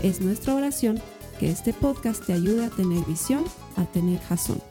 Es 0.00 0.20
nuestra 0.20 0.54
oración 0.54 1.02
que 1.40 1.50
este 1.50 1.72
podcast 1.72 2.24
te 2.24 2.32
ayude 2.32 2.66
a 2.66 2.70
tener 2.70 3.04
visión, 3.04 3.44
a 3.76 3.84
tener 3.84 4.20
jazón. 4.20 4.62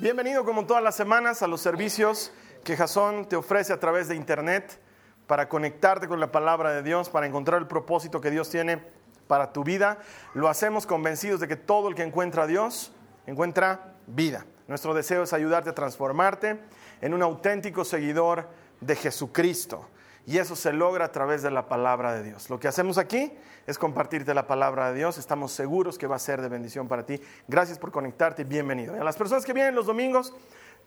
Bienvenido 0.00 0.46
como 0.46 0.64
todas 0.64 0.82
las 0.82 0.96
semanas 0.96 1.42
a 1.42 1.46
los 1.46 1.60
servicios 1.60 2.32
que 2.64 2.74
Jason 2.74 3.28
te 3.28 3.36
ofrece 3.36 3.74
a 3.74 3.80
través 3.80 4.08
de 4.08 4.16
internet 4.16 4.80
para 5.26 5.50
conectarte 5.50 6.08
con 6.08 6.20
la 6.20 6.32
palabra 6.32 6.72
de 6.72 6.82
Dios, 6.82 7.10
para 7.10 7.26
encontrar 7.26 7.60
el 7.60 7.68
propósito 7.68 8.22
que 8.22 8.30
Dios 8.30 8.48
tiene 8.48 8.82
para 9.26 9.52
tu 9.52 9.62
vida. 9.62 9.98
Lo 10.32 10.48
hacemos 10.48 10.86
convencidos 10.86 11.38
de 11.38 11.48
que 11.48 11.56
todo 11.56 11.90
el 11.90 11.94
que 11.94 12.02
encuentra 12.02 12.44
a 12.44 12.46
Dios 12.46 12.92
encuentra 13.26 13.92
vida. 14.06 14.46
Nuestro 14.68 14.94
deseo 14.94 15.24
es 15.24 15.34
ayudarte 15.34 15.68
a 15.68 15.74
transformarte 15.74 16.58
en 17.02 17.12
un 17.12 17.22
auténtico 17.22 17.84
seguidor 17.84 18.48
de 18.82 18.96
Jesucristo. 18.96 19.88
Y 20.26 20.38
eso 20.38 20.54
se 20.54 20.72
logra 20.72 21.06
a 21.06 21.12
través 21.12 21.42
de 21.42 21.50
la 21.50 21.68
palabra 21.68 22.14
de 22.14 22.22
Dios. 22.22 22.48
Lo 22.48 22.60
que 22.60 22.68
hacemos 22.68 22.96
aquí 22.96 23.32
es 23.66 23.78
compartirte 23.78 24.34
la 24.34 24.46
palabra 24.46 24.90
de 24.92 24.98
Dios. 24.98 25.18
Estamos 25.18 25.52
seguros 25.52 25.98
que 25.98 26.06
va 26.06 26.16
a 26.16 26.20
ser 26.20 26.40
de 26.40 26.48
bendición 26.48 26.86
para 26.86 27.04
ti. 27.04 27.20
Gracias 27.48 27.78
por 27.78 27.90
conectarte 27.90 28.42
y 28.42 28.44
bienvenido. 28.44 28.96
Y 28.96 29.00
a 29.00 29.04
las 29.04 29.16
personas 29.16 29.44
que 29.44 29.52
vienen 29.52 29.74
los 29.74 29.86
domingos, 29.86 30.32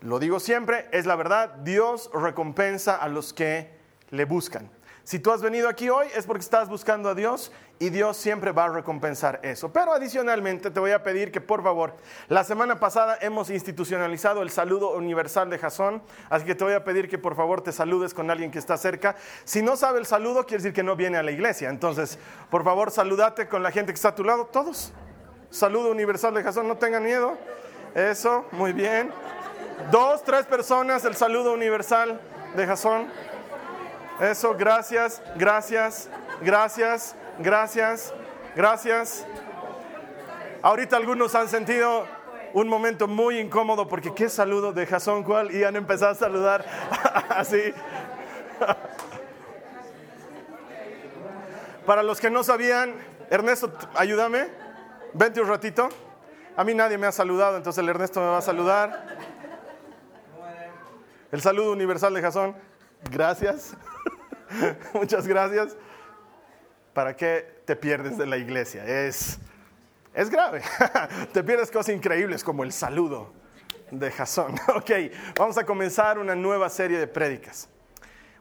lo 0.00 0.18
digo 0.18 0.40
siempre, 0.40 0.86
es 0.92 1.04
la 1.04 1.16
verdad, 1.16 1.56
Dios 1.56 2.10
recompensa 2.14 2.96
a 2.96 3.08
los 3.08 3.34
que 3.34 3.76
le 4.10 4.24
buscan. 4.24 4.70
Si 5.06 5.20
tú 5.20 5.30
has 5.30 5.40
venido 5.40 5.68
aquí 5.68 5.88
hoy 5.88 6.08
es 6.16 6.26
porque 6.26 6.40
estás 6.40 6.68
buscando 6.68 7.08
a 7.08 7.14
Dios 7.14 7.52
y 7.78 7.90
Dios 7.90 8.16
siempre 8.16 8.50
va 8.50 8.64
a 8.64 8.70
recompensar 8.70 9.38
eso. 9.44 9.72
Pero 9.72 9.92
adicionalmente 9.92 10.68
te 10.68 10.80
voy 10.80 10.90
a 10.90 11.04
pedir 11.04 11.30
que 11.30 11.40
por 11.40 11.62
favor, 11.62 11.94
la 12.26 12.42
semana 12.42 12.80
pasada 12.80 13.16
hemos 13.20 13.48
institucionalizado 13.48 14.42
el 14.42 14.50
saludo 14.50 14.96
universal 14.96 15.48
de 15.48 15.60
Jasón, 15.60 16.02
así 16.28 16.44
que 16.44 16.56
te 16.56 16.64
voy 16.64 16.72
a 16.72 16.82
pedir 16.82 17.08
que 17.08 17.18
por 17.18 17.36
favor 17.36 17.60
te 17.60 17.70
saludes 17.70 18.14
con 18.14 18.32
alguien 18.32 18.50
que 18.50 18.58
está 18.58 18.76
cerca. 18.76 19.14
Si 19.44 19.62
no 19.62 19.76
sabe 19.76 20.00
el 20.00 20.06
saludo, 20.06 20.44
quiere 20.44 20.64
decir 20.64 20.72
que 20.72 20.82
no 20.82 20.96
viene 20.96 21.18
a 21.18 21.22
la 21.22 21.30
iglesia. 21.30 21.68
Entonces, 21.68 22.18
por 22.50 22.64
favor, 22.64 22.90
salúdate 22.90 23.46
con 23.46 23.62
la 23.62 23.70
gente 23.70 23.92
que 23.92 23.96
está 23.96 24.08
a 24.08 24.14
tu 24.16 24.24
lado, 24.24 24.46
todos. 24.46 24.92
Saludo 25.50 25.92
universal 25.92 26.34
de 26.34 26.42
Jasón, 26.42 26.66
no 26.66 26.78
tengan 26.78 27.04
miedo. 27.04 27.38
Eso, 27.94 28.44
muy 28.50 28.72
bien. 28.72 29.12
Dos, 29.92 30.24
tres 30.24 30.46
personas, 30.46 31.04
el 31.04 31.14
saludo 31.14 31.52
universal 31.52 32.20
de 32.56 32.66
Jasón. 32.66 33.06
Eso, 34.20 34.54
gracias, 34.54 35.20
gracias, 35.36 36.08
gracias, 36.40 37.14
gracias, 37.38 38.14
gracias. 38.54 39.26
Ahorita 40.62 40.96
algunos 40.96 41.34
han 41.34 41.48
sentido 41.48 42.06
un 42.54 42.66
momento 42.66 43.06
muy 43.06 43.38
incómodo 43.38 43.86
porque 43.86 44.14
qué 44.14 44.30
saludo 44.30 44.72
de 44.72 44.86
Jason 44.86 45.22
cual 45.22 45.54
y 45.54 45.64
han 45.64 45.76
empezado 45.76 46.12
a 46.12 46.14
saludar 46.14 46.64
así. 47.28 47.74
Para 51.84 52.02
los 52.02 52.18
que 52.18 52.30
no 52.30 52.42
sabían, 52.42 52.94
Ernesto, 53.28 53.70
ayúdame, 53.94 54.48
vente 55.12 55.42
un 55.42 55.48
ratito. 55.48 55.90
A 56.56 56.64
mí 56.64 56.72
nadie 56.72 56.96
me 56.96 57.06
ha 57.06 57.12
saludado, 57.12 57.58
entonces 57.58 57.82
el 57.82 57.88
Ernesto 57.90 58.20
me 58.20 58.28
va 58.28 58.38
a 58.38 58.42
saludar. 58.42 59.18
El 61.30 61.42
saludo 61.42 61.72
universal 61.72 62.14
de 62.14 62.22
Jason. 62.22 62.56
Gracias. 63.10 63.76
Muchas 64.94 65.26
gracias. 65.26 65.76
¿Para 66.92 67.16
qué 67.16 67.60
te 67.64 67.76
pierdes 67.76 68.16
de 68.16 68.26
la 68.26 68.36
iglesia? 68.36 68.84
Es, 68.84 69.38
es 70.14 70.30
grave. 70.30 70.62
te 71.32 71.44
pierdes 71.44 71.70
cosas 71.70 71.94
increíbles 71.94 72.42
como 72.42 72.64
el 72.64 72.72
saludo 72.72 73.32
de 73.90 74.10
Jasón. 74.10 74.54
Ok, 74.74 74.90
vamos 75.38 75.58
a 75.58 75.64
comenzar 75.64 76.18
una 76.18 76.34
nueva 76.34 76.68
serie 76.68 76.98
de 76.98 77.06
prédicas. 77.06 77.68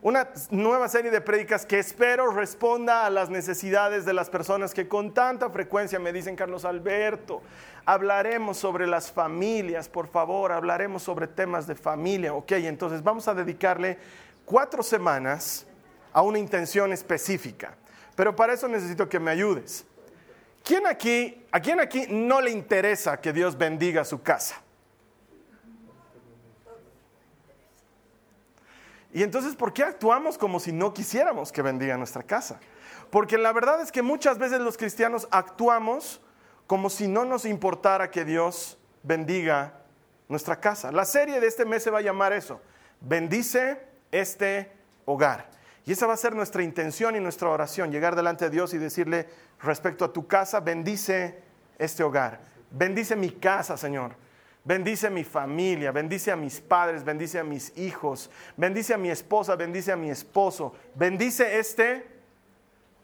Una 0.01 0.29
nueva 0.51 0.87
serie 0.87 1.09
de 1.09 1.19
prédicas 1.19 1.65
que 1.65 1.79
espero 1.79 2.29
responda 2.29 3.07
a 3.07 3.09
las 3.09 3.29
necesidades 3.29 4.05
de 4.05 4.13
las 4.13 4.29
personas 4.29 4.71
que 4.73 4.87
con 4.87 5.15
tanta 5.15 5.49
frecuencia 5.49 5.97
me 5.97 6.13
dicen, 6.13 6.35
Carlos 6.35 6.63
Alberto, 6.63 7.41
hablaremos 7.85 8.57
sobre 8.57 8.85
las 8.85 9.11
familias, 9.11 9.89
por 9.89 10.07
favor, 10.07 10.51
hablaremos 10.51 11.01
sobre 11.01 11.25
temas 11.25 11.65
de 11.65 11.73
familia. 11.73 12.35
Ok, 12.35 12.51
entonces 12.51 13.01
vamos 13.01 13.27
a 13.27 13.33
dedicarle 13.33 13.97
cuatro 14.45 14.83
semanas 14.83 15.65
a 16.15 16.21
una 16.21 16.39
intención 16.39 16.93
específica. 16.93 17.75
Pero 18.15 18.33
para 18.37 18.53
eso 18.53 18.69
necesito 18.69 19.09
que 19.09 19.19
me 19.19 19.31
ayudes. 19.31 19.85
¿Quién 20.63 20.87
aquí, 20.87 21.45
¿A 21.51 21.59
quién 21.59 21.81
aquí 21.81 22.07
no 22.09 22.39
le 22.39 22.51
interesa 22.51 23.19
que 23.19 23.33
Dios 23.33 23.57
bendiga 23.57 24.05
su 24.05 24.23
casa? 24.23 24.61
Y 29.13 29.23
entonces, 29.23 29.55
¿por 29.55 29.73
qué 29.73 29.83
actuamos 29.83 30.37
como 30.37 30.61
si 30.61 30.71
no 30.71 30.93
quisiéramos 30.93 31.51
que 31.51 31.61
bendiga 31.61 31.97
nuestra 31.97 32.23
casa? 32.23 32.61
Porque 33.09 33.37
la 33.37 33.51
verdad 33.51 33.81
es 33.81 33.91
que 33.91 34.01
muchas 34.01 34.37
veces 34.37 34.61
los 34.61 34.77
cristianos 34.77 35.27
actuamos 35.31 36.21
como 36.65 36.89
si 36.89 37.09
no 37.09 37.25
nos 37.25 37.43
importara 37.43 38.09
que 38.09 38.23
Dios 38.23 38.77
bendiga 39.03 39.81
nuestra 40.29 40.61
casa. 40.61 40.93
La 40.93 41.03
serie 41.03 41.41
de 41.41 41.47
este 41.47 41.65
mes 41.65 41.83
se 41.83 41.91
va 41.91 41.99
a 41.99 42.01
llamar 42.01 42.31
eso, 42.31 42.61
bendice 43.01 43.81
este 44.11 44.71
hogar. 45.03 45.53
Y 45.85 45.91
esa 45.91 46.07
va 46.07 46.13
a 46.13 46.17
ser 46.17 46.35
nuestra 46.35 46.63
intención 46.63 47.15
y 47.15 47.19
nuestra 47.19 47.49
oración, 47.49 47.91
llegar 47.91 48.15
delante 48.15 48.45
de 48.45 48.51
Dios 48.51 48.73
y 48.73 48.77
decirle 48.77 49.27
respecto 49.61 50.03
a 50.03 50.11
tu 50.11 50.25
casa, 50.25 50.59
bendice 50.59 51.43
este 51.77 52.03
hogar, 52.03 52.41
bendice 52.71 53.15
mi 53.15 53.29
casa, 53.29 53.77
Señor. 53.77 54.25
Bendice 54.67 55.11
mi 55.11 55.23
familia, 55.23 55.91
bendice 55.91 56.31
a 56.31 56.35
mis 56.35 56.59
padres, 56.59 57.03
bendice 57.03 57.37
a 57.37 57.43
mis 57.43 57.71
hijos, 57.77 58.31
bendice 58.57 58.95
a 58.95 58.97
mi 58.97 59.11
esposa, 59.11 59.55
bendice 59.55 59.91
a 59.91 59.95
mi 59.95 60.09
esposo, 60.09 60.73
bendice 60.95 61.59
este 61.59 62.07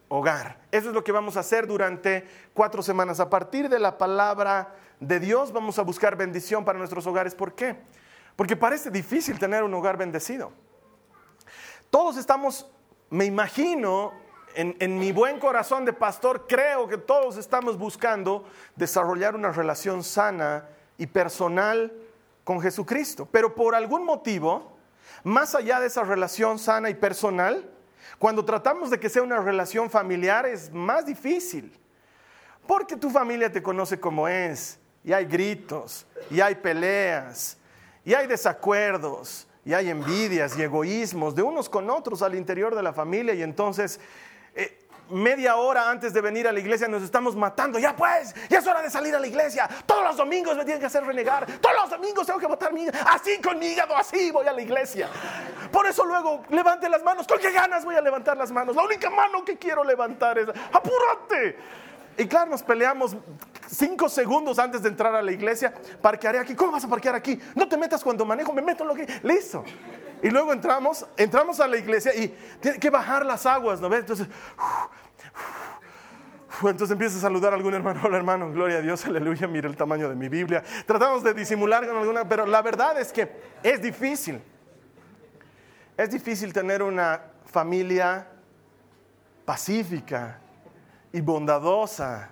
hogar. 0.07 0.57
Eso 0.71 0.89
es 0.89 0.95
lo 0.95 1.03
que 1.03 1.11
vamos 1.11 1.37
a 1.37 1.41
hacer 1.41 1.67
durante 1.67 2.27
cuatro 2.55 2.81
semanas. 2.81 3.19
A 3.19 3.29
partir 3.29 3.69
de 3.69 3.77
la 3.77 3.99
palabra 3.99 4.73
de 4.99 5.19
Dios 5.19 5.51
vamos 5.51 5.77
a 5.77 5.83
buscar 5.83 6.15
bendición 6.15 6.65
para 6.65 6.79
nuestros 6.79 7.05
hogares. 7.05 7.35
¿Por 7.35 7.53
qué? 7.53 7.75
Porque 8.35 8.55
parece 8.55 8.89
difícil 8.89 9.37
tener 9.37 9.61
un 9.61 9.73
hogar 9.75 9.97
bendecido. 9.97 10.51
Todos 11.91 12.15
estamos, 12.15 12.71
me 13.09 13.25
imagino, 13.25 14.13
en, 14.55 14.97
mi 14.97 15.11
buen 15.11 15.39
corazón 15.39 15.83
de 15.83 15.91
pastor, 15.91 16.47
creo 16.47 16.87
que 16.87 16.97
todos 16.97 17.35
estamos 17.35 17.77
buscando 17.77 18.45
desarrollar 18.77 19.35
una 19.35 19.51
relación 19.51 20.01
sana 20.01 20.69
y 20.97 21.05
personal 21.05 21.91
con 22.45 22.61
Jesucristo. 22.61 23.27
Pero 23.29 23.53
por 23.53 23.75
algún 23.75 24.05
motivo, 24.05 24.71
más 25.25 25.53
allá 25.53 25.81
de 25.81 25.87
esa 25.87 26.03
relación 26.03 26.59
sana 26.59 26.89
y 26.89 26.93
personal, 26.93 27.69
cuando 28.17 28.45
tratamos 28.45 28.89
de 28.89 28.97
que 28.97 29.09
sea 29.09 29.21
una 29.21 29.41
relación 29.41 29.89
familiar 29.89 30.45
es 30.45 30.71
más 30.71 31.05
difícil. 31.05 31.77
Porque 32.65 32.95
tu 32.95 33.09
familia 33.09 33.51
te 33.51 33.61
conoce 33.61 33.99
como 33.99 34.29
es, 34.29 34.79
y 35.03 35.11
hay 35.11 35.25
gritos, 35.25 36.05
y 36.29 36.39
hay 36.39 36.55
peleas, 36.55 37.57
y 38.05 38.13
hay 38.13 38.27
desacuerdos, 38.27 39.45
y 39.63 39.73
hay 39.73 39.89
envidias 39.89 40.57
y 40.57 40.63
egoísmos 40.63 41.35
de 41.35 41.43
unos 41.43 41.69
con 41.69 41.89
otros 41.89 42.21
al 42.21 42.35
interior 42.35 42.75
de 42.75 42.83
la 42.83 42.93
familia 42.93 43.33
y 43.33 43.43
entonces 43.43 43.99
eh, 44.55 44.81
media 45.11 45.57
hora 45.57 45.89
antes 45.89 46.13
de 46.13 46.21
venir 46.21 46.47
a 46.47 46.51
la 46.51 46.59
iglesia 46.59 46.87
nos 46.87 47.03
estamos 47.03 47.35
matando. 47.35 47.77
Ya 47.77 47.95
pues, 47.95 48.33
ya 48.49 48.59
es 48.59 48.67
hora 48.67 48.81
de 48.81 48.89
salir 48.89 49.13
a 49.15 49.19
la 49.19 49.27
iglesia. 49.27 49.69
Todos 49.85 50.03
los 50.03 50.17
domingos 50.17 50.57
me 50.57 50.63
tienen 50.63 50.79
que 50.79 50.87
hacer 50.87 51.03
renegar. 51.03 51.45
Todos 51.59 51.75
los 51.75 51.89
domingos 51.89 52.25
tengo 52.25 52.39
que 52.39 52.47
botar 52.47 52.73
mi 52.73 52.87
Así 52.87 53.39
con 53.39 53.59
mi 53.59 53.67
hígado, 53.67 53.95
así 53.95 54.31
voy 54.31 54.47
a 54.47 54.53
la 54.53 54.61
iglesia. 54.61 55.09
Por 55.71 55.85
eso 55.85 56.05
luego 56.05 56.43
levante 56.49 56.89
las 56.89 57.03
manos. 57.03 57.27
¿Con 57.27 57.39
qué 57.39 57.51
ganas 57.51 57.85
voy 57.85 57.95
a 57.95 58.01
levantar 58.01 58.37
las 58.37 58.51
manos? 58.51 58.75
La 58.75 58.83
única 58.83 59.09
mano 59.09 59.45
que 59.45 59.57
quiero 59.57 59.83
levantar 59.83 60.39
es, 60.39 60.47
apúrate. 60.49 61.57
Y 62.17 62.27
claro, 62.27 62.51
nos 62.51 62.63
peleamos 62.63 63.15
cinco 63.71 64.09
segundos 64.09 64.59
antes 64.59 64.81
de 64.83 64.89
entrar 64.89 65.15
a 65.15 65.21
la 65.21 65.31
iglesia. 65.31 65.73
Parquearé 66.01 66.39
aquí. 66.39 66.55
¿Cómo 66.55 66.73
vas 66.73 66.83
a 66.83 66.87
parquear 66.87 67.15
aquí? 67.15 67.39
No 67.55 67.67
te 67.67 67.77
metas 67.77 68.03
cuando 68.03 68.25
manejo, 68.25 68.53
me 68.53 68.61
meto 68.61 68.83
en 68.83 68.89
lo 68.89 68.95
que. 68.95 69.07
Listo. 69.23 69.63
Y 70.21 70.29
luego 70.29 70.53
entramos, 70.53 71.05
entramos 71.17 71.59
a 71.59 71.67
la 71.67 71.77
iglesia 71.77 72.13
y 72.13 72.27
tiene 72.59 72.77
que 72.77 72.89
bajar 72.89 73.25
las 73.25 73.45
aguas, 73.45 73.81
¿no 73.81 73.89
ves? 73.89 74.01
Entonces, 74.01 74.27
entonces 76.61 76.91
empieza 76.91 77.17
a 77.17 77.21
saludar 77.21 77.53
a 77.53 77.55
algún 77.55 77.73
hermano, 77.73 78.01
hola 78.03 78.17
hermano, 78.17 78.51
gloria 78.51 78.77
a 78.77 78.81
Dios, 78.81 79.03
aleluya, 79.05 79.47
mira 79.47 79.67
el 79.67 79.75
tamaño 79.75 80.07
de 80.09 80.15
mi 80.15 80.29
Biblia. 80.29 80.63
Tratamos 80.85 81.23
de 81.23 81.33
disimular 81.33 81.87
con 81.87 81.97
alguna, 81.97 82.27
pero 82.27 82.45
la 82.45 82.61
verdad 82.61 82.99
es 82.99 83.11
que 83.11 83.31
es 83.63 83.81
difícil. 83.81 84.39
Es 85.97 86.11
difícil 86.11 86.53
tener 86.53 86.83
una 86.83 87.21
familia 87.45 88.27
pacífica 89.43 90.39
y 91.11 91.19
bondadosa 91.19 92.29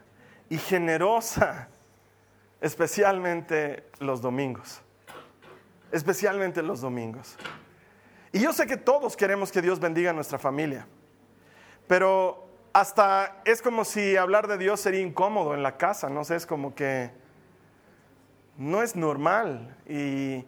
y 0.50 0.58
generosa, 0.58 1.70
especialmente 2.60 3.88
los 4.00 4.22
domingos. 4.22 4.82
Especialmente 5.92 6.62
los 6.62 6.82
domingos. 6.82 7.38
Y 8.32 8.40
yo 8.40 8.54
sé 8.54 8.68
que 8.68 8.78
todos 8.78 9.16
queremos 9.16 9.52
que 9.52 9.62
Dios 9.62 9.80
bendiga 9.80 10.12
a 10.12 10.14
nuestra 10.14 10.38
familia, 10.38 10.88
pero 11.88 12.48
hasta 12.74 13.42
es 13.46 13.62
como 13.62 13.84
si 13.84 14.16
hablar 14.16 14.48
de 14.48 14.58
Dios 14.58 14.80
sería 14.80 15.02
incómodo 15.02 15.56
en 15.56 15.64
la 15.64 15.78
casa, 15.78 16.10
no 16.10 16.24
sé, 16.24 16.36
es 16.36 16.46
como 16.46 16.76
que 16.76 17.10
no 18.58 18.84
es 18.84 18.96
normal 18.96 19.76
y, 19.88 20.46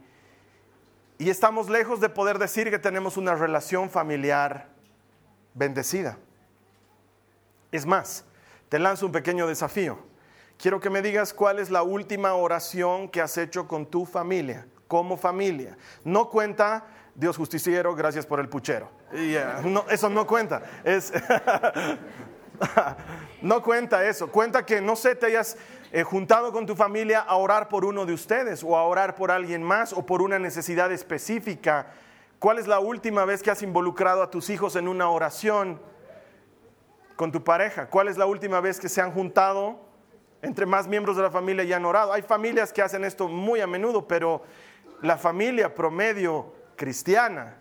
y 1.17 1.29
estamos 1.29 1.69
lejos 1.69 1.99
de 2.01 2.09
poder 2.09 2.37
decir 2.37 2.69
que 2.69 2.77
tenemos 2.77 3.17
una 3.17 3.33
relación 3.35 3.89
familiar 3.89 4.67
bendecida. 5.55 6.17
Es 7.71 7.85
más, 7.85 8.25
te 8.71 8.79
lanzo 8.79 9.05
un 9.05 9.11
pequeño 9.11 9.47
desafío. 9.47 9.99
Quiero 10.57 10.79
que 10.79 10.89
me 10.89 11.01
digas 11.01 11.33
cuál 11.33 11.59
es 11.59 11.69
la 11.69 11.83
última 11.83 12.35
oración 12.35 13.09
que 13.09 13.19
has 13.19 13.37
hecho 13.37 13.67
con 13.67 13.85
tu 13.85 14.05
familia, 14.05 14.65
como 14.87 15.17
familia. 15.17 15.77
No 16.05 16.29
cuenta 16.29 16.85
Dios 17.13 17.35
justiciero, 17.35 17.93
gracias 17.95 18.25
por 18.25 18.39
el 18.39 18.47
puchero. 18.47 18.89
no, 19.65 19.83
eso 19.89 20.09
no 20.09 20.25
cuenta. 20.25 20.61
Es 20.85 21.11
no 23.41 23.61
cuenta 23.61 24.07
eso. 24.07 24.31
Cuenta 24.31 24.65
que 24.65 24.79
no 24.79 24.95
sé, 24.95 25.15
te 25.15 25.25
hayas 25.25 25.57
eh, 25.91 26.03
juntado 26.03 26.53
con 26.53 26.65
tu 26.65 26.73
familia 26.73 27.19
a 27.19 27.35
orar 27.35 27.67
por 27.67 27.83
uno 27.83 28.05
de 28.05 28.13
ustedes 28.13 28.63
o 28.63 28.77
a 28.77 28.83
orar 28.83 29.15
por 29.15 29.31
alguien 29.31 29.63
más 29.63 29.91
o 29.91 30.05
por 30.05 30.21
una 30.21 30.39
necesidad 30.39 30.93
específica. 30.93 31.87
¿Cuál 32.39 32.57
es 32.57 32.67
la 32.67 32.79
última 32.79 33.25
vez 33.25 33.43
que 33.43 33.51
has 33.51 33.63
involucrado 33.63 34.23
a 34.23 34.31
tus 34.31 34.49
hijos 34.49 34.77
en 34.77 34.87
una 34.87 35.09
oración 35.09 35.77
con 37.21 37.31
tu 37.31 37.43
pareja? 37.43 37.87
¿Cuál 37.87 38.07
es 38.07 38.17
la 38.17 38.25
última 38.25 38.59
vez 38.61 38.79
que 38.79 38.89
se 38.89 38.99
han 38.99 39.11
juntado 39.11 39.79
entre 40.41 40.65
más 40.65 40.87
miembros 40.87 41.15
de 41.15 41.21
la 41.21 41.29
familia 41.29 41.63
y 41.63 41.71
han 41.71 41.85
orado? 41.85 42.11
Hay 42.11 42.23
familias 42.23 42.73
que 42.73 42.81
hacen 42.81 43.03
esto 43.03 43.27
muy 43.27 43.61
a 43.61 43.67
menudo, 43.67 44.07
pero 44.07 44.41
la 45.03 45.19
familia 45.19 45.75
promedio 45.75 46.51
cristiana 46.75 47.57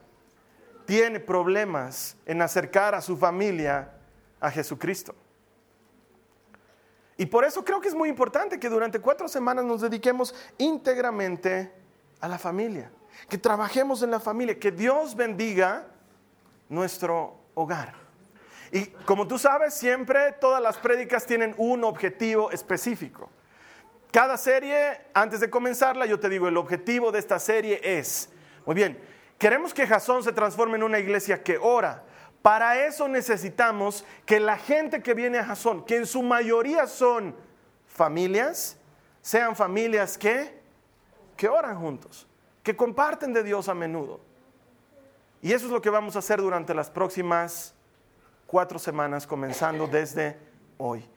tiene 0.87 1.21
problemas 1.21 2.17
en 2.25 2.41
acercar 2.41 2.95
a 2.95 3.03
su 3.03 3.19
familia 3.19 3.93
a 4.41 4.51
Jesucristo. 4.51 5.15
Y 7.19 7.27
por 7.27 7.45
eso 7.45 7.63
creo 7.63 7.83
que 7.83 7.89
es 7.89 7.95
muy 7.95 8.09
importante 8.09 8.59
que 8.59 8.71
durante 8.71 8.99
cuatro 8.99 9.29
semanas 9.29 9.67
nos 9.67 9.83
dediquemos 9.83 10.35
íntegramente 10.57 11.71
a 12.19 12.29
la 12.29 12.39
familia, 12.39 12.91
que 13.29 13.37
trabajemos 13.37 14.03
en 14.03 14.11
la 14.11 14.21
familia, 14.21 14.59
que 14.59 14.73
Dios 14.73 15.15
bendiga 15.15 15.87
nuestro 16.71 17.37
hogar. 17.53 18.00
Y 18.73 18.87
como 19.05 19.27
tú 19.27 19.39
sabes, 19.39 19.75
siempre 19.75 20.33
todas 20.41 20.63
las 20.63 20.79
prédicas 20.79 21.27
tienen 21.27 21.55
un 21.59 21.83
objetivo 21.85 22.51
específico. 22.51 23.31
Cada 24.13 24.37
serie, 24.37 25.01
antes 25.15 25.41
de 25.41 25.51
comenzarla, 25.51 26.07
yo 26.07 26.19
te 26.19 26.29
digo, 26.29 26.49
el 26.49 26.57
objetivo 26.57 27.13
de 27.13 27.19
esta 27.19 27.39
serie 27.39 27.81
es, 27.83 28.31
muy 28.67 28.75
bien, 28.75 29.01
queremos 29.39 29.73
que 29.73 29.87
Jasón 29.87 30.23
se 30.23 30.33
transforme 30.33 30.77
en 30.77 30.83
una 30.83 30.99
iglesia 30.99 31.43
que 31.43 31.59
ora, 31.59 32.05
para 32.43 32.87
eso 32.87 33.07
necesitamos 33.07 34.05
que 34.25 34.41
la 34.41 34.57
gente 34.57 35.03
que 35.03 35.15
viene 35.15 35.39
a 35.39 35.45
Jasón, 35.45 35.85
que 35.85 35.97
en 35.97 36.07
su 36.07 36.23
mayoría 36.23 36.87
son 36.87 37.37
familias, 37.87 38.79
sean 39.21 39.55
familias 39.55 40.17
que, 40.17 40.59
que 41.37 41.49
oran 41.49 41.79
juntos, 41.79 42.27
que 42.63 42.75
comparten 42.75 43.33
de 43.33 43.43
Dios 43.43 43.69
a 43.69 43.75
menudo. 43.75 44.21
Y 45.43 45.53
eso 45.53 45.67
es 45.67 45.73
lo 45.73 45.83
que 45.83 45.91
vamos 45.91 46.17
a 46.17 46.21
hacer 46.21 46.41
durante 46.41 46.75
las 46.75 46.91
próximas 46.91 47.75
cuatro 48.51 48.81
semanas, 48.81 49.29
comenzando 49.29 49.87
desde 49.87 50.37
hoy. 50.77 51.09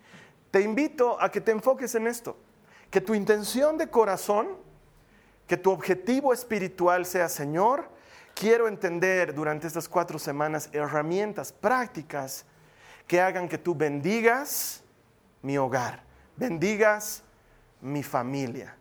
Te 0.52 0.62
invito 0.62 1.20
a 1.20 1.32
que 1.32 1.42
te 1.42 1.52
enfoques 1.52 1.96
en 1.96 2.06
esto, 2.06 2.38
que 2.92 3.02
tu 3.02 3.16
intención 3.16 3.76
de 3.76 3.90
corazón, 3.90 4.50
que 5.48 5.58
tu 5.58 5.72
objetivo 5.72 6.32
espiritual 6.32 7.08
sea, 7.08 7.28
Señor, 7.28 7.90
quiero 8.36 8.68
entender 8.68 9.34
durante 9.34 9.66
estas 9.66 9.90
cuatro 9.90 10.20
semanas 10.20 10.70
herramientas 10.74 11.52
prácticas 11.52 12.46
que 13.08 13.20
hagan 13.20 13.50
que 13.50 13.58
tú 13.58 13.74
bendigas 13.74 14.84
mi 15.42 15.58
hogar, 15.58 16.04
bendigas 16.36 17.24
mi 17.82 18.04
familia, 18.04 18.78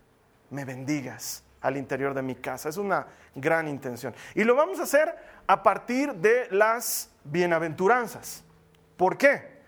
me 0.50 0.66
bendigas 0.66 1.42
al 1.62 1.76
interior 1.76 2.12
de 2.12 2.22
mi 2.22 2.34
casa. 2.34 2.68
Es 2.68 2.76
una 2.76 3.06
gran 3.34 3.68
intención. 3.68 4.14
Y 4.34 4.44
lo 4.44 4.54
vamos 4.54 4.80
a 4.80 4.82
hacer 4.82 5.14
a 5.46 5.62
partir 5.62 6.12
de 6.14 6.48
las 6.50 7.10
bienaventuranzas. 7.24 8.44
¿Por 8.96 9.16
qué? 9.16 9.62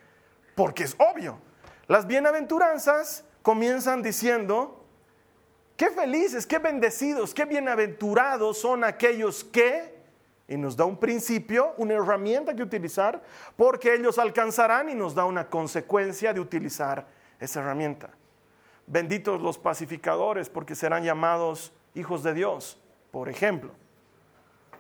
Porque 0.55 0.85
es 0.85 0.97
obvio. 0.99 1.39
Las 1.87 2.07
bienaventuranzas 2.07 3.25
comienzan 3.43 4.03
diciendo, 4.03 4.85
Qué 5.77 5.91
felices, 5.91 6.47
qué 6.47 6.59
bendecidos, 6.59 7.35
qué 7.35 7.45
bienaventurados 7.47 8.59
son 8.59 8.85
aquellos 8.85 9.43
que, 9.43 9.93
y 10.47 10.57
nos 10.57 10.77
da 10.77 10.85
un 10.85 10.99
principio, 10.99 11.75
una 11.79 11.95
herramienta 11.95 12.55
que 12.55 12.63
utilizar, 12.63 13.21
porque 13.57 13.95
ellos 13.95 14.19
alcanzarán 14.19 14.89
y 14.89 14.95
nos 14.95 15.17
da 15.17 15.25
una 15.25 15.51
consecuencia 15.51 16.33
de 16.33 16.39
utilizar 16.39 17.09
esa 17.41 17.61
herramienta. 17.61 18.11
Benditos 18.87 19.41
los 19.41 19.59
pacificadores, 19.59 20.49
porque 20.49 20.77
serán 20.77 21.03
llamados 21.03 21.73
hijos 21.95 22.23
de 22.23 22.35
Dios, 22.35 22.81
por 23.11 23.29
ejemplo. 23.29 23.73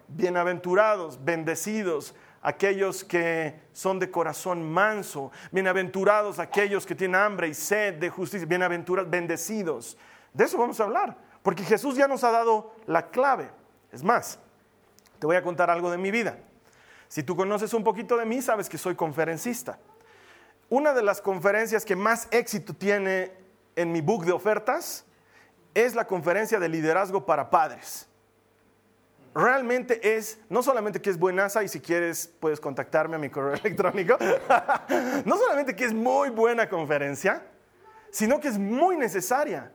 Bienaventurados, 0.08 1.24
bendecidos, 1.24 2.14
aquellos 2.42 3.04
que 3.04 3.58
son 3.72 3.98
de 3.98 4.10
corazón 4.10 4.70
manso, 4.70 5.32
bienaventurados 5.50 6.38
aquellos 6.38 6.84
que 6.84 6.94
tienen 6.94 7.16
hambre 7.16 7.48
y 7.48 7.54
sed 7.54 7.94
de 7.94 8.10
justicia, 8.10 8.46
bienaventurados, 8.46 9.10
bendecidos 9.10 9.96
de 10.34 10.44
eso 10.44 10.58
vamos 10.58 10.80
a 10.80 10.84
hablar, 10.84 11.16
porque 11.42 11.62
Jesús 11.62 11.94
ya 11.96 12.08
nos 12.08 12.24
ha 12.24 12.32
dado 12.32 12.74
la 12.86 13.10
clave. 13.10 13.50
Es 13.92 14.02
más, 14.02 14.40
te 15.20 15.26
voy 15.26 15.36
a 15.36 15.42
contar 15.42 15.70
algo 15.70 15.90
de 15.92 15.96
mi 15.96 16.10
vida. 16.10 16.38
Si 17.06 17.22
tú 17.22 17.36
conoces 17.36 17.72
un 17.72 17.84
poquito 17.84 18.16
de 18.16 18.26
mí, 18.26 18.42
sabes 18.42 18.68
que 18.68 18.76
soy 18.76 18.96
conferencista. 18.96 19.78
Una 20.68 20.92
de 20.92 21.04
las 21.04 21.20
conferencias 21.20 21.84
que 21.84 21.94
más 21.94 22.26
éxito 22.32 22.74
tiene 22.74 23.30
en 23.76 23.92
mi 23.92 24.00
book 24.00 24.24
de 24.24 24.32
ofertas 24.32 25.04
es 25.74 25.94
la 25.94 26.06
conferencia 26.06 26.58
de 26.58 26.68
liderazgo 26.68 27.26
para 27.26 27.50
padres. 27.50 28.08
Realmente 29.34 30.16
es, 30.16 30.38
no 30.48 30.62
solamente 30.62 31.02
que 31.02 31.10
es 31.10 31.18
buenaza 31.18 31.64
y 31.64 31.68
si 31.68 31.80
quieres 31.80 32.32
puedes 32.38 32.60
contactarme 32.60 33.16
a 33.16 33.18
mi 33.18 33.30
correo 33.30 33.54
electrónico, 33.64 34.16
no 35.24 35.36
solamente 35.36 35.74
que 35.74 35.84
es 35.84 35.92
muy 35.92 36.30
buena 36.30 36.68
conferencia, 36.68 37.42
sino 38.10 38.40
que 38.40 38.48
es 38.48 38.58
muy 38.58 38.96
necesaria. 38.96 39.72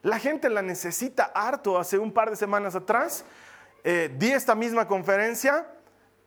La 0.00 0.18
gente 0.18 0.48
la 0.48 0.62
necesita 0.62 1.30
harto. 1.34 1.78
Hace 1.78 1.98
un 1.98 2.12
par 2.12 2.30
de 2.30 2.36
semanas 2.36 2.74
atrás 2.74 3.24
eh, 3.84 4.10
di 4.16 4.32
esta 4.32 4.54
misma 4.54 4.88
conferencia. 4.88 5.66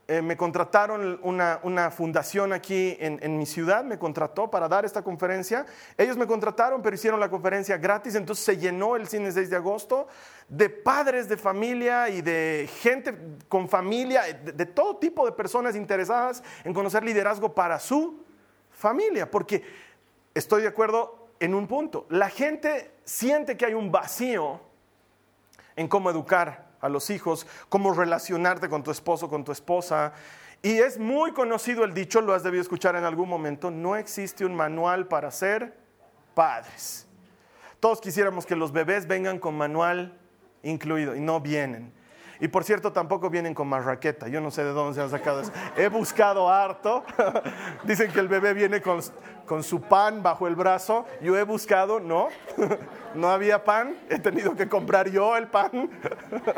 Eh, 0.07 0.21
me 0.21 0.37
contrataron 0.37 1.19
una, 1.23 1.89
fundación 1.89 2.53
aquí 2.53 2.95
en, 2.99 3.17
en, 3.23 3.37
mi 3.39 3.47
ciudad, 3.47 3.83
me 3.83 3.97
contrató 3.97 4.51
para 4.51 4.67
dar 4.67 4.85
esta 4.85 5.01
conferencia. 5.01 5.65
Ellos 5.97 6.15
me 6.15 6.27
contrataron, 6.27 6.83
pero 6.83 6.95
hicieron 6.95 7.19
la 7.19 7.29
conferencia 7.29 7.77
gratis, 7.77 8.13
entonces 8.13 8.45
se 8.45 8.57
llenó 8.57 8.95
el 8.95 9.07
cine 9.07 9.31
6 9.31 9.49
de 9.49 9.55
agosto 9.55 10.07
de 10.47 10.69
padres 10.69 11.27
de 11.27 11.37
familia 11.37 12.09
y 12.09 12.21
de 12.21 12.69
gente 12.81 13.17
con 13.49 13.67
familia, 13.67 14.21
de 14.23 14.65
todo 14.65 14.97
tipo 14.97 15.25
de 15.25 15.31
personas 15.31 15.75
interesadas 15.75 16.43
en 16.63 16.73
conocer 16.73 17.03
liderazgo 17.03 17.53
para 17.53 17.79
su 17.79 18.23
familia, 18.71 19.29
porque 19.29 19.63
estoy 20.33 20.61
de 20.61 20.67
acuerdo 20.67 21.29
en 21.39 21.55
un 21.55 21.67
punto. 21.67 22.05
La 22.09 22.29
gente 22.29 22.91
siente 23.03 23.57
que 23.57 23.65
hay 23.65 23.73
un 23.73 23.91
vacío 23.91 24.61
en 25.75 25.87
cómo 25.87 26.09
educar 26.09 26.64
a 26.85 26.89
los 26.89 27.09
hijos, 27.09 27.47
cómo 27.69 27.93
relacionarte 27.93 28.69
con 28.69 28.83
tu 28.83 28.91
esposo, 28.91 29.29
con 29.29 29.43
tu 29.43 29.51
esposa. 29.51 30.13
Y 30.61 30.77
es 30.79 30.97
muy 30.97 31.31
conocido 31.31 31.83
el 31.83 31.93
dicho, 31.93 32.21
lo 32.21 32.33
has 32.33 32.43
debido 32.43 32.61
escuchar 32.61 32.95
en 32.95 33.03
algún 33.03 33.29
momento, 33.29 33.71
no 33.71 33.95
existe 33.95 34.45
un 34.45 34.55
manual 34.55 35.07
para 35.07 35.31
ser 35.31 35.73
padres. 36.33 37.07
Todos 37.79 38.01
quisiéramos 38.01 38.45
que 38.45 38.55
los 38.55 38.71
bebés 38.71 39.07
vengan 39.07 39.39
con 39.39 39.55
manual 39.55 40.17
incluido 40.63 41.15
y 41.15 41.19
no 41.19 41.39
vienen. 41.39 41.93
Y 42.39 42.47
por 42.47 42.63
cierto, 42.63 42.91
tampoco 42.91 43.29
vienen 43.29 43.53
con 43.53 43.67
marraqueta. 43.67 44.27
Yo 44.27 44.41
no 44.41 44.51
sé 44.51 44.63
de 44.63 44.71
dónde 44.71 44.95
se 44.95 45.01
han 45.01 45.09
sacado 45.09 45.41
eso. 45.41 45.51
He 45.77 45.87
buscado 45.87 46.49
harto. 46.49 47.03
Dicen 47.83 48.11
que 48.11 48.19
el 48.19 48.27
bebé 48.27 48.53
viene 48.53 48.81
con, 48.81 48.99
con 49.45 49.63
su 49.63 49.81
pan 49.81 50.21
bajo 50.21 50.47
el 50.47 50.55
brazo. 50.55 51.05
Yo 51.21 51.37
he 51.37 51.43
buscado, 51.43 51.99
no. 51.99 52.29
No 53.15 53.29
había 53.29 53.63
pan. 53.63 53.97
He 54.09 54.19
tenido 54.19 54.57
que 54.57 54.67
comprar 54.67 55.09
yo 55.09 55.37
el 55.37 55.47
pan. 55.47 55.89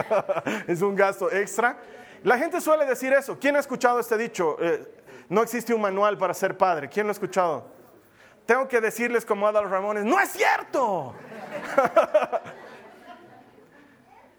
Es 0.67 0.81
un 0.81 0.95
gasto 0.95 1.31
extra. 1.31 1.77
La 2.23 2.35
gente 2.39 2.59
suele 2.61 2.83
decir 2.85 3.13
eso. 3.13 3.37
¿Quién 3.39 3.55
ha 3.57 3.59
escuchado 3.59 3.99
este 3.99 4.17
dicho? 4.17 4.57
Eh, 4.59 5.03
no 5.29 5.43
existe 5.43 5.73
un 5.73 5.81
manual 5.81 6.17
para 6.17 6.33
ser 6.33 6.57
padre. 6.57 6.89
¿Quién 6.89 7.05
lo 7.05 7.11
ha 7.11 7.13
escuchado? 7.13 7.77
Tengo 8.47 8.67
que 8.67 8.79
decirles 8.79 9.25
como 9.25 9.47
Adal 9.47 9.69
Ramones, 9.69 10.05
no 10.05 10.19
es 10.19 10.29
cierto. 10.29 11.13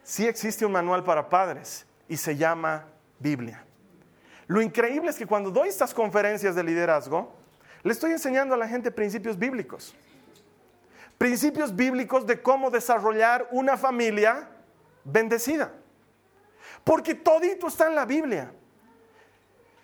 Sí 0.09 0.27
existe 0.27 0.65
un 0.65 0.73
manual 0.73 1.05
para 1.05 1.29
padres 1.29 1.85
y 2.09 2.17
se 2.17 2.35
llama 2.35 2.87
Biblia. 3.19 3.63
Lo 4.47 4.63
increíble 4.63 5.11
es 5.11 5.17
que 5.17 5.27
cuando 5.27 5.51
doy 5.51 5.69
estas 5.69 5.93
conferencias 5.93 6.55
de 6.55 6.65
liderazgo, 6.65 7.35
le 7.83 7.93
estoy 7.93 8.13
enseñando 8.13 8.55
a 8.55 8.59
la 8.59 8.67
gente 8.67 8.91
principios 8.91 9.39
bíblicos. 9.39 9.95
Principios 11.19 11.77
bíblicos 11.77 12.27
de 12.27 12.41
cómo 12.41 12.71
desarrollar 12.71 13.49
una 13.51 13.77
familia 13.77 14.49
bendecida. 15.05 15.75
Porque 16.85 17.15
todito 17.15 17.67
está 17.67 17.89
en 17.89 17.95
la 17.95 18.07
Biblia. 18.07 18.51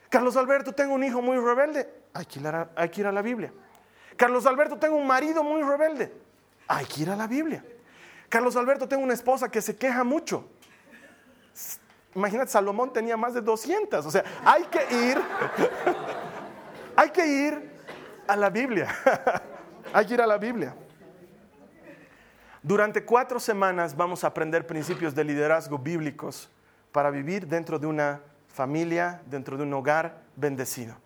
Carlos 0.08 0.38
Alberto, 0.38 0.72
tengo 0.72 0.94
un 0.94 1.04
hijo 1.04 1.20
muy 1.20 1.36
rebelde. 1.36 1.86
Hay 2.14 2.24
que, 2.24 2.40
ir 2.40 2.46
a, 2.46 2.70
hay 2.74 2.88
que 2.88 3.02
ir 3.02 3.06
a 3.06 3.12
la 3.12 3.20
Biblia. 3.20 3.52
Carlos 4.16 4.46
Alberto, 4.46 4.78
tengo 4.78 4.96
un 4.96 5.06
marido 5.06 5.44
muy 5.44 5.62
rebelde. 5.62 6.14
Hay 6.66 6.86
que 6.86 7.02
ir 7.02 7.10
a 7.10 7.16
la 7.16 7.26
Biblia. 7.26 7.62
Carlos 8.28 8.56
Alberto, 8.56 8.88
tengo 8.88 9.02
una 9.02 9.14
esposa 9.14 9.50
que 9.50 9.60
se 9.60 9.76
queja 9.76 10.04
mucho. 10.04 10.48
Imagínate, 12.14 12.50
Salomón 12.50 12.92
tenía 12.92 13.16
más 13.16 13.34
de 13.34 13.40
200. 13.40 14.06
O 14.06 14.10
sea, 14.10 14.24
hay 14.44 14.64
que 14.64 15.10
ir, 15.10 15.20
hay 16.96 17.10
que 17.10 17.26
ir 17.26 17.70
a 18.26 18.36
la 18.36 18.50
Biblia. 18.50 18.88
hay 19.92 20.06
que 20.06 20.14
ir 20.14 20.20
a 20.20 20.26
la 20.26 20.38
Biblia. 20.38 20.74
Durante 22.62 23.04
cuatro 23.04 23.38
semanas 23.38 23.94
vamos 23.94 24.24
a 24.24 24.28
aprender 24.28 24.66
principios 24.66 25.14
de 25.14 25.24
liderazgo 25.24 25.78
bíblicos 25.78 26.48
para 26.92 27.10
vivir 27.10 27.46
dentro 27.46 27.78
de 27.78 27.86
una 27.86 28.22
familia, 28.48 29.20
dentro 29.26 29.56
de 29.56 29.64
un 29.64 29.74
hogar 29.74 30.22
bendecido. 30.36 30.96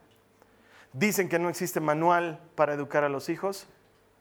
Dicen 0.92 1.28
que 1.28 1.38
no 1.38 1.48
existe 1.48 1.80
manual 1.80 2.40
para 2.54 2.75
educar 2.75 3.04
a 3.04 3.08
los 3.08 3.28
hijos. 3.28 3.66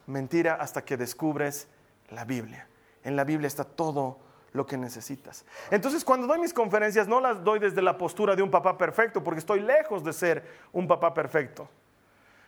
Mentira 0.07 0.55
hasta 0.55 0.83
que 0.83 0.97
descubres 0.97 1.67
la 2.09 2.25
Biblia. 2.25 2.67
En 3.07 3.15
la 3.15 3.23
Biblia 3.23 3.47
está 3.47 3.63
todo 3.63 4.17
lo 4.51 4.65
que 4.65 4.75
necesitas. 4.75 5.45
Entonces, 5.71 6.03
cuando 6.03 6.27
doy 6.27 6.39
mis 6.39 6.53
conferencias, 6.53 7.07
no 7.07 7.21
las 7.21 7.41
doy 7.41 7.57
desde 7.57 7.81
la 7.81 7.97
postura 7.97 8.35
de 8.35 8.43
un 8.43 8.51
papá 8.51 8.77
perfecto, 8.77 9.23
porque 9.23 9.39
estoy 9.39 9.61
lejos 9.61 10.03
de 10.03 10.11
ser 10.11 10.43
un 10.73 10.89
papá 10.89 11.13
perfecto. 11.13 11.69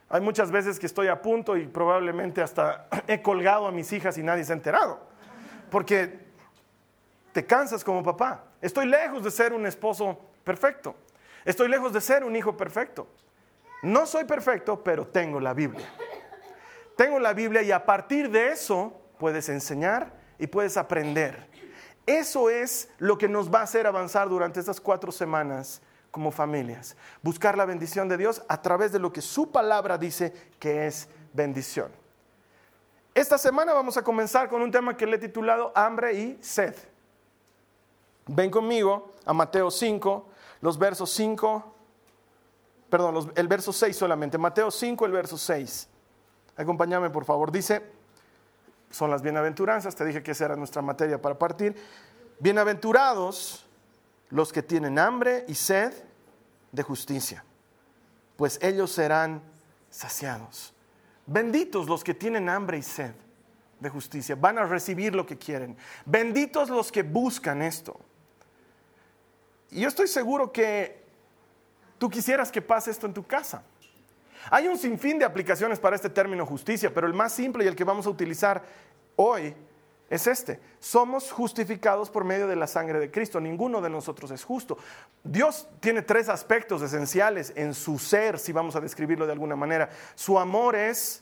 Hay 0.09 0.19
muchas 0.19 0.51
veces 0.51 0.77
que 0.77 0.85
estoy 0.85 1.07
a 1.07 1.21
punto 1.21 1.55
y 1.55 1.65
probablemente 1.65 2.41
hasta 2.41 2.89
he 3.07 3.21
colgado 3.21 3.67
a 3.67 3.71
mis 3.71 3.93
hijas 3.93 4.17
y 4.17 4.23
nadie 4.23 4.43
se 4.43 4.51
ha 4.51 4.55
enterado, 4.57 4.99
porque 5.71 6.19
te 7.31 7.45
cansas 7.45 7.81
como 7.81 8.03
papá. 8.03 8.43
Estoy 8.59 8.85
lejos 8.85 9.23
de 9.23 9.31
ser 9.31 9.53
un 9.53 9.65
esposo 9.65 10.19
perfecto. 10.43 10.93
Estoy 11.45 11.69
lejos 11.69 11.93
de 11.93 12.01
ser 12.01 12.25
un 12.25 12.35
hijo 12.35 12.57
perfecto. 12.57 13.07
No 13.81 14.05
soy 14.05 14.25
perfecto, 14.25 14.83
pero 14.83 15.07
tengo 15.07 15.39
la 15.39 15.53
Biblia. 15.53 15.87
Tengo 16.97 17.17
la 17.17 17.31
Biblia 17.31 17.61
y 17.61 17.71
a 17.71 17.85
partir 17.85 18.29
de 18.29 18.49
eso 18.49 18.99
puedes 19.17 19.47
enseñar 19.47 20.18
y 20.39 20.47
puedes 20.47 20.77
aprender. 20.77 21.47
Eso 22.05 22.49
es 22.49 22.89
lo 22.97 23.17
que 23.17 23.27
nos 23.27 23.53
va 23.53 23.59
a 23.59 23.63
hacer 23.63 23.85
avanzar 23.85 24.29
durante 24.29 24.59
estas 24.59 24.81
cuatro 24.81 25.11
semanas 25.11 25.81
como 26.09 26.31
familias. 26.31 26.95
Buscar 27.21 27.57
la 27.57 27.65
bendición 27.65 28.09
de 28.09 28.17
Dios 28.17 28.41
a 28.47 28.61
través 28.61 28.91
de 28.91 28.99
lo 28.99 29.13
que 29.13 29.21
su 29.21 29.51
palabra 29.51 29.97
dice 29.97 30.33
que 30.59 30.87
es 30.87 31.07
bendición. 31.33 31.91
Esta 33.13 33.37
semana 33.37 33.73
vamos 33.73 33.97
a 33.97 34.03
comenzar 34.03 34.49
con 34.49 34.61
un 34.61 34.71
tema 34.71 34.95
que 34.95 35.05
le 35.05 35.17
he 35.17 35.19
titulado 35.19 35.71
Hambre 35.75 36.13
y 36.13 36.37
Sed. 36.41 36.75
Ven 38.25 38.49
conmigo 38.49 39.13
a 39.25 39.33
Mateo 39.33 39.69
5, 39.69 40.29
los 40.61 40.77
versos 40.77 41.09
5, 41.11 41.75
perdón, 42.89 43.31
el 43.35 43.47
verso 43.47 43.73
6 43.73 43.95
solamente. 43.95 44.37
Mateo 44.37 44.71
5, 44.71 45.05
el 45.05 45.11
verso 45.11 45.37
6. 45.37 45.89
Acompáñame 46.55 47.09
por 47.09 47.25
favor. 47.25 47.51
Dice, 47.51 47.98
son 48.89 49.11
las 49.11 49.21
bienaventuranzas, 49.21 49.95
te 49.95 50.05
dije 50.05 50.23
que 50.23 50.31
esa 50.31 50.45
era 50.45 50.55
nuestra 50.55 50.81
materia 50.81 51.21
para 51.21 51.37
partir. 51.37 51.75
Bienaventurados 52.39 53.65
los 54.29 54.53
que 54.53 54.63
tienen 54.63 54.97
hambre 54.99 55.45
y 55.47 55.55
sed 55.55 55.93
de 56.71 56.83
justicia, 56.83 57.43
pues 58.35 58.59
ellos 58.61 58.91
serán 58.91 59.41
saciados. 59.89 60.73
Benditos 61.25 61.87
los 61.87 62.03
que 62.03 62.13
tienen 62.13 62.49
hambre 62.49 62.77
y 62.77 62.83
sed 62.83 63.13
de 63.79 63.89
justicia, 63.89 64.35
van 64.35 64.57
a 64.57 64.65
recibir 64.65 65.15
lo 65.15 65.25
que 65.25 65.37
quieren. 65.37 65.77
Benditos 66.05 66.69
los 66.69 66.91
que 66.91 67.03
buscan 67.03 67.61
esto. 67.61 67.99
Y 69.71 69.81
yo 69.81 69.87
estoy 69.87 70.07
seguro 70.07 70.51
que 70.51 71.03
tú 71.97 72.09
quisieras 72.09 72.51
que 72.51 72.61
pase 72.61 72.91
esto 72.91 73.05
en 73.05 73.13
tu 73.13 73.25
casa. 73.25 73.63
Hay 74.49 74.67
un 74.67 74.77
sinfín 74.77 75.19
de 75.19 75.25
aplicaciones 75.25 75.79
para 75.79 75.95
este 75.95 76.09
término 76.09 76.45
justicia, 76.45 76.93
pero 76.93 77.07
el 77.07 77.13
más 77.13 77.33
simple 77.33 77.63
y 77.63 77.67
el 77.67 77.75
que 77.75 77.83
vamos 77.83 78.05
a 78.05 78.09
utilizar 78.09 78.63
hoy 79.15 79.53
es 80.09 80.25
este. 80.27 80.59
Somos 80.79 81.31
justificados 81.31 82.09
por 82.09 82.23
medio 82.23 82.47
de 82.47 82.55
la 82.55 82.67
sangre 82.67 82.99
de 82.99 83.11
Cristo. 83.11 83.39
Ninguno 83.39 83.81
de 83.81 83.89
nosotros 83.89 84.31
es 84.31 84.43
justo. 84.43 84.77
Dios 85.23 85.67
tiene 85.79 86.01
tres 86.01 86.29
aspectos 86.29 86.81
esenciales 86.81 87.53
en 87.55 87.73
su 87.73 87.99
ser, 87.99 88.39
si 88.39 88.51
vamos 88.51 88.75
a 88.75 88.81
describirlo 88.81 89.25
de 89.25 89.33
alguna 89.33 89.55
manera. 89.55 89.89
Su 90.15 90.39
amor 90.39 90.75
es 90.75 91.21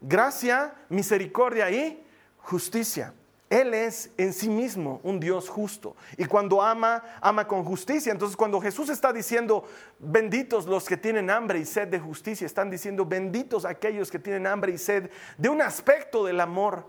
gracia, 0.00 0.74
misericordia 0.88 1.70
y 1.70 2.04
justicia. 2.38 3.14
Él 3.48 3.74
es 3.74 4.10
en 4.16 4.32
sí 4.32 4.48
mismo 4.48 5.00
un 5.04 5.20
Dios 5.20 5.48
justo. 5.48 5.94
Y 6.16 6.24
cuando 6.24 6.60
ama, 6.60 7.02
ama 7.20 7.46
con 7.46 7.64
justicia. 7.64 8.10
Entonces 8.10 8.36
cuando 8.36 8.60
Jesús 8.60 8.88
está 8.88 9.12
diciendo, 9.12 9.64
benditos 10.00 10.66
los 10.66 10.86
que 10.86 10.96
tienen 10.96 11.30
hambre 11.30 11.60
y 11.60 11.64
sed 11.64 11.88
de 11.88 12.00
justicia, 12.00 12.44
están 12.44 12.70
diciendo, 12.70 13.06
benditos 13.06 13.64
aquellos 13.64 14.10
que 14.10 14.18
tienen 14.18 14.46
hambre 14.46 14.72
y 14.72 14.78
sed 14.78 15.10
de 15.38 15.48
un 15.48 15.62
aspecto 15.62 16.24
del 16.24 16.40
amor 16.40 16.86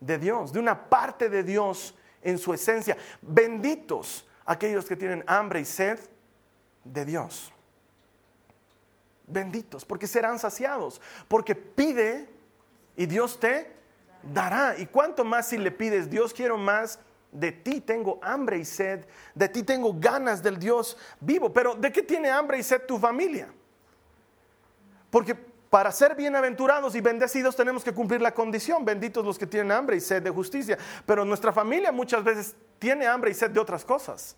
de 0.00 0.18
Dios, 0.18 0.52
de 0.52 0.58
una 0.58 0.88
parte 0.90 1.30
de 1.30 1.42
Dios 1.42 1.94
en 2.22 2.36
su 2.36 2.52
esencia. 2.52 2.96
Benditos 3.22 4.28
aquellos 4.44 4.84
que 4.84 4.96
tienen 4.96 5.24
hambre 5.26 5.60
y 5.60 5.64
sed 5.64 5.98
de 6.84 7.06
Dios. 7.06 7.52
Benditos, 9.26 9.84
porque 9.84 10.06
serán 10.06 10.38
saciados, 10.38 11.00
porque 11.26 11.54
pide 11.54 12.28
y 12.96 13.06
Dios 13.06 13.40
te 13.40 13.74
dará. 14.22 14.74
Y 14.78 14.86
cuanto 14.86 15.24
más 15.24 15.48
si 15.48 15.58
le 15.58 15.70
pides, 15.70 16.10
Dios 16.10 16.32
quiero 16.32 16.56
más, 16.56 16.98
de 17.32 17.52
ti 17.52 17.80
tengo 17.80 18.18
hambre 18.22 18.58
y 18.58 18.64
sed, 18.64 19.06
de 19.34 19.48
ti 19.48 19.62
tengo 19.62 19.94
ganas 19.98 20.42
del 20.42 20.58
Dios 20.58 20.96
vivo. 21.20 21.52
Pero 21.52 21.74
¿de 21.74 21.92
qué 21.92 22.02
tiene 22.02 22.30
hambre 22.30 22.58
y 22.58 22.62
sed 22.62 22.82
tu 22.86 22.98
familia? 22.98 23.48
Porque 25.10 25.34
para 25.34 25.92
ser 25.92 26.14
bienaventurados 26.14 26.94
y 26.94 27.00
bendecidos 27.00 27.56
tenemos 27.56 27.84
que 27.84 27.92
cumplir 27.92 28.22
la 28.22 28.32
condición, 28.32 28.84
benditos 28.84 29.24
los 29.24 29.38
que 29.38 29.46
tienen 29.46 29.72
hambre 29.72 29.96
y 29.96 30.00
sed 30.00 30.22
de 30.22 30.30
justicia. 30.30 30.78
Pero 31.04 31.24
nuestra 31.24 31.52
familia 31.52 31.92
muchas 31.92 32.24
veces 32.24 32.56
tiene 32.78 33.06
hambre 33.06 33.30
y 33.30 33.34
sed 33.34 33.50
de 33.50 33.60
otras 33.60 33.84
cosas. 33.84 34.36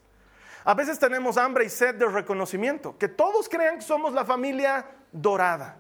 A 0.65 0.75
veces 0.75 0.99
tenemos 0.99 1.37
hambre 1.37 1.65
y 1.65 1.69
sed 1.69 1.95
de 1.95 2.07
reconocimiento, 2.07 2.97
que 2.99 3.09
todos 3.09 3.49
crean 3.49 3.77
que 3.77 3.83
somos 3.83 4.13
la 4.13 4.25
familia 4.25 4.85
dorada. 5.13 5.77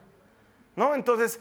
¿No? 0.76 0.94
Entonces, 0.94 1.40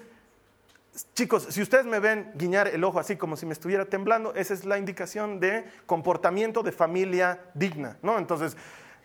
Chicos, 1.13 1.47
si 1.49 1.61
ustedes 1.61 1.85
me 1.85 1.99
ven 1.99 2.31
guiñar 2.35 2.67
el 2.67 2.83
ojo 2.83 2.99
así 2.99 3.17
como 3.17 3.37
si 3.37 3.45
me 3.45 3.53
estuviera 3.53 3.85
temblando, 3.85 4.33
esa 4.33 4.53
es 4.53 4.65
la 4.65 4.79
indicación 4.79 5.39
de 5.39 5.65
comportamiento 5.85 6.63
de 6.63 6.71
familia 6.71 7.39
digna, 7.53 7.97
¿no? 8.01 8.17
Entonces 8.17 8.57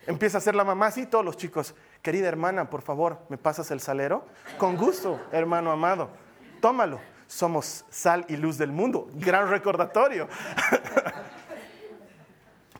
empieza 0.07 0.39
a 0.39 0.41
ser 0.41 0.55
la 0.55 0.63
mamá 0.63 0.87
así, 0.87 1.05
todos 1.05 1.23
los 1.23 1.37
chicos, 1.37 1.75
querida 2.01 2.27
hermana, 2.27 2.69
por 2.69 2.81
favor, 2.81 3.19
¿me 3.29 3.37
pasas 3.37 3.69
el 3.69 3.79
salero? 3.79 4.25
Con 4.57 4.75
gusto, 4.75 5.21
hermano 5.31 5.71
amado, 5.71 6.09
tómalo. 6.61 6.99
Somos 7.27 7.85
sal 7.89 8.25
y 8.27 8.37
luz 8.37 8.59
del 8.59 8.71
mundo, 8.71 9.09
gran 9.15 9.49
recordatorio. 9.49 10.27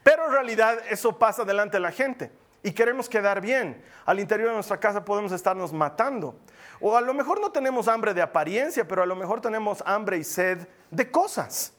Pero 0.03 0.27
en 0.27 0.32
realidad 0.32 0.77
eso 0.89 1.17
pasa 1.17 1.43
delante 1.43 1.77
de 1.77 1.82
la 1.82 1.91
gente 1.91 2.32
y 2.62 2.72
queremos 2.72 3.10
quedar 3.10 3.41
bien. 3.41 3.84
Al 4.05 4.20
interior 4.20 4.50
de 4.50 4.55
nuestra 4.55 4.79
casa 4.79 5.03
podemos 5.03 5.32
estarnos 5.32 5.74
matando. 5.74 6.36
O 6.85 6.97
a 6.97 7.01
lo 7.01 7.13
mejor 7.13 7.39
no 7.39 7.49
tenemos 7.49 7.87
hambre 7.87 8.13
de 8.13 8.21
apariencia, 8.21 8.85
pero 8.85 9.01
a 9.03 9.05
lo 9.05 9.15
mejor 9.15 9.39
tenemos 9.39 9.81
hambre 9.85 10.17
y 10.17 10.23
sed 10.25 10.67
de 10.91 11.09
cosas. 11.09 11.71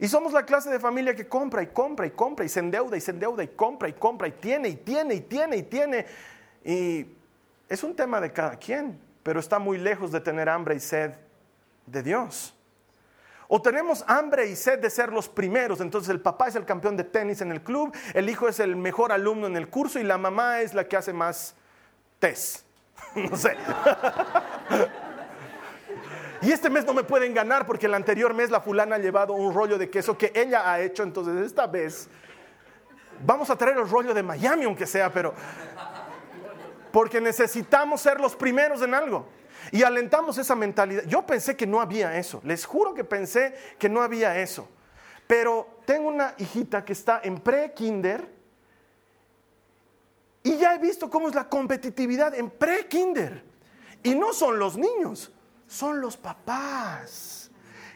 Y 0.00 0.08
somos 0.08 0.32
la 0.32 0.44
clase 0.44 0.68
de 0.68 0.80
familia 0.80 1.14
que 1.14 1.28
compra 1.28 1.62
y 1.62 1.68
compra 1.68 2.06
y 2.06 2.10
compra 2.10 2.44
y 2.44 2.48
se 2.48 2.58
endeuda 2.58 2.96
y 2.96 3.00
se 3.00 3.12
endeuda 3.12 3.44
y 3.44 3.48
compra 3.48 3.88
y 3.88 3.92
compra 3.92 4.26
y 4.26 4.32
tiene 4.32 4.68
y 4.70 4.74
tiene 4.74 5.14
y 5.14 5.20
tiene 5.20 5.56
y 5.58 5.62
tiene. 5.62 6.06
Y 6.64 7.06
es 7.68 7.84
un 7.84 7.94
tema 7.94 8.20
de 8.20 8.32
cada 8.32 8.56
quien, 8.56 8.98
pero 9.22 9.38
está 9.38 9.60
muy 9.60 9.78
lejos 9.78 10.10
de 10.10 10.20
tener 10.20 10.48
hambre 10.48 10.74
y 10.74 10.80
sed 10.80 11.12
de 11.86 12.02
Dios. 12.02 12.52
O 13.46 13.62
tenemos 13.62 14.04
hambre 14.08 14.50
y 14.50 14.56
sed 14.56 14.80
de 14.80 14.90
ser 14.90 15.12
los 15.12 15.28
primeros. 15.28 15.80
Entonces 15.80 16.10
el 16.10 16.20
papá 16.20 16.48
es 16.48 16.56
el 16.56 16.64
campeón 16.64 16.96
de 16.96 17.04
tenis 17.04 17.42
en 17.42 17.52
el 17.52 17.62
club, 17.62 17.96
el 18.12 18.28
hijo 18.28 18.48
es 18.48 18.58
el 18.58 18.74
mejor 18.74 19.12
alumno 19.12 19.46
en 19.46 19.56
el 19.56 19.68
curso 19.68 20.00
y 20.00 20.02
la 20.02 20.18
mamá 20.18 20.62
es 20.62 20.74
la 20.74 20.88
que 20.88 20.96
hace 20.96 21.12
más 21.12 21.54
test. 22.18 22.67
no 23.14 23.36
sé. 23.36 23.56
Y 26.40 26.52
este 26.52 26.70
mes 26.70 26.84
no 26.84 26.94
me 26.94 27.02
pueden 27.02 27.34
ganar 27.34 27.66
porque 27.66 27.86
el 27.86 27.94
anterior 27.94 28.32
mes 28.32 28.50
la 28.50 28.60
fulana 28.60 28.96
ha 28.96 28.98
llevado 28.98 29.32
un 29.32 29.52
rollo 29.52 29.76
de 29.76 29.90
queso 29.90 30.16
que 30.16 30.32
ella 30.34 30.70
ha 30.70 30.80
hecho. 30.80 31.02
Entonces 31.02 31.44
esta 31.44 31.66
vez 31.66 32.08
vamos 33.24 33.50
a 33.50 33.56
traer 33.56 33.78
el 33.78 33.88
rollo 33.88 34.14
de 34.14 34.22
Miami 34.22 34.64
aunque 34.64 34.86
sea, 34.86 35.12
pero 35.12 35.34
porque 36.92 37.20
necesitamos 37.20 38.00
ser 38.00 38.20
los 38.20 38.36
primeros 38.36 38.82
en 38.82 38.94
algo. 38.94 39.26
Y 39.72 39.82
alentamos 39.82 40.38
esa 40.38 40.54
mentalidad. 40.54 41.02
Yo 41.06 41.26
pensé 41.26 41.56
que 41.56 41.66
no 41.66 41.80
había 41.80 42.16
eso. 42.16 42.40
Les 42.44 42.64
juro 42.64 42.94
que 42.94 43.04
pensé 43.04 43.54
que 43.78 43.88
no 43.88 44.00
había 44.00 44.38
eso. 44.38 44.68
Pero 45.26 45.80
tengo 45.84 46.08
una 46.08 46.34
hijita 46.38 46.84
que 46.84 46.92
está 46.92 47.20
en 47.22 47.38
pre-kinder 47.38 48.37
Y 50.42 50.56
ya 50.56 50.74
he 50.74 50.78
visto 50.78 51.10
cómo 51.10 51.28
es 51.28 51.34
la 51.34 51.48
competitividad 51.48 52.34
en 52.34 52.50
pre-kinder. 52.50 53.44
Y 54.02 54.14
no 54.14 54.32
son 54.32 54.58
los 54.58 54.76
niños, 54.76 55.32
son 55.66 56.00
los 56.00 56.16
papás 56.16 57.50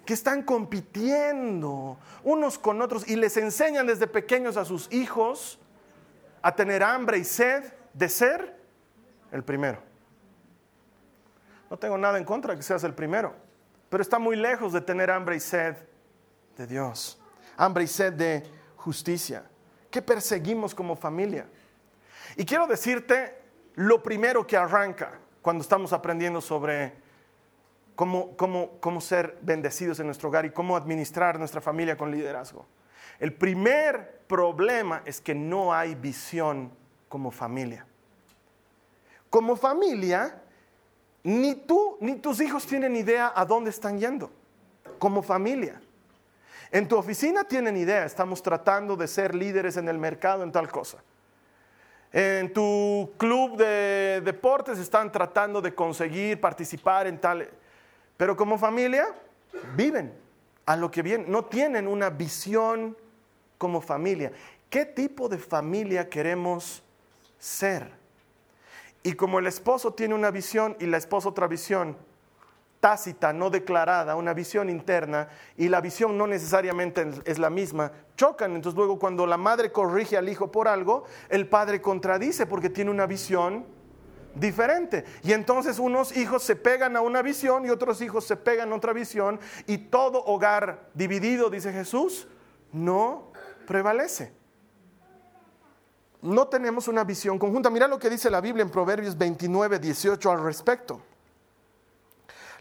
que 0.05 0.15
están 0.15 0.43
compitiendo 0.43 1.97
unos 2.25 2.59
con 2.59 2.83
otros 2.83 3.09
y 3.09 3.17
les 3.17 3.37
enseñan 3.37 3.87
desde 3.87 4.07
pequeños 4.07 4.57
a 4.57 4.65
sus 4.65 4.93
hijos 4.93 5.61
a 6.43 6.55
tener 6.57 6.83
hambre 6.83 7.19
y 7.19 7.25
sed 7.25 7.73
de 7.93 8.09
ser 8.09 8.57
el 9.31 9.45
primero. 9.45 9.81
No 11.71 11.79
tengo 11.79 11.97
nada 11.97 12.19
en 12.19 12.25
contra 12.25 12.53
de 12.53 12.59
que 12.59 12.63
seas 12.65 12.85
el 12.85 12.95
primero, 12.95 13.35
pero 13.89 14.03
está 14.03 14.19
muy 14.19 14.37
lejos 14.37 14.73
de 14.73 14.81
tener 14.81 15.11
hambre 15.11 15.37
y 15.37 15.41
sed 15.41 15.77
de 16.57 16.67
Dios, 16.67 17.21
hambre 17.57 17.85
y 17.85 17.87
sed 17.87 18.13
de 18.13 18.43
justicia. 18.77 19.45
¿Qué 19.91 20.03
perseguimos 20.03 20.75
como 20.75 20.97
familia? 20.97 21.47
Y 22.37 22.45
quiero 22.45 22.67
decirte 22.67 23.39
lo 23.75 24.03
primero 24.03 24.47
que 24.47 24.57
arranca 24.57 25.19
cuando 25.41 25.62
estamos 25.62 25.93
aprendiendo 25.93 26.41
sobre 26.41 26.95
cómo, 27.95 28.37
cómo, 28.37 28.79
cómo 28.81 29.01
ser 29.01 29.39
bendecidos 29.43 30.01
en 30.01 30.07
nuestro 30.07 30.29
hogar 30.29 30.45
y 30.47 30.51
cómo 30.51 30.77
administrar 30.77 31.39
nuestra 31.39 31.61
familia 31.61 31.97
con 31.97 32.11
liderazgo. 32.11 32.67
El 33.19 33.35
primer 33.35 34.23
problema 34.27 35.03
es 35.05 35.21
que 35.21 35.35
no 35.35 35.73
hay 35.73 35.95
visión 35.95 36.73
como 37.09 37.31
familia. 37.31 37.87
Como 39.31 39.57
familia, 39.57 40.43
ni 41.25 41.55
tú 41.55 41.97
ni 42.01 42.17
tus 42.17 42.41
hijos 42.41 42.67
tienen 42.67 42.97
idea 42.97 43.33
a 43.35 43.45
dónde 43.45 43.71
están 43.71 43.99
yendo. 43.99 44.31
Como 44.99 45.23
familia. 45.23 45.81
En 46.71 46.89
tu 46.89 46.97
oficina 46.97 47.45
tienen 47.45 47.77
idea, 47.77 48.05
estamos 48.05 48.43
tratando 48.43 48.97
de 48.97 49.07
ser 49.07 49.35
líderes 49.35 49.77
en 49.77 49.89
el 49.89 49.99
mercado 49.99 50.43
en 50.43 50.53
tal 50.53 50.71
cosa. 50.71 50.99
En 52.12 52.52
tu 52.52 53.11
club 53.16 53.57
de 53.57 54.21
deportes 54.23 54.78
están 54.78 55.11
tratando 55.11 55.61
de 55.62 55.75
conseguir 55.75 56.40
participar 56.40 57.07
en 57.07 57.19
tal... 57.19 57.49
Pero 58.16 58.37
como 58.37 58.59
familia 58.59 59.09
viven 59.75 60.12
a 60.66 60.76
lo 60.76 60.90
que 60.90 61.02
viene, 61.02 61.25
no 61.26 61.47
tienen 61.47 61.88
una 61.88 62.11
visión 62.11 62.97
como 63.59 63.81
familia. 63.81 64.33
¿Qué 64.69 64.85
tipo 64.85 65.28
de 65.28 65.38
familia 65.38 66.09
queremos 66.09 66.83
ser? 67.38 67.90
Y 69.02 69.14
como 69.14 69.38
el 69.38 69.47
esposo 69.47 69.95
tiene 69.95 70.14
una 70.14 70.31
visión 70.31 70.76
y 70.78 70.87
la 70.87 70.99
esposa 70.99 71.31
otra 71.31 71.49
visión, 71.49 71.97
tácita, 72.83 73.33
no 73.33 73.49
declarada, 73.49 74.17
una 74.17 74.35
visión 74.35 74.69
interna, 74.69 75.29
y 75.57 75.69
la 75.69 75.81
visión 75.81 76.19
no 76.19 76.27
necesariamente 76.27 77.09
es 77.25 77.39
la 77.39 77.49
misma, 77.49 77.93
chocan. 78.17 78.57
Entonces 78.57 78.77
luego 78.77 78.99
cuando 78.99 79.25
la 79.25 79.37
madre 79.37 79.71
corrige 79.71 80.17
al 80.17 80.29
hijo 80.29 80.51
por 80.51 80.67
algo, 80.67 81.05
el 81.29 81.49
padre 81.49 81.81
contradice 81.81 82.45
porque 82.45 82.71
tiene 82.71 82.91
una 82.91 83.07
visión 83.07 83.65
diferente. 84.35 85.05
Y 85.23 85.33
entonces 85.33 85.79
unos 85.79 86.17
hijos 86.17 86.43
se 86.43 86.57
pegan 86.57 86.97
a 86.97 87.03
una 87.03 87.23
visión 87.23 87.65
y 87.65 87.71
otros 87.71 88.03
hijos 88.03 88.27
se 88.27 88.35
pegan 88.35 88.73
a 88.73 88.75
otra 88.75 88.93
visión 88.93 89.39
y 89.69 89.79
todo 89.79 90.25
hogar 90.25 90.89
dividido, 90.93 91.51
dice 91.51 91.73
Jesús, 91.73 92.27
no 92.73 93.31
prevalece. 93.65 94.33
No 96.21 96.49
tenemos 96.49 96.89
una 96.89 97.05
visión 97.05 97.39
conjunta. 97.39 97.71
Mira 97.71 97.87
lo 97.87 98.01
que 98.01 98.11
dice 98.11 98.29
la 98.29 98.41
Biblia 98.41 98.62
en 98.62 98.71
Proverbios 98.71 99.17
29, 99.17 99.79
18 99.79 100.31
al 100.33 100.43
respecto. 100.43 101.12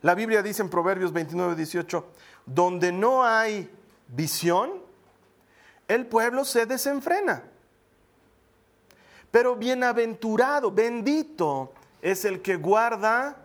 La 0.01 0.15
Biblia 0.15 0.41
dice 0.41 0.63
en 0.63 0.70
Proverbios 0.70 1.13
29, 1.13 1.55
18, 1.55 2.05
donde 2.46 2.91
no 2.91 3.24
hay 3.24 3.70
visión, 4.08 4.81
el 5.88 6.08
pueblo 6.08 6.43
se 6.43 6.65
desenfrena. 6.65 7.43
Pero 9.30 9.56
bienaventurado, 9.56 10.71
bendito 10.71 11.73
es 12.02 12.26
el 12.26 12.41
que 12.41 12.56
guarda 12.56 13.38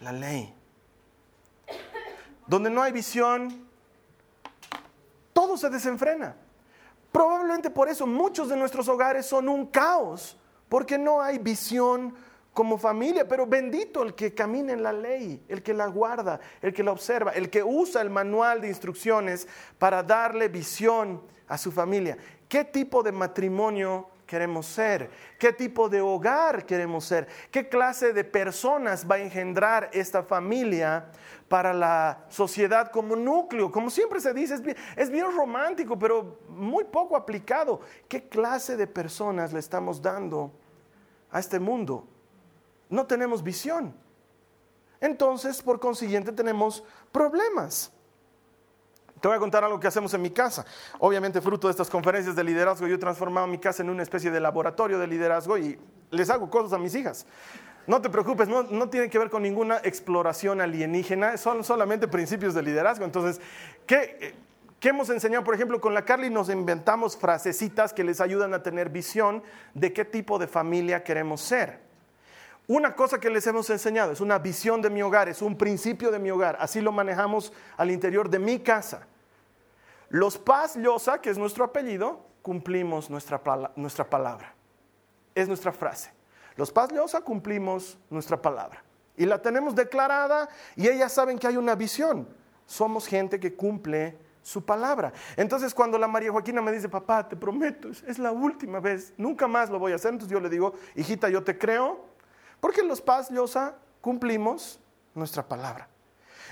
la 0.00 0.12
ley. 0.12 0.54
Donde 2.46 2.70
no 2.70 2.82
hay 2.82 2.92
visión, 2.92 3.66
todo 5.34 5.56
se 5.58 5.68
desenfrena. 5.68 6.34
Probablemente 7.12 7.70
por 7.70 7.88
eso 7.88 8.06
muchos 8.06 8.48
de 8.48 8.56
nuestros 8.56 8.88
hogares 8.88 9.26
son 9.26 9.48
un 9.48 9.66
caos, 9.66 10.36
porque 10.68 10.96
no 10.98 11.20
hay 11.20 11.38
visión 11.38 12.14
como 12.58 12.76
familia, 12.76 13.28
pero 13.28 13.46
bendito 13.46 14.02
el 14.02 14.16
que 14.16 14.34
camina 14.34 14.72
en 14.72 14.82
la 14.82 14.92
ley, 14.92 15.44
el 15.46 15.62
que 15.62 15.72
la 15.72 15.86
guarda, 15.86 16.40
el 16.60 16.74
que 16.74 16.82
la 16.82 16.90
observa, 16.90 17.30
el 17.30 17.50
que 17.50 17.62
usa 17.62 18.02
el 18.02 18.10
manual 18.10 18.60
de 18.60 18.66
instrucciones 18.66 19.46
para 19.78 20.02
darle 20.02 20.48
visión 20.48 21.22
a 21.46 21.56
su 21.56 21.70
familia. 21.70 22.18
¿Qué 22.48 22.64
tipo 22.64 23.04
de 23.04 23.12
matrimonio 23.12 24.08
queremos 24.26 24.66
ser, 24.66 25.08
qué 25.38 25.52
tipo 25.52 25.88
de 25.88 26.00
hogar 26.00 26.66
queremos 26.66 27.04
ser, 27.04 27.28
qué 27.52 27.68
clase 27.68 28.12
de 28.12 28.24
personas 28.24 29.06
va 29.08 29.14
a 29.14 29.20
engendrar 29.20 29.88
esta 29.92 30.24
familia 30.24 31.12
para 31.46 31.72
la 31.72 32.24
sociedad 32.28 32.90
como 32.90 33.14
núcleo. 33.14 33.70
Como 33.70 33.88
siempre 33.88 34.18
se 34.18 34.34
dice, 34.34 34.56
es 34.96 35.10
bien, 35.10 35.26
romántico, 35.30 35.96
pero 35.96 36.40
muy 36.48 36.82
poco 36.82 37.16
aplicado. 37.16 37.82
¿Qué 38.08 38.28
clase 38.28 38.76
de 38.76 38.88
personas 38.88 39.52
le 39.52 39.60
estamos 39.60 40.02
dando 40.02 40.50
a 41.30 41.38
este 41.38 41.60
mundo? 41.60 42.17
No 42.88 43.06
tenemos 43.06 43.42
visión. 43.42 43.94
Entonces, 45.00 45.62
por 45.62 45.78
consiguiente, 45.78 46.32
tenemos 46.32 46.82
problemas. 47.12 47.92
Te 49.20 49.26
voy 49.26 49.36
a 49.36 49.40
contar 49.40 49.64
algo 49.64 49.80
que 49.80 49.86
hacemos 49.86 50.14
en 50.14 50.22
mi 50.22 50.30
casa. 50.30 50.64
Obviamente, 50.98 51.40
fruto 51.40 51.66
de 51.66 51.72
estas 51.72 51.90
conferencias 51.90 52.36
de 52.36 52.44
liderazgo, 52.44 52.86
yo 52.86 52.94
he 52.94 52.98
transformado 52.98 53.46
mi 53.46 53.58
casa 53.58 53.82
en 53.82 53.90
una 53.90 54.02
especie 54.02 54.30
de 54.30 54.40
laboratorio 54.40 54.98
de 54.98 55.06
liderazgo 55.06 55.58
y 55.58 55.78
les 56.10 56.30
hago 56.30 56.48
cosas 56.50 56.72
a 56.72 56.78
mis 56.78 56.94
hijas. 56.94 57.26
No 57.86 58.00
te 58.00 58.10
preocupes, 58.10 58.48
no, 58.48 58.64
no 58.64 58.90
tiene 58.90 59.08
que 59.08 59.18
ver 59.18 59.30
con 59.30 59.42
ninguna 59.42 59.78
exploración 59.78 60.60
alienígena, 60.60 61.36
son 61.36 61.64
solamente 61.64 62.06
principios 62.06 62.54
de 62.54 62.62
liderazgo. 62.62 63.04
Entonces, 63.04 63.40
¿qué, 63.86 64.34
¿qué 64.78 64.90
hemos 64.90 65.10
enseñado? 65.10 65.42
Por 65.42 65.54
ejemplo, 65.54 65.80
con 65.80 65.94
la 65.94 66.04
Carly 66.04 66.30
nos 66.30 66.50
inventamos 66.50 67.16
frasecitas 67.16 67.92
que 67.92 68.04
les 68.04 68.20
ayudan 68.20 68.52
a 68.54 68.62
tener 68.62 68.90
visión 68.90 69.42
de 69.74 69.92
qué 69.92 70.04
tipo 70.04 70.38
de 70.38 70.46
familia 70.46 71.02
queremos 71.02 71.40
ser. 71.40 71.87
Una 72.68 72.94
cosa 72.94 73.18
que 73.18 73.30
les 73.30 73.46
hemos 73.46 73.70
enseñado 73.70 74.12
es 74.12 74.20
una 74.20 74.38
visión 74.38 74.82
de 74.82 74.90
mi 74.90 75.00
hogar, 75.00 75.26
es 75.26 75.40
un 75.40 75.56
principio 75.56 76.10
de 76.10 76.18
mi 76.18 76.30
hogar. 76.30 76.58
Así 76.60 76.82
lo 76.82 76.92
manejamos 76.92 77.50
al 77.78 77.90
interior 77.90 78.28
de 78.28 78.38
mi 78.38 78.58
casa. 78.58 79.06
Los 80.10 80.36
Paz 80.36 80.76
Llosa, 80.76 81.18
que 81.22 81.30
es 81.30 81.38
nuestro 81.38 81.64
apellido, 81.64 82.26
cumplimos 82.42 83.08
nuestra, 83.08 83.40
nuestra 83.74 84.08
palabra. 84.08 84.54
Es 85.34 85.48
nuestra 85.48 85.72
frase. 85.72 86.12
Los 86.56 86.70
Paz 86.70 86.92
Llosa 86.92 87.22
cumplimos 87.22 87.96
nuestra 88.10 88.40
palabra. 88.40 88.84
Y 89.16 89.24
la 89.24 89.40
tenemos 89.40 89.74
declarada 89.74 90.50
y 90.76 90.88
ellas 90.88 91.10
saben 91.10 91.38
que 91.38 91.46
hay 91.46 91.56
una 91.56 91.74
visión. 91.74 92.28
Somos 92.66 93.06
gente 93.06 93.40
que 93.40 93.54
cumple 93.54 94.18
su 94.42 94.62
palabra. 94.62 95.14
Entonces 95.36 95.72
cuando 95.72 95.96
la 95.96 96.06
María 96.06 96.32
Joaquina 96.32 96.60
me 96.60 96.72
dice, 96.72 96.90
papá, 96.90 97.26
te 97.26 97.34
prometo, 97.34 97.88
es 97.88 98.18
la 98.18 98.30
última 98.30 98.78
vez, 98.78 99.14
nunca 99.16 99.48
más 99.48 99.70
lo 99.70 99.78
voy 99.78 99.92
a 99.92 99.94
hacer, 99.94 100.12
entonces 100.12 100.32
yo 100.32 100.40
le 100.40 100.50
digo, 100.50 100.74
hijita, 100.94 101.30
yo 101.30 101.42
te 101.42 101.56
creo, 101.56 102.07
porque 102.60 102.82
los 102.82 103.00
Paz 103.00 103.30
Llosa 103.30 103.74
cumplimos 104.00 104.80
nuestra 105.14 105.42
palabra. 105.42 105.88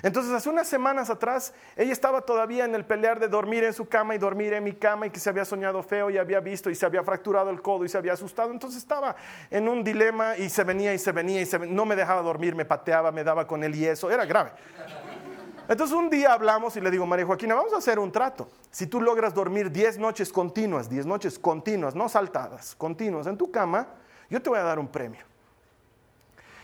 Entonces, 0.02 0.32
hace 0.32 0.48
unas 0.48 0.68
semanas 0.68 1.08
atrás, 1.08 1.54
ella 1.74 1.92
estaba 1.92 2.20
todavía 2.20 2.64
en 2.64 2.74
el 2.74 2.84
pelear 2.84 3.18
de 3.18 3.28
dormir 3.28 3.64
en 3.64 3.72
su 3.72 3.88
cama 3.88 4.14
y 4.14 4.18
dormir 4.18 4.52
en 4.52 4.62
mi 4.62 4.74
cama 4.74 5.06
y 5.06 5.10
que 5.10 5.18
se 5.18 5.30
había 5.30 5.44
soñado 5.44 5.82
feo 5.82 6.10
y 6.10 6.18
había 6.18 6.40
visto 6.40 6.68
y 6.68 6.74
se 6.74 6.84
había 6.84 7.02
fracturado 7.02 7.50
el 7.50 7.62
codo 7.62 7.84
y 7.84 7.88
se 7.88 7.96
había 7.96 8.12
asustado. 8.12 8.50
Entonces 8.50 8.78
estaba 8.78 9.16
en 9.50 9.68
un 9.68 9.82
dilema 9.82 10.36
y 10.36 10.50
se 10.50 10.64
venía 10.64 10.92
y 10.92 10.98
se 10.98 11.12
venía 11.12 11.40
y 11.40 11.48
no 11.68 11.86
me 11.86 11.96
dejaba 11.96 12.20
dormir, 12.20 12.54
me 12.54 12.64
pateaba, 12.64 13.10
me 13.10 13.24
daba 13.24 13.46
con 13.46 13.64
él 13.64 13.74
y 13.74 13.86
eso, 13.86 14.10
era 14.10 14.26
grave. 14.26 14.52
Entonces 15.68 15.96
un 15.96 16.10
día 16.10 16.32
hablamos 16.32 16.76
y 16.76 16.80
le 16.80 16.90
digo, 16.90 17.06
María 17.06 17.26
Joaquina, 17.26 17.54
vamos 17.54 17.72
a 17.72 17.78
hacer 17.78 17.98
un 17.98 18.12
trato. 18.12 18.48
Si 18.70 18.86
tú 18.86 19.00
logras 19.00 19.34
dormir 19.34 19.70
10 19.72 19.98
noches 19.98 20.30
continuas, 20.30 20.88
10 20.88 21.06
noches 21.06 21.38
continuas, 21.38 21.94
no 21.94 22.08
saltadas, 22.08 22.76
continuas 22.76 23.26
en 23.26 23.36
tu 23.36 23.50
cama, 23.50 23.88
yo 24.28 24.40
te 24.40 24.50
voy 24.50 24.58
a 24.58 24.62
dar 24.62 24.78
un 24.78 24.86
premio. 24.86 25.24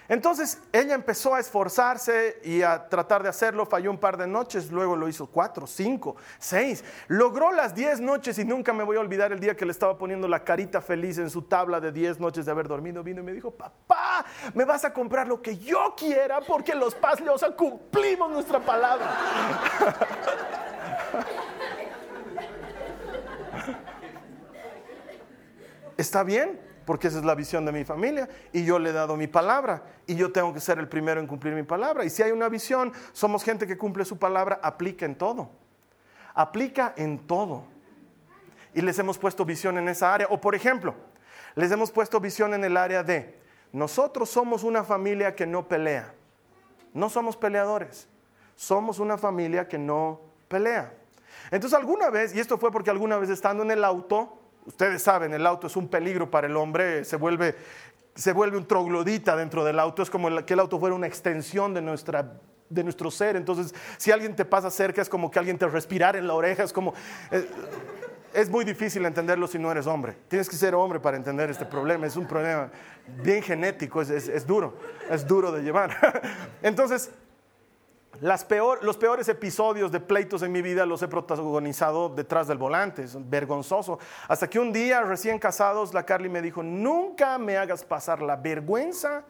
Entonces 0.09 0.61
ella 0.73 0.95
empezó 0.95 1.35
a 1.35 1.41
esforzarse 1.41 2.41
y 2.45 2.63
a 2.63 2.89
tratar 2.89 3.23
de 3.23 3.29
hacerlo, 3.29 3.67
falló 3.67 3.91
un 3.91 3.99
par 3.99 4.17
de 4.17 4.27
noches, 4.27 4.71
luego 4.71 4.97
lo 4.97 5.09
hizo 5.09 5.27
cuatro, 5.27 5.67
cinco, 5.67 6.17
seis, 6.39 6.85
logró 7.09 7.53
las 7.53 7.75
diez 7.75 8.01
noches 8.01 8.39
y 8.39 8.45
nunca 8.45 8.73
me 8.73 8.85
voy 8.85 8.97
a 8.97 9.01
olvidar 9.01 9.33
el 9.33 9.41
día 9.41 9.57
que 9.57 9.65
le 9.65 9.73
estaba 9.73 9.97
poniendo 9.97 10.29
la 10.29 10.45
carita 10.45 10.81
feliz 10.81 11.19
en 11.19 11.31
su 11.31 11.43
tabla 11.43 11.81
de 11.81 11.93
diez 11.93 12.19
noches 12.19 12.45
de 12.45 12.51
haber 12.51 12.69
dormido, 12.69 13.03
vino 13.03 13.21
y 13.21 13.25
me 13.25 13.33
dijo, 13.33 13.51
papá, 13.51 14.25
me 14.55 14.65
vas 14.65 14.85
a 14.85 14.93
comprar 14.93 15.29
lo 15.29 15.41
que 15.41 15.57
yo 15.57 15.95
quiera 15.97 16.41
porque 16.41 16.75
los 16.75 16.95
Paz 16.95 17.21
Leosa 17.21 17.51
cumplimos 17.53 18.31
nuestra 18.31 18.61
palabra. 18.61 19.11
¿Está 25.97 26.25
bien? 26.25 26.72
Porque 26.85 27.09
esa 27.09 27.19
es 27.19 27.25
la 27.25 27.35
visión 27.35 27.65
de 27.65 27.73
mi 27.73 27.85
familia 27.85 28.29
y 28.53 28.65
yo 28.65 28.79
le 28.79 28.91
he 28.91 28.93
dado 28.93 29.17
mi 29.17 29.27
palabra 29.27 29.83
y 30.07 30.15
yo 30.15 30.33
tengo 30.33 30.53
que 30.53 30.61
ser 30.61 30.79
el 30.79 30.89
primero 30.89 31.21
en 31.21 31.27
cumplir 31.27 31.55
mi 31.55 31.63
palabra. 31.63 32.05
Y 32.05 32.11
si 32.11 32.23
hay 32.23 32.33
una 32.33 32.49
visión, 32.49 32.93
somos 33.13 33.45
gente 33.45 33.67
que 33.67 33.79
cumple 33.79 34.05
su 34.05 34.19
palabra, 34.19 34.61
aplica 34.63 35.07
en 35.07 35.15
todo. 35.15 35.51
Aplica 36.35 36.95
en 36.97 37.19
todo. 37.27 37.65
Y 38.75 38.81
les 38.81 38.99
hemos 38.99 39.19
puesto 39.19 39.45
visión 39.45 39.79
en 39.79 39.89
esa 39.89 40.13
área. 40.15 40.27
O 40.31 40.41
por 40.41 40.55
ejemplo, 40.55 40.95
les 41.55 41.71
hemos 41.71 41.91
puesto 41.91 42.21
visión 42.21 42.55
en 42.55 42.65
el 42.65 42.77
área 42.77 43.03
de, 43.03 43.39
nosotros 43.73 44.29
somos 44.29 44.65
una 44.65 44.85
familia 44.85 45.35
que 45.35 45.47
no 45.47 45.67
pelea. 45.69 46.15
No 46.93 47.09
somos 47.09 47.37
peleadores. 47.37 48.09
Somos 48.57 48.99
una 48.99 49.17
familia 49.17 49.67
que 49.67 49.79
no 49.79 50.21
pelea. 50.49 50.95
Entonces 51.51 51.79
alguna 51.79 52.11
vez, 52.11 52.35
y 52.35 52.41
esto 52.41 52.59
fue 52.59 52.71
porque 52.71 52.91
alguna 52.91 53.17
vez 53.17 53.31
estando 53.31 53.63
en 53.63 53.71
el 53.71 53.85
auto, 53.85 54.42
ustedes 54.67 55.03
saben, 55.03 55.35
el 55.35 55.47
auto 55.47 55.67
es 55.67 55.77
un 55.77 55.89
peligro 55.89 56.31
para 56.31 56.47
el 56.47 56.57
hombre, 56.57 57.05
se 57.05 57.17
vuelve, 57.17 57.55
se 58.15 58.33
vuelve 58.33 58.57
un 58.57 58.67
troglodita 58.67 59.37
dentro 59.37 59.65
del 59.65 59.79
auto, 59.79 60.03
es 60.03 60.11
como 60.11 60.45
que 60.45 60.55
el 60.55 60.61
auto 60.61 60.79
fuera 60.79 60.95
una 60.95 61.07
extensión 61.07 61.75
de 61.75 61.83
nuestra 61.83 62.41
de 62.73 62.83
nuestro 62.83 63.11
ser. 63.11 63.37
Entonces, 63.37 63.75
si 63.99 64.11
alguien 64.11 64.35
te 64.35 64.45
pasa 64.45 64.71
cerca, 64.71 65.03
es 65.03 65.09
como 65.09 65.31
que 65.31 65.39
alguien 65.39 65.59
te 65.59 65.69
respirar 65.69 66.17
en 66.17 66.27
la 66.27 66.35
oreja, 66.35 66.63
es 66.63 66.73
como... 66.73 66.95
Eh, 67.31 67.47
es 68.35 68.49
muy 68.49 68.65
difícil 68.65 69.05
entenderlo 69.05 69.47
si 69.47 69.59
no 69.59 69.71
eres 69.71 69.87
hombre. 69.87 70.17
Tienes 70.29 70.49
que 70.49 70.57
ser 70.57 70.75
hombre 70.75 70.99
para 71.01 71.19
entender 71.19 71.51
este 71.51 71.67
problema. 71.67 72.07
Es 72.07 72.17
un 72.17 72.27
problema 72.27 72.71
bien 73.23 73.43
genético, 73.43 74.01
es, 74.01 74.47
duro, 74.47 74.75
es 75.11 75.27
duro 75.27 75.53
de 75.53 75.63
llevar. 75.63 76.23
Entonces, 76.63 77.11
los 78.21 78.97
peores 78.97 79.29
episodios 79.29 79.91
de 79.91 79.99
pleitos 79.99 80.43
en 80.43 80.53
mi 80.53 80.63
vida 80.63 80.87
los 80.87 81.03
he 81.03 81.09
protagonizado 81.09 82.09
detrás 82.09 82.47
del 82.47 82.59
volante, 82.59 83.03
es 83.03 83.17
vergonzoso. 83.29 83.99
Hasta 84.29 84.49
que 84.49 84.59
un 84.59 84.73
día, 84.73 85.03
recién 85.03 85.39
casados, 85.39 85.95
la 85.95 86.05
Carly 86.05 86.29
me 86.29 86.43
dijo, 86.43 86.63
nunca 86.63 87.39
me 87.39 87.57
hagas 87.57 87.85
pasar 87.85 88.23
la 88.23 88.37
vergüenza 88.37 89.25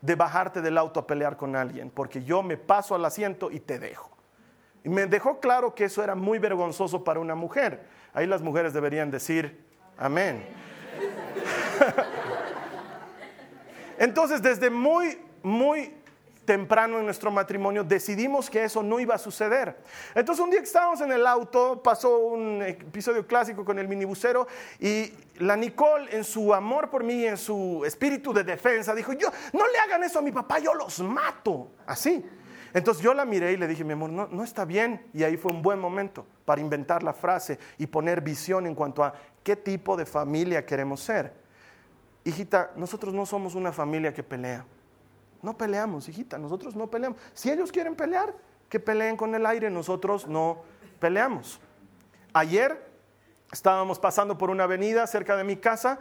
de 0.00 0.14
bajarte 0.14 0.60
del 0.60 0.78
auto 0.78 1.00
a 1.00 1.06
pelear 1.06 1.36
con 1.36 1.56
alguien, 1.56 1.90
porque 1.90 2.22
yo 2.22 2.42
me 2.42 2.56
paso 2.56 2.94
al 2.94 3.04
asiento 3.04 3.50
y 3.50 3.60
te 3.60 3.78
dejo. 3.78 4.10
Y 4.84 4.88
me 4.88 5.06
dejó 5.06 5.40
claro 5.40 5.74
que 5.74 5.84
eso 5.84 6.04
era 6.04 6.14
muy 6.14 6.38
vergonzoso 6.38 7.02
para 7.02 7.18
una 7.18 7.34
mujer. 7.34 7.86
Ahí 8.12 8.26
las 8.26 8.42
mujeres 8.42 8.72
deberían 8.72 9.10
decir, 9.10 9.64
amén. 9.98 10.46
Entonces, 13.98 14.42
desde 14.42 14.70
muy, 14.70 15.18
muy 15.42 15.94
temprano 16.46 16.98
en 16.98 17.04
nuestro 17.04 17.30
matrimonio 17.30 17.84
decidimos 17.84 18.48
que 18.48 18.64
eso 18.64 18.82
no 18.82 18.98
iba 18.98 19.14
a 19.14 19.18
suceder. 19.18 19.76
Entonces 20.14 20.42
un 20.42 20.50
día 20.50 20.60
que 20.60 20.66
estábamos 20.66 21.00
en 21.02 21.12
el 21.12 21.26
auto, 21.26 21.82
pasó 21.82 22.18
un 22.18 22.62
episodio 22.62 23.26
clásico 23.26 23.64
con 23.64 23.78
el 23.78 23.88
minibusero 23.88 24.46
y 24.80 25.12
la 25.38 25.56
Nicole 25.56 26.16
en 26.16 26.24
su 26.24 26.54
amor 26.54 26.88
por 26.88 27.04
mí, 27.04 27.26
en 27.26 27.36
su 27.36 27.82
espíritu 27.84 28.32
de 28.32 28.44
defensa, 28.44 28.94
dijo, 28.94 29.12
yo, 29.12 29.28
no 29.52 29.66
le 29.66 29.78
hagan 29.78 30.02
eso 30.04 30.20
a 30.20 30.22
mi 30.22 30.32
papá, 30.32 30.58
yo 30.58 30.72
los 30.72 31.00
mato. 31.00 31.72
Así. 31.86 32.24
Entonces 32.72 33.02
yo 33.02 33.14
la 33.14 33.24
miré 33.24 33.52
y 33.52 33.56
le 33.56 33.66
dije, 33.66 33.84
mi 33.84 33.94
amor, 33.94 34.10
no, 34.10 34.28
no 34.28 34.44
está 34.44 34.64
bien. 34.64 35.06
Y 35.12 35.22
ahí 35.24 35.36
fue 35.36 35.52
un 35.52 35.62
buen 35.62 35.78
momento 35.78 36.26
para 36.44 36.60
inventar 36.60 37.02
la 37.02 37.12
frase 37.12 37.58
y 37.78 37.86
poner 37.86 38.20
visión 38.20 38.66
en 38.66 38.74
cuanto 38.74 39.02
a 39.02 39.14
qué 39.42 39.56
tipo 39.56 39.96
de 39.96 40.06
familia 40.06 40.64
queremos 40.64 41.00
ser. 41.00 41.32
Hijita, 42.24 42.72
nosotros 42.76 43.14
no 43.14 43.24
somos 43.24 43.54
una 43.54 43.72
familia 43.72 44.12
que 44.12 44.22
pelea. 44.22 44.64
No 45.42 45.56
peleamos, 45.56 46.08
hijita, 46.08 46.38
nosotros 46.38 46.74
no 46.74 46.88
peleamos. 46.88 47.18
Si 47.34 47.50
ellos 47.50 47.70
quieren 47.70 47.94
pelear, 47.94 48.34
que 48.68 48.80
peleen 48.80 49.16
con 49.16 49.34
el 49.34 49.46
aire, 49.46 49.70
nosotros 49.70 50.26
no 50.26 50.62
peleamos. 50.98 51.60
Ayer 52.32 52.84
estábamos 53.52 53.98
pasando 53.98 54.36
por 54.36 54.50
una 54.50 54.64
avenida 54.64 55.06
cerca 55.06 55.36
de 55.36 55.44
mi 55.44 55.56
casa 55.56 55.98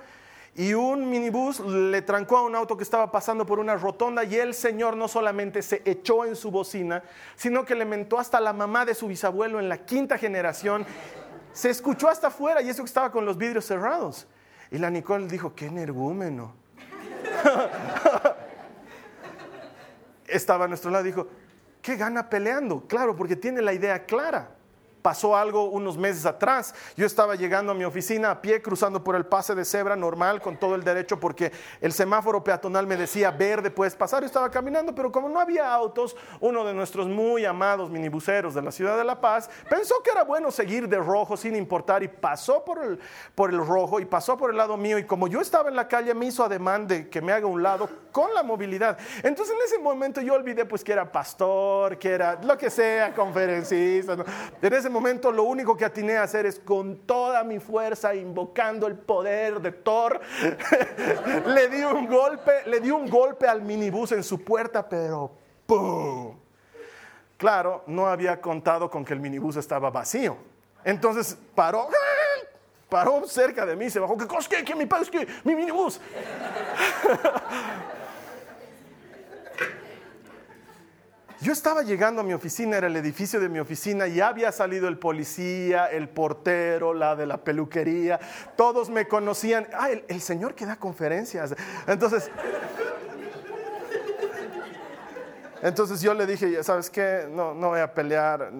y 0.55 0.73
un 0.73 1.09
minibús 1.09 1.59
le 1.59 2.01
trancó 2.01 2.37
a 2.37 2.43
un 2.43 2.55
auto 2.55 2.77
que 2.77 2.83
estaba 2.83 3.11
pasando 3.11 3.45
por 3.45 3.59
una 3.59 3.75
rotonda 3.75 4.23
y 4.23 4.35
el 4.35 4.53
señor 4.53 4.95
no 4.95 5.09
solamente 5.09 5.61
se 5.61 5.81
echó 5.83 6.23
en 6.23 6.35
su 6.35 6.49
bocina, 6.49 7.03
sino 7.35 7.65
que 7.65 7.75
le 7.75 7.83
mentó 7.83 8.17
hasta 8.17 8.39
la 8.39 8.53
mamá 8.53 8.85
de 8.85 8.95
su 8.95 9.07
bisabuelo 9.07 9.59
en 9.59 9.67
la 9.67 9.79
quinta 9.79 10.17
generación. 10.17 10.85
Se 11.51 11.69
escuchó 11.69 12.07
hasta 12.07 12.27
afuera 12.27 12.61
y 12.61 12.69
eso 12.69 12.83
que 12.83 12.87
estaba 12.87 13.11
con 13.11 13.25
los 13.25 13.37
vidrios 13.37 13.65
cerrados. 13.65 14.27
Y 14.71 14.77
la 14.77 14.89
Nicole 14.89 15.27
dijo, 15.27 15.53
qué 15.53 15.65
energúmeno. 15.67 16.53
estaba 20.27 20.65
a 20.65 20.67
nuestro 20.67 20.91
lado 20.91 21.05
y 21.05 21.09
dijo, 21.09 21.27
¿qué 21.81 21.95
gana 21.95 22.29
peleando? 22.29 22.87
Claro, 22.87 23.15
porque 23.15 23.35
tiene 23.35 23.61
la 23.61 23.73
idea 23.73 24.05
clara 24.05 24.54
pasó 25.05 25.35
algo 25.35 25.65
unos 25.65 25.99
meses 25.99 26.25
atrás. 26.25 26.73
Yo 26.97 27.05
estaba 27.05 27.35
llegando 27.35 27.73
a 27.73 27.75
mi 27.75 27.85
oficina 27.85 28.31
a 28.31 28.41
pie, 28.41 28.59
cruzando 28.63 29.03
por 29.03 29.15
el 29.15 29.23
pase 29.23 29.53
de 29.53 29.63
cebra 29.63 29.95
normal, 29.95 30.41
con 30.41 30.57
todo 30.57 30.73
el 30.73 30.83
derecho, 30.83 31.19
porque 31.19 31.51
el 31.79 31.93
semáforo 31.93 32.43
peatonal 32.43 32.87
me 32.87 32.97
decía 32.97 33.29
verde, 33.29 33.69
puedes 33.69 33.95
pasar. 33.95 34.21
Yo 34.21 34.25
estaba 34.25 34.49
caminando, 34.49 34.95
pero 34.95 35.11
como 35.11 35.29
no 35.29 35.39
había 35.39 35.71
autos, 35.71 36.15
uno 36.39 36.65
de 36.65 36.73
nuestros 36.73 37.05
muy 37.07 37.45
amados 37.45 37.91
minibuseros 37.91 38.55
de 38.55 38.63
la 38.63 38.71
ciudad 38.71 38.97
de 38.97 39.03
La 39.03 39.21
Paz 39.21 39.47
pensó 39.69 40.01
que 40.03 40.09
era 40.09 40.23
bueno 40.23 40.49
seguir 40.49 40.89
de 40.89 40.97
rojo 40.97 41.37
sin 41.37 41.55
importar 41.55 42.01
y 42.01 42.07
pasó 42.07 42.65
por 42.65 42.83
el, 42.83 42.99
por 43.35 43.51
el 43.51 43.59
rojo 43.59 43.99
y 43.99 44.05
pasó 44.05 44.35
por 44.35 44.49
el 44.49 44.57
lado 44.57 44.75
mío. 44.75 44.97
Y 44.97 45.03
como 45.03 45.27
yo 45.27 45.39
estaba 45.39 45.69
en 45.69 45.75
la 45.75 45.87
calle, 45.87 46.15
me 46.15 46.25
hizo 46.25 46.43
ademán 46.43 46.87
de 46.87 47.11
que 47.11 47.21
me 47.21 47.31
haga 47.31 47.45
un 47.45 47.61
lado 47.61 47.87
con 48.11 48.33
la 48.33 48.41
movilidad. 48.41 48.97
Entonces 49.21 49.55
en 49.55 49.61
ese 49.67 49.77
momento 49.77 50.19
yo 50.19 50.33
olvidé 50.33 50.65
pues 50.65 50.83
que 50.83 50.93
era 50.93 51.11
pastor, 51.11 51.99
que 51.99 52.09
era 52.09 52.41
lo 52.41 52.57
que 52.57 52.71
sea, 52.71 53.13
conferencista. 53.13 54.17
En 54.63 54.73
ese 54.73 54.94
momento 54.95 55.31
lo 55.31 55.43
único 55.43 55.77
que 55.77 55.85
atiné 55.85 56.17
a 56.17 56.23
hacer 56.23 56.45
es 56.45 56.59
con 56.59 57.05
toda 57.05 57.43
mi 57.43 57.59
fuerza, 57.59 58.15
invocando 58.15 58.87
el 58.87 58.95
poder 58.95 59.59
de 59.59 59.71
Thor, 59.71 60.19
le 61.45 61.69
di 61.69 61.83
un 61.83 62.07
golpe, 62.07 62.63
le 62.65 62.79
di 62.79 62.89
un 62.89 63.09
golpe 63.09 63.47
al 63.47 63.61
minibús 63.61 64.13
en 64.13 64.23
su 64.23 64.43
puerta, 64.43 64.87
pero 64.87 65.31
¡pum! 65.65 66.37
Claro, 67.37 67.83
no 67.87 68.07
había 68.07 68.39
contado 68.39 68.89
con 68.89 69.03
que 69.03 69.13
el 69.13 69.19
minibús 69.19 69.57
estaba 69.57 69.89
vacío. 69.89 70.37
Entonces 70.83 71.37
paró, 71.53 71.89
paró 72.89 73.27
cerca 73.27 73.65
de 73.65 73.75
mí, 73.75 73.89
se 73.89 73.99
bajó, 73.99 74.17
¿qué 74.17 74.25
cosa? 74.25 74.49
¿Qué, 74.49 74.75
mi 74.75 74.85
padre? 74.85 75.09
¿Qué? 75.11 75.27
Mi 75.43 75.55
minibús. 75.55 75.99
Yo 81.41 81.51
estaba 81.51 81.83
llegando 81.83 82.21
a 82.21 82.23
mi 82.23 82.33
oficina, 82.33 82.77
era 82.77 82.87
el 82.87 82.95
edificio 82.95 83.39
de 83.39 83.49
mi 83.49 83.59
oficina, 83.59 84.07
y 84.07 84.21
había 84.21 84.51
salido 84.51 84.87
el 84.87 84.97
policía, 84.97 85.87
el 85.87 86.07
portero, 86.07 86.93
la 86.93 87.15
de 87.15 87.25
la 87.25 87.37
peluquería, 87.37 88.19
todos 88.55 88.89
me 88.89 89.07
conocían. 89.07 89.67
Ah, 89.73 89.89
el, 89.89 90.21
señor 90.21 90.55
que 90.55 90.65
da 90.65 90.77
conferencias. 90.77 91.53
Entonces, 91.87 92.31
entonces 95.61 96.01
yo 96.01 96.13
le 96.13 96.25
dije, 96.25 96.63
¿sabes 96.63 96.89
qué? 96.89 97.27
No, 97.29 97.53
no 97.53 97.69
voy 97.69 97.81
a 97.81 97.93
pelear. 97.93 98.51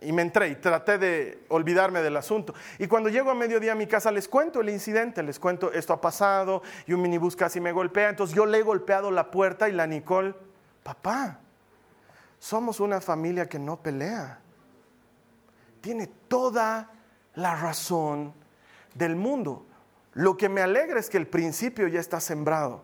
Y 0.00 0.12
me 0.12 0.22
entré 0.22 0.48
y 0.48 0.54
traté 0.54 0.98
de 0.98 1.40
olvidarme 1.48 2.02
del 2.02 2.16
asunto. 2.16 2.54
Y 2.78 2.86
cuando 2.86 3.08
llego 3.08 3.30
a 3.30 3.34
mediodía 3.34 3.72
a 3.72 3.76
mi 3.76 3.88
casa, 3.88 4.12
les 4.12 4.28
cuento 4.28 4.60
el 4.60 4.68
incidente, 4.68 5.22
les 5.24 5.40
cuento 5.40 5.72
esto 5.72 5.92
ha 5.92 6.00
pasado 6.00 6.62
y 6.86 6.92
un 6.92 7.02
minibús 7.02 7.34
casi 7.34 7.60
me 7.60 7.72
golpea. 7.72 8.10
Entonces 8.10 8.36
yo 8.36 8.46
le 8.46 8.58
he 8.58 8.62
golpeado 8.62 9.10
la 9.10 9.30
puerta 9.30 9.68
y 9.68 9.72
la 9.72 9.86
Nicole, 9.86 10.34
papá, 10.82 11.40
somos 12.42 12.80
una 12.80 13.00
familia 13.00 13.48
que 13.48 13.56
no 13.56 13.80
pelea. 13.80 14.40
Tiene 15.80 16.08
toda 16.26 16.90
la 17.36 17.54
razón 17.54 18.34
del 18.96 19.14
mundo. 19.14 19.64
Lo 20.14 20.36
que 20.36 20.48
me 20.48 20.60
alegra 20.60 20.98
es 20.98 21.08
que 21.08 21.18
el 21.18 21.28
principio 21.28 21.86
ya 21.86 22.00
está 22.00 22.18
sembrado. 22.18 22.82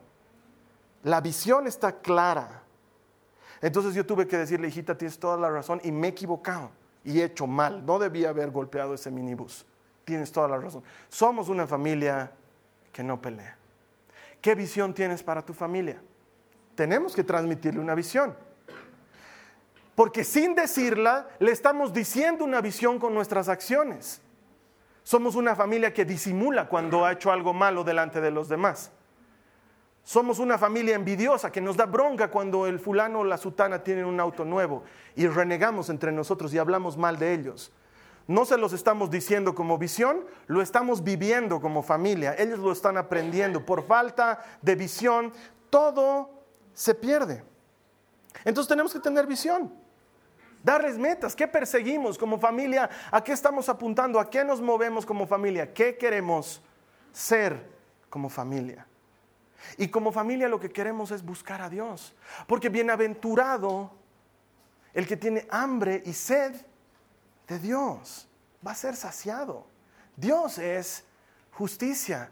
La 1.02 1.20
visión 1.20 1.66
está 1.66 1.98
clara. 1.98 2.62
Entonces 3.60 3.94
yo 3.94 4.06
tuve 4.06 4.28
que 4.28 4.38
decirle, 4.38 4.68
hijita, 4.68 4.96
tienes 4.96 5.18
toda 5.18 5.36
la 5.36 5.50
razón 5.50 5.80
y 5.82 5.90
me 5.90 6.06
he 6.06 6.10
equivocado 6.10 6.70
y 7.02 7.18
he 7.18 7.24
hecho 7.24 7.48
mal. 7.48 7.84
No 7.84 7.98
debía 7.98 8.28
haber 8.28 8.52
golpeado 8.52 8.94
ese 8.94 9.10
minibús. 9.10 9.66
Tienes 10.04 10.30
toda 10.30 10.46
la 10.46 10.58
razón. 10.58 10.84
Somos 11.08 11.48
una 11.48 11.66
familia 11.66 12.30
que 12.92 13.02
no 13.02 13.20
pelea. 13.20 13.58
¿Qué 14.40 14.54
visión 14.54 14.94
tienes 14.94 15.24
para 15.24 15.44
tu 15.44 15.52
familia? 15.52 16.00
Tenemos 16.76 17.12
que 17.12 17.24
transmitirle 17.24 17.80
una 17.80 17.96
visión. 17.96 18.46
Porque 19.98 20.22
sin 20.22 20.54
decirla, 20.54 21.26
le 21.40 21.50
estamos 21.50 21.92
diciendo 21.92 22.44
una 22.44 22.60
visión 22.60 23.00
con 23.00 23.12
nuestras 23.12 23.48
acciones. 23.48 24.22
Somos 25.02 25.34
una 25.34 25.56
familia 25.56 25.92
que 25.92 26.04
disimula 26.04 26.68
cuando 26.68 27.04
ha 27.04 27.10
hecho 27.10 27.32
algo 27.32 27.52
malo 27.52 27.82
delante 27.82 28.20
de 28.20 28.30
los 28.30 28.48
demás. 28.48 28.92
Somos 30.04 30.38
una 30.38 30.56
familia 30.56 30.94
envidiosa 30.94 31.50
que 31.50 31.60
nos 31.60 31.76
da 31.76 31.86
bronca 31.86 32.30
cuando 32.30 32.68
el 32.68 32.78
fulano 32.78 33.18
o 33.18 33.24
la 33.24 33.38
sutana 33.38 33.82
tienen 33.82 34.04
un 34.04 34.20
auto 34.20 34.44
nuevo 34.44 34.84
y 35.16 35.26
renegamos 35.26 35.90
entre 35.90 36.12
nosotros 36.12 36.54
y 36.54 36.58
hablamos 36.58 36.96
mal 36.96 37.18
de 37.18 37.34
ellos. 37.34 37.72
No 38.28 38.44
se 38.44 38.56
los 38.56 38.72
estamos 38.72 39.10
diciendo 39.10 39.56
como 39.56 39.78
visión, 39.78 40.24
lo 40.46 40.62
estamos 40.62 41.02
viviendo 41.02 41.60
como 41.60 41.82
familia. 41.82 42.36
Ellos 42.38 42.60
lo 42.60 42.70
están 42.70 42.98
aprendiendo. 42.98 43.66
Por 43.66 43.84
falta 43.84 44.44
de 44.62 44.76
visión, 44.76 45.32
todo 45.70 46.30
se 46.72 46.94
pierde. 46.94 47.42
Entonces 48.44 48.68
tenemos 48.68 48.92
que 48.92 49.00
tener 49.00 49.26
visión. 49.26 49.87
Darles 50.62 50.98
metas, 50.98 51.36
¿qué 51.36 51.46
perseguimos 51.46 52.18
como 52.18 52.38
familia? 52.38 52.90
¿A 53.10 53.22
qué 53.22 53.32
estamos 53.32 53.68
apuntando? 53.68 54.18
¿A 54.18 54.28
qué 54.28 54.44
nos 54.44 54.60
movemos 54.60 55.06
como 55.06 55.26
familia? 55.26 55.72
¿Qué 55.72 55.96
queremos 55.96 56.60
ser 57.12 57.64
como 58.10 58.28
familia? 58.28 58.86
Y 59.76 59.88
como 59.88 60.12
familia 60.12 60.48
lo 60.48 60.60
que 60.60 60.70
queremos 60.70 61.10
es 61.10 61.24
buscar 61.24 61.62
a 61.62 61.68
Dios. 61.68 62.14
Porque 62.46 62.68
bienaventurado 62.68 63.92
el 64.94 65.06
que 65.06 65.16
tiene 65.16 65.46
hambre 65.50 66.02
y 66.04 66.12
sed 66.12 66.54
de 67.46 67.58
Dios 67.58 68.28
va 68.66 68.72
a 68.72 68.74
ser 68.74 68.96
saciado. 68.96 69.66
Dios 70.16 70.58
es 70.58 71.04
justicia 71.52 72.30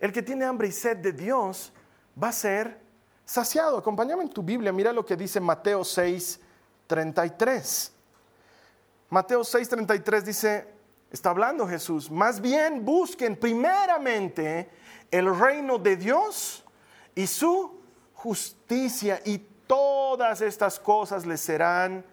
el 0.00 0.12
que 0.12 0.22
tiene 0.22 0.44
hambre 0.44 0.68
y 0.68 0.72
sed 0.72 0.98
de 0.98 1.12
Dios 1.12 1.72
va 2.20 2.28
a 2.28 2.32
ser 2.32 2.80
saciado. 3.24 3.78
Acompáñame 3.78 4.22
en 4.22 4.30
tu 4.30 4.42
Biblia, 4.42 4.72
mira 4.72 4.92
lo 4.92 5.04
que 5.04 5.16
dice 5.16 5.40
Mateo 5.40 5.84
6, 5.84 6.40
33. 6.88 7.92
Mateo 9.10 9.44
6, 9.44 9.68
33 9.68 10.24
dice, 10.24 10.68
está 11.10 11.30
hablando 11.30 11.68
Jesús, 11.68 12.10
más 12.10 12.40
bien 12.40 12.84
busquen 12.84 13.36
primeramente 13.36 14.68
el 15.10 15.38
reino 15.38 15.78
de 15.78 15.96
Dios 15.96 16.64
y 17.14 17.26
su 17.26 17.80
justicia 18.14 19.20
y 19.24 19.38
todas 19.38 20.40
estas 20.40 20.78
cosas 20.80 21.24
les 21.24 21.40
serán 21.40 22.04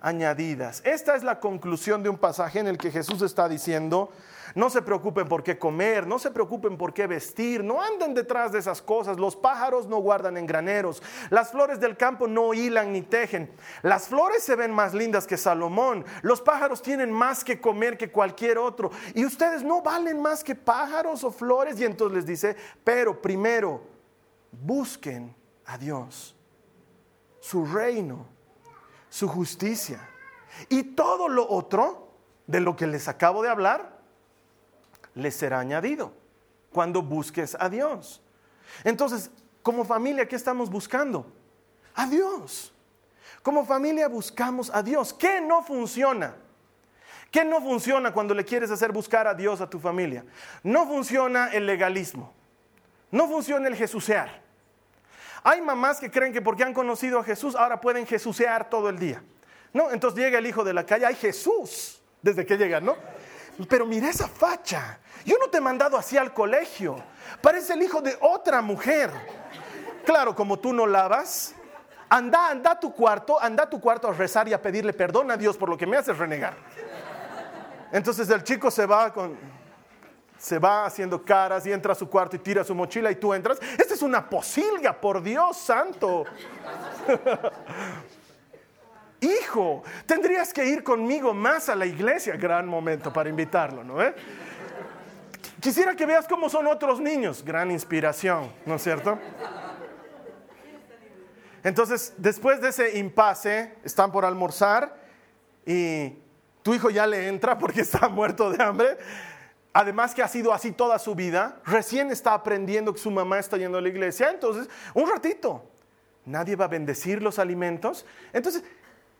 añadidas. 0.00 0.82
Esta 0.84 1.16
es 1.16 1.24
la 1.24 1.40
conclusión 1.40 2.02
de 2.02 2.08
un 2.08 2.18
pasaje 2.18 2.58
en 2.58 2.68
el 2.68 2.78
que 2.78 2.90
Jesús 2.90 3.22
está 3.22 3.48
diciendo, 3.48 4.12
no 4.56 4.70
se 4.70 4.80
preocupen 4.80 5.28
por 5.28 5.42
qué 5.42 5.58
comer, 5.58 6.06
no 6.06 6.18
se 6.18 6.30
preocupen 6.30 6.78
por 6.78 6.94
qué 6.94 7.06
vestir, 7.06 7.62
no 7.62 7.82
anden 7.82 8.14
detrás 8.14 8.52
de 8.52 8.58
esas 8.58 8.80
cosas. 8.80 9.18
Los 9.18 9.36
pájaros 9.36 9.86
no 9.86 9.98
guardan 9.98 10.38
en 10.38 10.46
graneros, 10.46 11.02
las 11.28 11.50
flores 11.50 11.78
del 11.78 11.94
campo 11.98 12.26
no 12.26 12.54
hilan 12.54 12.90
ni 12.90 13.02
tejen. 13.02 13.52
Las 13.82 14.08
flores 14.08 14.42
se 14.42 14.56
ven 14.56 14.72
más 14.72 14.94
lindas 14.94 15.26
que 15.26 15.36
Salomón, 15.36 16.06
los 16.22 16.40
pájaros 16.40 16.80
tienen 16.80 17.12
más 17.12 17.44
que 17.44 17.60
comer 17.60 17.98
que 17.98 18.10
cualquier 18.10 18.56
otro. 18.56 18.90
Y 19.14 19.26
ustedes 19.26 19.62
no 19.62 19.82
valen 19.82 20.22
más 20.22 20.42
que 20.42 20.54
pájaros 20.54 21.22
o 21.22 21.30
flores. 21.30 21.78
Y 21.78 21.84
entonces 21.84 22.16
les 22.16 22.26
dice, 22.26 22.56
pero 22.82 23.20
primero 23.20 23.82
busquen 24.50 25.36
a 25.66 25.76
Dios, 25.76 26.34
su 27.40 27.66
reino, 27.66 28.26
su 29.10 29.28
justicia. 29.28 30.08
Y 30.70 30.82
todo 30.82 31.28
lo 31.28 31.46
otro 31.46 32.08
de 32.46 32.60
lo 32.60 32.74
que 32.74 32.86
les 32.86 33.06
acabo 33.06 33.42
de 33.42 33.50
hablar 33.50 33.95
les 35.16 35.34
será 35.34 35.58
añadido 35.58 36.12
cuando 36.70 37.02
busques 37.02 37.56
a 37.58 37.68
Dios. 37.68 38.22
Entonces, 38.84 39.30
como 39.62 39.84
familia, 39.84 40.28
¿qué 40.28 40.36
estamos 40.36 40.70
buscando? 40.70 41.26
A 41.94 42.06
Dios. 42.06 42.72
Como 43.42 43.64
familia 43.64 44.08
buscamos 44.08 44.70
a 44.72 44.82
Dios. 44.82 45.12
¿Qué 45.12 45.40
no 45.40 45.62
funciona? 45.62 46.36
¿Qué 47.30 47.44
no 47.44 47.60
funciona 47.60 48.12
cuando 48.12 48.34
le 48.34 48.44
quieres 48.44 48.70
hacer 48.70 48.92
buscar 48.92 49.26
a 49.26 49.34
Dios 49.34 49.60
a 49.60 49.68
tu 49.68 49.80
familia? 49.80 50.24
No 50.62 50.86
funciona 50.86 51.48
el 51.48 51.66
legalismo. 51.66 52.32
No 53.10 53.26
funciona 53.26 53.68
el 53.68 53.74
jesusear. 53.74 54.42
Hay 55.42 55.60
mamás 55.62 55.98
que 55.98 56.10
creen 56.10 56.32
que 56.32 56.42
porque 56.42 56.64
han 56.64 56.74
conocido 56.74 57.20
a 57.20 57.24
Jesús 57.24 57.54
ahora 57.54 57.80
pueden 57.80 58.06
jesusear 58.06 58.68
todo 58.68 58.88
el 58.88 58.98
día. 58.98 59.22
No, 59.72 59.90
entonces 59.90 60.18
llega 60.18 60.38
el 60.38 60.46
hijo 60.46 60.64
de 60.64 60.74
la 60.74 60.84
calle, 60.84 61.06
hay 61.06 61.14
Jesús 61.14 62.02
desde 62.20 62.44
que 62.44 62.56
llega, 62.56 62.80
¿no? 62.80 62.96
Pero 63.68 63.86
mira 63.86 64.08
esa 64.08 64.28
facha. 64.28 64.98
Yo 65.24 65.36
no 65.38 65.48
te 65.48 65.58
he 65.58 65.60
mandado 65.60 65.96
así 65.96 66.16
al 66.16 66.34
colegio. 66.34 67.02
Parece 67.40 67.72
el 67.72 67.82
hijo 67.82 68.00
de 68.00 68.16
otra 68.20 68.60
mujer. 68.60 69.10
Claro, 70.04 70.34
como 70.34 70.58
tú 70.58 70.72
no 70.72 70.86
lavas, 70.86 71.54
anda, 72.08 72.50
anda 72.50 72.72
a 72.72 72.80
tu 72.80 72.92
cuarto, 72.92 73.40
anda 73.40 73.64
a 73.64 73.70
tu 73.70 73.80
cuarto 73.80 74.08
a 74.08 74.12
rezar 74.12 74.46
y 74.48 74.52
a 74.52 74.60
pedirle 74.60 74.92
perdón 74.92 75.30
a 75.30 75.36
Dios 75.36 75.56
por 75.56 75.68
lo 75.68 75.76
que 75.76 75.86
me 75.86 75.96
haces 75.96 76.16
renegar. 76.16 76.54
Entonces 77.92 78.28
el 78.30 78.44
chico 78.44 78.70
se 78.70 78.86
va 78.86 79.12
con, 79.12 79.36
se 80.38 80.58
va 80.58 80.84
haciendo 80.84 81.24
caras 81.24 81.66
y 81.66 81.72
entra 81.72 81.92
a 81.92 81.96
su 81.96 82.08
cuarto 82.08 82.36
y 82.36 82.38
tira 82.38 82.62
su 82.62 82.74
mochila 82.74 83.10
y 83.10 83.16
tú 83.16 83.32
entras. 83.32 83.58
Esta 83.78 83.94
es 83.94 84.02
una 84.02 84.28
posilga, 84.28 84.92
por 84.92 85.22
Dios 85.22 85.56
santo. 85.56 86.24
Hijo, 89.26 89.82
tendrías 90.06 90.52
que 90.52 90.64
ir 90.64 90.82
conmigo 90.84 91.34
más 91.34 91.68
a 91.68 91.74
la 91.74 91.86
iglesia. 91.86 92.36
Gran 92.36 92.66
momento 92.66 93.12
para 93.12 93.28
invitarlo, 93.28 93.82
¿no? 93.82 94.02
Eh? 94.02 94.14
Quisiera 95.60 95.96
que 95.96 96.06
veas 96.06 96.28
cómo 96.28 96.48
son 96.48 96.66
otros 96.66 97.00
niños. 97.00 97.44
Gran 97.44 97.70
inspiración, 97.70 98.52
¿no 98.64 98.76
es 98.76 98.82
cierto? 98.82 99.18
Entonces, 101.64 102.14
después 102.16 102.60
de 102.60 102.68
ese 102.68 102.98
impasse, 102.98 103.74
están 103.82 104.12
por 104.12 104.24
almorzar 104.24 104.96
y 105.64 106.12
tu 106.62 106.74
hijo 106.74 106.90
ya 106.90 107.06
le 107.06 107.26
entra 107.26 107.58
porque 107.58 107.80
está 107.82 108.08
muerto 108.08 108.50
de 108.50 108.62
hambre. 108.62 108.96
Además 109.72 110.14
que 110.14 110.22
ha 110.22 110.28
sido 110.28 110.52
así 110.52 110.72
toda 110.72 110.98
su 110.98 111.14
vida, 111.14 111.60
recién 111.64 112.10
está 112.10 112.32
aprendiendo 112.32 112.94
que 112.94 113.00
su 113.00 113.10
mamá 113.10 113.38
está 113.38 113.58
yendo 113.58 113.76
a 113.76 113.80
la 113.80 113.88
iglesia, 113.88 114.30
entonces, 114.30 114.70
un 114.94 115.06
ratito, 115.06 115.68
nadie 116.24 116.56
va 116.56 116.64
a 116.64 116.68
bendecir 116.68 117.22
los 117.22 117.38
alimentos. 117.38 118.06
Entonces, 118.32 118.64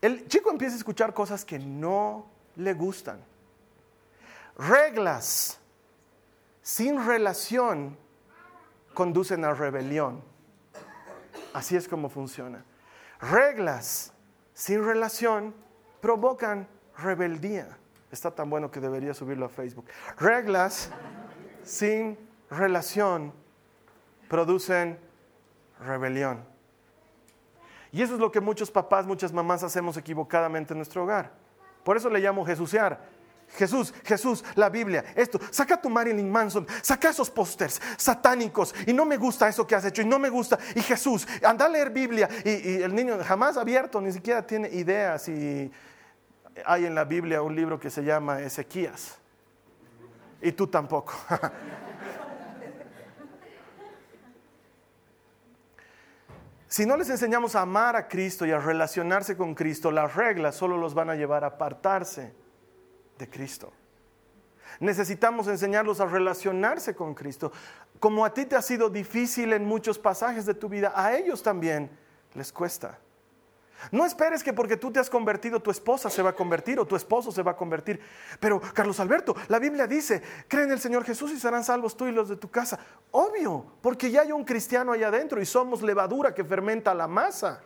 el 0.03 0.29
chico 0.29 0.51
empieza 0.51 0.75
a 0.75 0.79
escuchar 0.79 1.15
cosas 1.15 1.45
que 1.45 1.59
no 1.59 2.27
le 2.57 2.75
gustan. 2.75 3.21
Reglas 4.59 5.59
sin 6.63 7.05
relación 7.07 7.97
conducen 8.95 9.45
a 9.45 9.53
rebelión. 9.53 10.23
Así 11.53 11.77
es 11.77 11.89
como 11.89 12.09
funciona. 12.09 12.65
Reglas 13.21 14.13
sin 14.55 14.85
relación 14.85 15.55
provocan 16.01 16.69
rebeldía. 16.99 17.77
Está 18.11 18.31
tan 18.31 18.49
bueno 18.49 18.71
que 18.71 18.81
debería 18.81 19.15
subirlo 19.15 19.47
a 19.47 19.49
Facebook. 19.49 19.87
Reglas 20.19 20.91
sin 21.63 22.19
relación 22.51 23.33
producen 24.29 24.99
rebelión. 25.81 26.56
Y 27.93 28.03
eso 28.03 28.15
es 28.15 28.21
lo 28.21 28.31
que 28.31 28.41
muchos 28.41 28.71
papás, 28.71 29.07
muchas 29.07 29.33
mamás 29.33 29.63
hacemos 29.63 29.97
equivocadamente 29.97 30.73
en 30.75 30.79
nuestro 30.79 31.05
hogar. 31.05 31.33
Por 31.85 31.97
eso 31.97 32.11
le 32.11 32.21
llamo 32.21 32.45
Jesusear. 32.45 33.17
Jesús, 33.55 33.95
Jesús, 34.05 34.45
la 34.57 34.69
Biblia, 34.69 35.05
esto, 35.15 35.39
saca 35.51 35.81
tu 35.81 35.89
Marilyn 35.89 36.31
Manson, 36.31 36.67
saca 36.83 37.11
esos 37.11 37.31
pósters 37.31 37.81
satánicos 37.97 38.75
y 38.87 38.93
no 38.93 39.05
me 39.05 39.17
gusta 39.17 39.49
eso 39.49 39.65
que 39.67 39.77
has 39.77 39.85
hecho 39.85 40.03
y 40.03 40.05
no 40.05 40.19
me 40.19 40.29
gusta. 40.29 40.59
Y 40.75 40.83
Jesús, 40.83 41.27
anda 41.43 41.67
a 41.67 41.69
leer 41.69 41.91
Biblia 41.91 42.29
y, 42.45 42.83
el 42.83 42.95
niño 42.95 43.17
jamás 43.23 43.57
abierto, 43.57 44.01
ni 44.01 44.13
siquiera 44.13 44.45
tiene 44.45 44.69
ideas 44.69 45.29
y 45.29 45.71
hay 46.65 46.87
en 46.87 46.95
la 46.95 47.05
Biblia 47.05 47.43
un 47.43 47.55
libro 47.55 47.79
que 47.79 47.89
se 47.89 48.03
llama 48.03 48.41
Ezequías 48.41 49.17
y 50.43 50.53
tú 50.53 50.67
tampoco. 50.67 51.15
Si 56.69 56.85
no 56.85 56.97
les 56.97 57.11
enseñamos 57.11 57.55
a 57.55 57.61
amar 57.61 57.95
a 57.95 58.09
Cristo 58.09 58.45
y 58.45 58.51
a 58.51 58.59
relacionarse 58.59 59.37
con 59.37 59.55
Cristo, 59.55 59.91
las 59.91 60.15
reglas 60.17 60.57
solo 60.57 60.77
los 60.77 60.95
van 60.95 61.11
a 61.11 61.15
llevar 61.15 61.45
a 61.45 61.49
apartarse 61.49 62.35
de 63.19 63.31
Cristo. 63.31 63.73
Necesitamos 64.81 65.47
enseñarlos 65.47 66.01
a 66.01 66.07
relacionarse 66.07 66.95
con 66.95 67.15
Cristo. 67.15 67.53
Como 68.01 68.25
a 68.25 68.35
ti 68.35 68.47
te 68.47 68.57
ha 68.57 68.63
sido 68.63 68.91
difícil 68.91 69.53
en 69.53 69.65
muchos 69.65 69.99
pasajes 69.99 70.45
de 70.45 70.55
tu 70.55 70.69
vida, 70.69 70.93
a 70.95 71.17
ellos 71.17 71.43
también 71.43 71.89
les 72.35 72.53
cuesta. 72.53 72.99
No 73.93 74.05
esperes 74.05 74.43
que 74.43 74.53
porque 74.53 74.77
tú 74.77 74.91
te 74.91 74.99
has 74.99 75.11
convertido 75.11 75.61
tu 75.61 75.71
esposa 75.71 76.11
se 76.11 76.23
va 76.23 76.31
a 76.31 76.35
convertir 76.35 76.81
o 76.81 76.87
tu 76.87 76.97
esposo 76.97 77.31
se 77.31 77.43
va 77.43 77.53
a 77.53 77.57
convertir. 77.57 78.01
Pero 78.41 78.61
Carlos 78.61 78.99
Alberto, 79.01 79.37
la 79.49 79.59
Biblia 79.59 79.87
dice, 79.87 80.23
cree 80.49 80.65
en 80.65 80.73
el 80.73 80.81
Señor 80.81 81.05
Jesús 81.05 81.33
y 81.33 81.39
serán 81.39 81.63
salvos 81.63 81.97
tú 81.97 82.07
y 82.07 82.13
los 82.13 82.29
de 82.29 82.37
tu 82.37 82.51
casa. 82.51 82.79
Obvio, 83.13 83.65
porque 83.81 84.11
ya 84.11 84.23
hay 84.23 84.33
un 84.33 84.45
cristiano 84.45 84.93
allá 84.93 85.09
adentro 85.09 85.41
y 85.41 85.47
somos 85.47 85.83
levadura 85.83 86.35
que 86.35 86.45
fermenta 86.45 86.95
la 86.95 87.07
masa. 87.07 87.61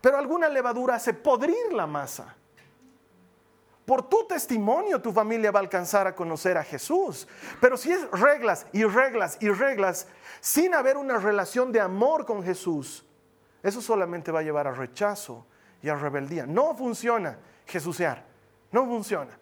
Pero 0.00 0.16
alguna 0.16 0.48
levadura 0.48 0.94
hace 0.94 1.12
podrir 1.12 1.72
la 1.72 1.86
masa. 1.86 2.36
Por 3.84 4.08
tu 4.08 4.24
testimonio 4.24 5.02
tu 5.02 5.12
familia 5.12 5.50
va 5.50 5.58
a 5.58 5.62
alcanzar 5.62 6.06
a 6.06 6.14
conocer 6.14 6.56
a 6.56 6.62
Jesús. 6.62 7.26
Pero 7.60 7.76
si 7.76 7.92
es 7.92 8.08
reglas 8.12 8.66
y 8.72 8.84
reglas 8.84 9.36
y 9.40 9.48
reglas 9.50 10.06
sin 10.40 10.74
haber 10.74 10.96
una 10.96 11.18
relación 11.18 11.72
de 11.72 11.80
amor 11.80 12.24
con 12.24 12.42
Jesús, 12.42 13.04
eso 13.62 13.80
solamente 13.80 14.32
va 14.32 14.40
a 14.40 14.42
llevar 14.42 14.66
a 14.66 14.72
rechazo 14.72 15.46
y 15.82 15.88
a 15.88 15.94
rebeldía. 15.94 16.46
No 16.46 16.74
funciona 16.74 17.38
Jesusear, 17.66 18.24
no 18.72 18.84
funciona. 18.86 19.38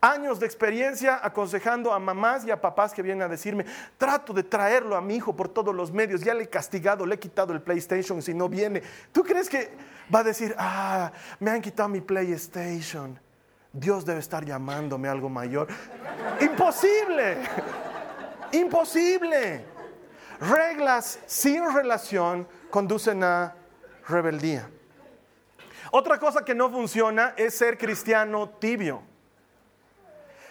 Años 0.00 0.38
de 0.38 0.46
experiencia 0.46 1.20
aconsejando 1.22 1.92
a 1.92 1.98
mamás 1.98 2.44
y 2.44 2.50
a 2.50 2.60
papás 2.60 2.92
que 2.92 3.02
vienen 3.02 3.22
a 3.22 3.28
decirme, 3.28 3.64
trato 3.96 4.32
de 4.32 4.42
traerlo 4.42 4.96
a 4.96 5.00
mi 5.00 5.16
hijo 5.16 5.34
por 5.34 5.48
todos 5.48 5.74
los 5.74 5.90
medios, 5.90 6.20
ya 6.20 6.34
le 6.34 6.44
he 6.44 6.48
castigado, 6.48 7.06
le 7.06 7.14
he 7.14 7.18
quitado 7.18 7.52
el 7.52 7.62
PlayStation 7.62 8.20
si 8.20 8.34
no 8.34 8.48
viene. 8.48 8.82
¿Tú 9.12 9.24
crees 9.24 9.48
que 9.48 9.70
va 10.14 10.20
a 10.20 10.24
decir, 10.24 10.54
ah, 10.58 11.10
me 11.40 11.50
han 11.50 11.62
quitado 11.62 11.88
mi 11.88 12.00
PlayStation? 12.00 13.18
Dios 13.72 14.04
debe 14.04 14.20
estar 14.20 14.44
llamándome 14.44 15.08
algo 15.08 15.28
mayor. 15.28 15.68
Imposible, 16.40 17.38
imposible. 18.52 19.77
Reglas 20.40 21.18
sin 21.26 21.62
relación 21.74 22.46
conducen 22.70 23.24
a 23.24 23.54
rebeldía. 24.06 24.70
Otra 25.90 26.18
cosa 26.18 26.44
que 26.44 26.54
no 26.54 26.70
funciona 26.70 27.34
es 27.36 27.56
ser 27.56 27.78
cristiano 27.78 28.48
tibio. 28.48 29.02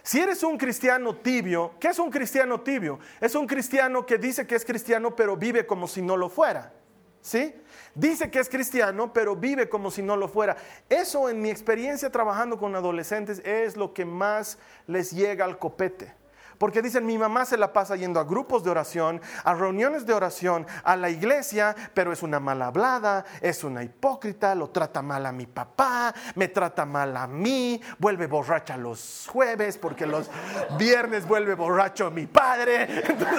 Si 0.04 0.20
eres 0.20 0.42
un 0.44 0.58
cristiano 0.58 1.16
tibio, 1.16 1.74
¿qué 1.80 1.90
es 1.90 2.00
un 2.00 2.10
cristiano 2.10 2.62
tibio? 2.62 3.00
Es 3.20 3.36
un 3.36 3.46
cristiano 3.46 4.06
que 4.06 4.18
dice 4.18 4.48
que 4.48 4.56
es 4.56 4.66
cristiano 4.66 5.16
pero 5.16 5.36
vive 5.36 5.66
como 5.66 5.88
si 5.88 6.02
no 6.02 6.18
lo 6.18 6.30
fuera. 6.30 6.74
¿Sí? 7.22 7.54
Dice 7.94 8.32
que 8.32 8.40
es 8.40 8.48
cristiano, 8.48 9.12
pero 9.12 9.36
vive 9.36 9.68
como 9.68 9.92
si 9.92 10.02
no 10.02 10.16
lo 10.16 10.30
fuera. 10.30 10.56
Eso 10.88 11.30
en 11.30 11.42
mi 11.42 11.50
experiencia 11.50 12.10
trabajando 12.10 12.58
con 12.58 12.76
adolescentes 12.76 13.42
es 13.44 13.76
lo 13.76 13.94
que 13.94 14.06
más 14.06 14.58
les 14.86 15.12
llega 15.12 15.44
al 15.44 15.60
copete. 15.60 16.14
Porque 16.58 16.82
dicen, 16.82 17.06
mi 17.06 17.18
mamá 17.18 17.46
se 17.46 17.58
la 17.58 17.72
pasa 17.72 17.96
yendo 17.96 18.20
a 18.20 18.24
grupos 18.24 18.64
de 18.64 18.72
oración, 18.72 19.22
a 19.44 19.54
reuniones 19.54 20.06
de 20.06 20.14
oración, 20.14 20.66
a 20.84 20.96
la 20.96 21.10
iglesia, 21.10 21.76
pero 21.94 22.12
es 22.12 22.24
una 22.24 22.40
mal 22.40 22.62
hablada, 22.62 23.26
es 23.42 23.64
una 23.64 23.84
hipócrita, 23.84 24.56
lo 24.56 24.70
trata 24.70 25.02
mal 25.02 25.26
a 25.26 25.32
mi 25.32 25.46
papá, 25.46 26.14
me 26.36 26.48
trata 26.48 26.86
mal 26.86 27.16
a 27.16 27.28
mí, 27.28 27.82
vuelve 28.00 28.28
borracha 28.28 28.76
los 28.78 29.28
jueves, 29.32 29.78
porque 29.78 30.06
los 30.06 30.30
viernes 30.78 31.28
vuelve 31.28 31.54
borracho 31.56 32.10
mi 32.10 32.26
padre. 32.26 33.04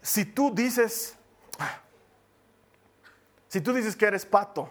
si 0.00 0.24
tú 0.24 0.54
dices, 0.54 1.16
si 3.48 3.60
tú 3.60 3.72
dices 3.74 3.94
que 3.94 4.06
eres 4.06 4.24
pato, 4.24 4.70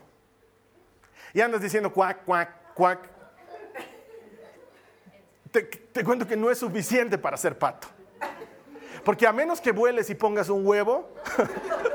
y 1.34 1.42
andas 1.42 1.62
diciendo 1.62 1.92
cuac, 1.92 2.24
cuac, 2.26 2.74
cuac. 2.74 3.10
Te, 5.52 6.04
cuento 6.04 6.28
que 6.28 6.38
no 6.38 6.52
es 6.52 6.60
suficiente 6.60 7.18
para 7.18 7.36
ser 7.38 7.58
pato. 7.58 7.88
Porque 9.04 9.26
a 9.26 9.34
menos 9.34 9.60
que 9.60 9.72
vueles 9.72 10.10
y 10.10 10.16
pongas 10.16 10.50
un 10.50 10.66
huevo, 10.66 11.14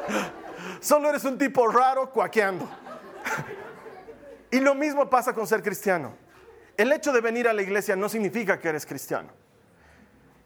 solo 0.81 1.09
eres 1.09 1.25
un 1.25 1.39
tipo 1.39 1.69
raro 1.69 2.11
cuaqueando. 2.11 2.69
y 4.51 4.61
lo 4.61 4.75
mismo 4.75 5.09
pasa 5.09 5.33
con 5.33 5.47
ser 5.47 5.63
cristiano. 5.63 6.15
El 6.77 6.91
hecho 6.93 7.13
de 7.13 7.21
venir 7.21 7.47
a 7.47 7.53
la 7.53 7.63
iglesia 7.63 7.95
no 7.95 8.09
significa 8.09 8.59
que 8.59 8.69
eres 8.69 8.85
cristiano. 8.85 9.29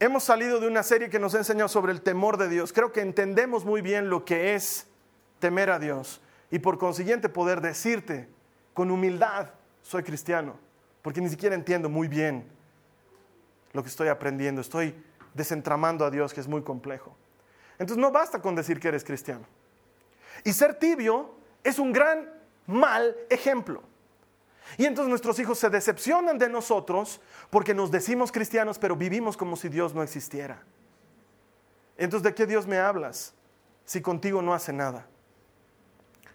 Hemos 0.01 0.25
salido 0.25 0.61
de 0.61 0.69
una 0.69 0.83
serie 0.83 1.09
que 1.09 1.19
nos 1.19 1.35
ha 1.35 1.39
enseñado 1.39 1.69
sobre 1.69 1.93
el 1.93 2.03
temor 2.03 2.37
de 2.37 2.49
Dios. 2.49 2.73
Creo 2.73 2.93
que 2.93 3.01
entendemos 3.01 3.65
muy 3.65 3.81
bien 3.81 4.11
lo 4.11 4.25
que 4.25 4.55
es 4.55 4.87
temer 5.39 5.71
a 5.71 5.79
Dios 5.79 6.21
y 6.51 6.59
por 6.59 6.79
consiguiente 6.79 7.29
poder 7.29 7.61
decirte 7.61 8.29
con 8.79 8.93
humildad, 8.93 9.49
soy 9.83 10.05
cristiano, 10.05 10.55
porque 11.03 11.21
ni 11.21 11.29
siquiera 11.29 11.57
entiendo 11.57 11.89
muy 11.89 12.07
bien 12.07 12.49
lo 13.73 13.83
que 13.83 13.89
estoy 13.89 14.07
aprendiendo, 14.07 14.61
estoy 14.61 14.95
desentramando 15.35 16.05
a 16.05 16.13
Dios, 16.13 16.33
que 16.33 16.39
es 16.39 16.47
muy 16.47 16.63
complejo. 16.63 17.17
Entonces 17.73 18.01
no 18.01 18.13
basta 18.13 18.41
con 18.41 18.55
decir 18.55 18.79
que 18.79 18.87
eres 18.87 19.03
cristiano. 19.03 19.45
Y 20.45 20.53
ser 20.53 20.79
tibio 20.79 21.35
es 21.65 21.81
un 21.81 21.93
gran 21.93 22.33
mal 22.69 23.17
ejemplo. 23.31 23.83
Y 24.77 24.85
entonces 24.85 25.11
nuestros 25.11 25.41
hijos 25.41 25.59
se 25.59 25.71
decepcionan 25.71 26.39
de 26.39 26.49
nosotros 26.49 27.21
porque 27.51 27.75
nos 27.75 27.91
decimos 27.91 28.31
cristianos, 28.31 28.79
pero 28.79 28.95
vivimos 28.95 29.37
como 29.37 29.57
si 29.57 29.69
Dios 29.69 29.93
no 29.93 30.05
existiera. 30.05 30.63
Entonces, 31.97 32.23
¿de 32.23 32.33
qué 32.33 32.47
Dios 32.47 32.65
me 32.69 32.79
hablas 32.79 33.35
si 33.85 34.01
contigo 34.01 34.41
no 34.41 34.55
hace 34.55 34.73
nada? 34.73 35.09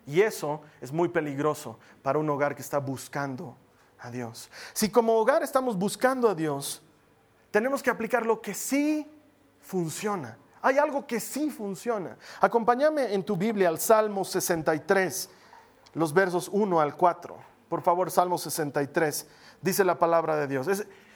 Y 0.06 0.22
eso 0.22 0.62
es 0.82 0.92
muy 0.92 1.10
peligroso 1.10 1.80
para 2.02 2.20
un 2.20 2.30
hogar 2.30 2.56
que 2.56 2.62
está 2.62 2.80
buscando 2.80 3.56
a 4.00 4.12
Dios. 4.12 4.50
Si 4.74 4.90
como 4.90 5.18
hogar 5.18 5.44
estamos 5.44 5.78
buscando 5.78 6.30
a 6.30 6.36
Dios, 6.36 6.82
tenemos 7.52 7.82
que 7.82 7.90
aplicar 7.90 8.26
lo 8.26 8.42
que 8.42 8.54
sí 8.54 9.10
funciona. 9.62 10.38
Hay 10.62 10.78
algo 10.78 11.06
que 11.08 11.20
sí 11.20 11.50
funciona. 11.50 12.18
Acompáñame 12.42 13.14
en 13.14 13.24
tu 13.24 13.38
Biblia 13.38 13.70
al 13.70 13.80
Salmo 13.80 14.26
63, 14.26 15.30
los 15.94 16.14
versos 16.14 16.50
1 16.52 16.80
al 16.80 16.96
4. 16.96 17.38
Por 17.70 17.82
favor, 17.82 18.12
Salmo 18.12 18.38
63. 18.38 19.28
Dice 19.62 19.84
la 19.84 19.98
palabra 19.98 20.36
de 20.36 20.48
Dios. 20.48 20.68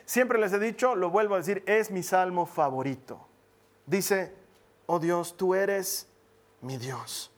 siempre 0.06 0.40
les 0.40 0.54
he 0.54 0.60
dicho, 0.60 0.96
lo 0.96 1.10
vuelvo 1.10 1.36
a 1.36 1.40
decir, 1.40 1.64
es 1.66 1.92
mi 1.92 2.04
salmo 2.04 2.46
favorito. 2.46 3.28
Dice, 3.86 4.34
oh 4.86 5.00
Dios, 5.00 5.36
tú 5.36 5.56
eres 5.56 6.08
mi 6.62 6.78
Dios 6.78 7.32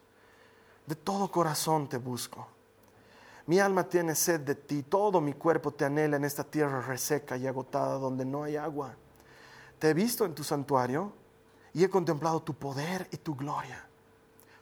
de 0.89 0.95
todo 0.95 1.29
corazón 1.29 1.87
te 1.87 1.97
busco. 1.97 2.47
Mi 3.45 3.59
alma 3.59 3.83
tiene 3.87 4.15
sed 4.15 4.39
de 4.39 4.55
ti, 4.55 4.81
todo 4.81 5.21
mi 5.21 5.33
cuerpo 5.33 5.71
te 5.71 5.85
anhela 5.85 6.17
en 6.17 6.25
esta 6.25 6.43
tierra 6.43 6.81
reseca 6.81 7.37
y 7.37 7.45
agotada 7.45 7.99
donde 7.99 8.25
no 8.25 8.41
hay 8.41 8.55
agua. 8.55 8.95
Te 9.77 9.91
he 9.91 9.93
visto 9.93 10.25
en 10.25 10.33
tu 10.33 10.43
santuario 10.43 11.13
y 11.73 11.83
he 11.83 11.89
contemplado 11.91 12.41
tu 12.41 12.55
poder 12.55 13.07
y 13.11 13.17
tu 13.17 13.35
gloria. 13.35 13.85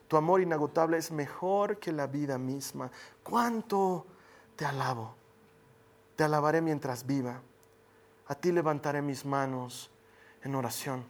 Tu 0.10 0.18
amor 0.18 0.42
inagotable 0.42 0.98
es 0.98 1.12
mejor 1.12 1.80
que 1.80 1.94
la 1.94 2.08
vida 2.08 2.38
misma. 2.38 2.92
¿Cuánto 3.24 4.06
te 4.58 4.66
alabo? 4.66 5.16
Te 6.18 6.26
alabaré 6.26 6.60
mientras 6.60 7.06
viva. 7.06 7.42
A 8.28 8.36
ti 8.36 8.52
levantaré 8.52 9.02
mis 9.02 9.24
manos 9.24 9.90
en 10.44 10.56
oración. 10.56 11.06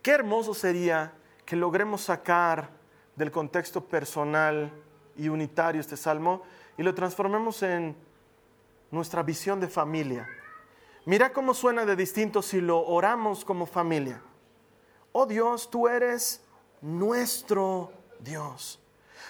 Qué 0.00 0.12
hermoso 0.12 0.54
sería 0.54 1.12
que 1.44 1.54
logremos 1.54 2.00
sacar 2.00 2.82
del 3.16 3.30
contexto 3.30 3.84
personal 3.84 4.72
y 5.16 5.28
unitario 5.28 5.80
este 5.80 5.96
salmo 5.96 6.42
y 6.76 6.82
lo 6.82 6.94
transformemos 6.94 7.62
en 7.62 7.96
nuestra 8.90 9.22
visión 9.22 9.60
de 9.60 9.68
familia. 9.68 10.28
Mira 11.06 11.32
cómo 11.32 11.54
suena 11.54 11.84
de 11.84 11.96
distinto 11.96 12.42
si 12.42 12.60
lo 12.60 12.84
oramos 12.86 13.44
como 13.44 13.66
familia. 13.66 14.22
Oh 15.12 15.26
Dios, 15.26 15.70
tú 15.70 15.86
eres 15.86 16.42
nuestro 16.80 17.92
Dios. 18.20 18.80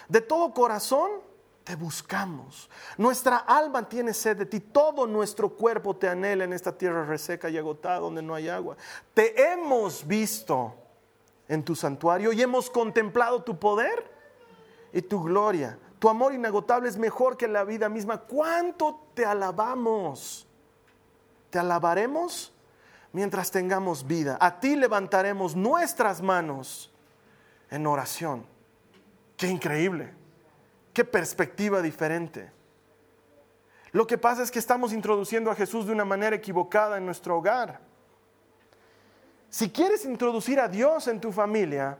De 0.08 0.20
todo 0.20 0.52
corazón 0.54 1.10
te 1.64 1.76
buscamos. 1.76 2.70
Nuestra 2.96 3.38
alma 3.38 3.88
tiene 3.88 4.12
sed 4.12 4.36
de 4.36 4.46
ti. 4.46 4.60
Todo 4.60 5.06
nuestro 5.06 5.48
cuerpo 5.50 5.96
te 5.96 6.08
anhela 6.08 6.44
en 6.44 6.52
esta 6.52 6.76
tierra 6.76 7.04
reseca 7.04 7.48
y 7.48 7.58
agotada 7.58 8.00
donde 8.00 8.22
no 8.22 8.34
hay 8.34 8.48
agua. 8.48 8.76
Te 9.12 9.52
hemos 9.52 10.06
visto 10.06 10.74
en 11.48 11.64
tu 11.64 11.74
santuario 11.74 12.32
y 12.32 12.42
hemos 12.42 12.70
contemplado 12.70 13.42
tu 13.42 13.58
poder 13.58 14.10
y 14.92 15.02
tu 15.02 15.22
gloria. 15.22 15.78
Tu 15.98 16.08
amor 16.08 16.34
inagotable 16.34 16.88
es 16.88 16.96
mejor 16.96 17.36
que 17.36 17.48
la 17.48 17.64
vida 17.64 17.88
misma. 17.88 18.20
¿Cuánto 18.20 19.08
te 19.14 19.24
alabamos? 19.24 20.46
Te 21.50 21.58
alabaremos 21.58 22.52
mientras 23.12 23.50
tengamos 23.50 24.06
vida. 24.06 24.36
A 24.40 24.60
ti 24.60 24.76
levantaremos 24.76 25.56
nuestras 25.56 26.20
manos 26.20 26.92
en 27.70 27.86
oración. 27.86 28.44
Qué 29.36 29.48
increíble. 29.48 30.12
Qué 30.92 31.04
perspectiva 31.04 31.82
diferente. 31.82 32.52
Lo 33.92 34.06
que 34.06 34.18
pasa 34.18 34.42
es 34.42 34.50
que 34.50 34.58
estamos 34.58 34.92
introduciendo 34.92 35.50
a 35.50 35.54
Jesús 35.54 35.86
de 35.86 35.92
una 35.92 36.04
manera 36.04 36.36
equivocada 36.36 36.98
en 36.98 37.06
nuestro 37.06 37.36
hogar. 37.38 37.80
Si 39.54 39.70
quieres 39.70 40.04
introducir 40.04 40.58
a 40.58 40.66
Dios 40.66 41.06
en 41.06 41.20
tu 41.20 41.30
familia, 41.30 41.96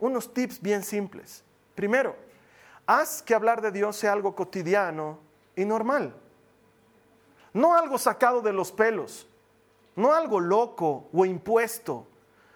unos 0.00 0.34
tips 0.34 0.60
bien 0.60 0.82
simples. 0.82 1.44
Primero, 1.76 2.16
haz 2.84 3.22
que 3.22 3.32
hablar 3.32 3.62
de 3.62 3.70
Dios 3.70 3.94
sea 3.94 4.12
algo 4.12 4.34
cotidiano 4.34 5.20
y 5.54 5.64
normal. 5.64 6.12
No 7.52 7.76
algo 7.76 7.96
sacado 7.96 8.42
de 8.42 8.52
los 8.52 8.72
pelos, 8.72 9.28
no 9.94 10.12
algo 10.12 10.40
loco 10.40 11.08
o 11.12 11.24
impuesto 11.24 12.08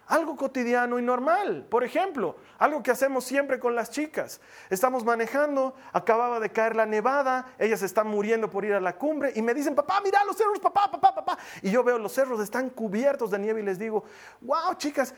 algo 0.06 0.36
cotidiano 0.36 0.98
y 0.98 1.02
normal. 1.02 1.66
Por 1.68 1.84
ejemplo, 1.84 2.36
algo 2.58 2.82
que 2.82 2.90
hacemos 2.90 3.24
siempre 3.24 3.58
con 3.58 3.74
las 3.74 3.90
chicas. 3.90 4.40
Estamos 4.70 5.04
manejando, 5.04 5.74
acababa 5.92 6.40
de 6.40 6.50
caer 6.50 6.76
la 6.76 6.86
nevada, 6.86 7.54
ellas 7.58 7.82
están 7.82 8.08
muriendo 8.08 8.50
por 8.50 8.64
ir 8.64 8.74
a 8.74 8.80
la 8.80 8.96
cumbre 8.96 9.32
y 9.34 9.42
me 9.42 9.54
dicen, 9.54 9.74
papá, 9.74 10.00
mira 10.02 10.24
los 10.24 10.36
cerros, 10.36 10.60
papá, 10.60 10.90
papá, 10.90 11.14
papá. 11.14 11.38
Y 11.62 11.70
yo 11.70 11.82
veo 11.82 11.98
los 11.98 12.12
cerros 12.12 12.40
están 12.40 12.70
cubiertos 12.70 13.30
de 13.30 13.38
nieve 13.38 13.60
y 13.60 13.64
les 13.64 13.78
digo, 13.78 14.04
wow, 14.40 14.74
chicas, 14.76 15.14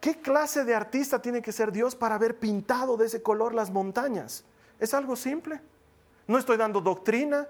¿qué 0.00 0.20
clase 0.20 0.64
de 0.64 0.74
artista 0.74 1.20
tiene 1.20 1.42
que 1.42 1.52
ser 1.52 1.72
Dios 1.72 1.94
para 1.94 2.14
haber 2.14 2.38
pintado 2.38 2.96
de 2.96 3.06
ese 3.06 3.22
color 3.22 3.54
las 3.54 3.70
montañas? 3.70 4.44
Es 4.78 4.94
algo 4.94 5.16
simple. 5.16 5.60
No 6.26 6.38
estoy 6.38 6.56
dando 6.56 6.80
doctrina, 6.80 7.48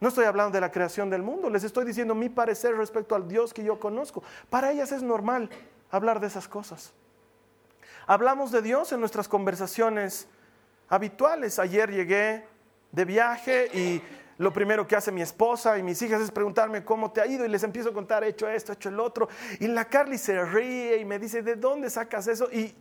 no 0.00 0.08
estoy 0.08 0.24
hablando 0.24 0.52
de 0.52 0.60
la 0.60 0.72
creación 0.72 1.10
del 1.10 1.22
mundo, 1.22 1.48
les 1.48 1.62
estoy 1.62 1.84
diciendo 1.84 2.14
mi 2.14 2.28
parecer 2.28 2.76
respecto 2.76 3.14
al 3.14 3.28
Dios 3.28 3.54
que 3.54 3.62
yo 3.62 3.78
conozco. 3.78 4.22
Para 4.50 4.72
ellas 4.72 4.90
es 4.90 5.02
normal 5.02 5.48
hablar 5.92 6.18
de 6.18 6.26
esas 6.26 6.48
cosas. 6.48 6.92
Hablamos 8.06 8.50
de 8.50 8.62
Dios 8.62 8.90
en 8.92 8.98
nuestras 8.98 9.28
conversaciones 9.28 10.26
habituales. 10.88 11.60
Ayer 11.60 11.92
llegué 11.92 12.44
de 12.90 13.04
viaje 13.04 13.70
y 13.72 14.02
lo 14.38 14.52
primero 14.52 14.88
que 14.88 14.96
hace 14.96 15.12
mi 15.12 15.22
esposa 15.22 15.78
y 15.78 15.82
mis 15.82 16.00
hijas 16.02 16.20
es 16.20 16.30
preguntarme 16.30 16.84
cómo 16.84 17.12
te 17.12 17.20
ha 17.20 17.26
ido 17.26 17.44
y 17.44 17.48
les 17.48 17.62
empiezo 17.62 17.90
a 17.90 17.92
contar, 17.92 18.24
he 18.24 18.28
hecho 18.28 18.48
esto, 18.48 18.72
he 18.72 18.74
hecho 18.74 18.88
el 18.88 18.98
otro. 18.98 19.28
Y 19.60 19.68
la 19.68 19.84
Carly 19.84 20.18
se 20.18 20.42
ríe 20.44 20.96
y 20.96 21.04
me 21.04 21.18
dice, 21.18 21.42
¿de 21.42 21.54
dónde 21.54 21.90
sacas 21.90 22.26
eso? 22.26 22.50
Y 22.50 22.74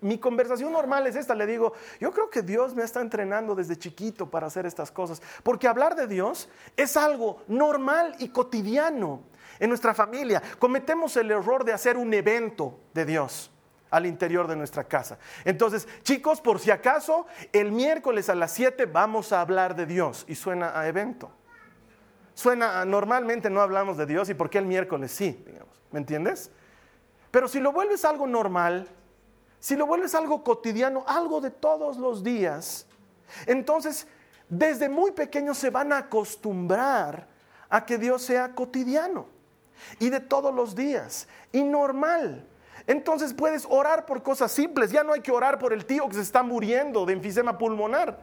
mi 0.00 0.18
conversación 0.18 0.72
normal 0.72 1.06
es 1.06 1.16
esta, 1.16 1.34
le 1.34 1.46
digo, 1.46 1.72
yo 2.00 2.12
creo 2.12 2.28
que 2.28 2.42
Dios 2.42 2.74
me 2.74 2.82
está 2.82 3.00
entrenando 3.00 3.54
desde 3.54 3.76
chiquito 3.76 4.30
para 4.30 4.48
hacer 4.48 4.66
estas 4.66 4.90
cosas, 4.90 5.22
porque 5.42 5.66
hablar 5.66 5.96
de 5.96 6.06
Dios 6.06 6.48
es 6.76 6.96
algo 6.96 7.42
normal 7.48 8.14
y 8.18 8.28
cotidiano 8.28 9.22
en 9.58 9.68
nuestra 9.68 9.94
familia. 9.94 10.42
Cometemos 10.58 11.16
el 11.16 11.30
error 11.30 11.64
de 11.64 11.72
hacer 11.72 11.96
un 11.96 12.12
evento 12.14 12.78
de 12.94 13.04
Dios 13.04 13.50
al 13.90 14.06
interior 14.06 14.46
de 14.46 14.56
nuestra 14.56 14.84
casa. 14.84 15.18
Entonces, 15.44 15.88
chicos, 16.02 16.40
por 16.40 16.58
si 16.58 16.70
acaso, 16.70 17.26
el 17.52 17.72
miércoles 17.72 18.28
a 18.28 18.34
las 18.34 18.52
7 18.52 18.86
vamos 18.86 19.32
a 19.32 19.40
hablar 19.40 19.74
de 19.74 19.86
Dios 19.86 20.24
y 20.28 20.34
suena 20.34 20.78
a 20.78 20.86
evento. 20.88 21.30
Suena 22.34 22.84
normalmente 22.84 23.50
no 23.50 23.60
hablamos 23.60 23.96
de 23.96 24.06
Dios 24.06 24.28
y 24.28 24.34
por 24.34 24.48
qué 24.48 24.58
el 24.58 24.66
miércoles 24.66 25.10
sí, 25.10 25.42
digamos, 25.44 25.82
¿me 25.90 25.98
entiendes? 25.98 26.52
Pero 27.30 27.48
si 27.48 27.58
lo 27.58 27.72
vuelves 27.72 28.04
algo 28.04 28.26
normal, 28.26 28.88
si 29.58 29.74
lo 29.74 29.86
vuelves 29.86 30.14
algo 30.14 30.44
cotidiano, 30.44 31.04
algo 31.08 31.40
de 31.40 31.50
todos 31.50 31.96
los 31.96 32.22
días, 32.22 32.86
entonces 33.46 34.06
desde 34.48 34.88
muy 34.88 35.10
pequeños 35.10 35.58
se 35.58 35.70
van 35.70 35.92
a 35.92 35.98
acostumbrar 35.98 37.26
a 37.68 37.84
que 37.84 37.98
Dios 37.98 38.22
sea 38.22 38.54
cotidiano 38.54 39.37
y 39.98 40.10
de 40.10 40.20
todos 40.20 40.54
los 40.54 40.74
días 40.74 41.28
y 41.52 41.62
normal. 41.62 42.46
Entonces 42.86 43.34
puedes 43.34 43.66
orar 43.68 44.06
por 44.06 44.22
cosas 44.22 44.50
simples. 44.50 44.90
Ya 44.90 45.02
no 45.02 45.12
hay 45.12 45.20
que 45.20 45.30
orar 45.30 45.58
por 45.58 45.72
el 45.72 45.84
tío 45.84 46.08
que 46.08 46.14
se 46.14 46.22
está 46.22 46.42
muriendo 46.42 47.04
de 47.04 47.12
enfisema 47.12 47.58
pulmonar. 47.58 48.18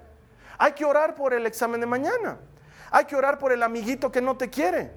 Hay 0.57 0.71
que 0.73 0.85
orar 0.85 1.15
por 1.15 1.33
el 1.33 1.45
examen 1.45 1.79
de 1.79 1.85
mañana. 1.85 2.39
Hay 2.91 3.05
que 3.05 3.15
orar 3.15 3.37
por 3.37 3.51
el 3.51 3.61
amiguito 3.61 4.11
que 4.11 4.21
no 4.21 4.37
te 4.37 4.49
quiere. 4.49 4.91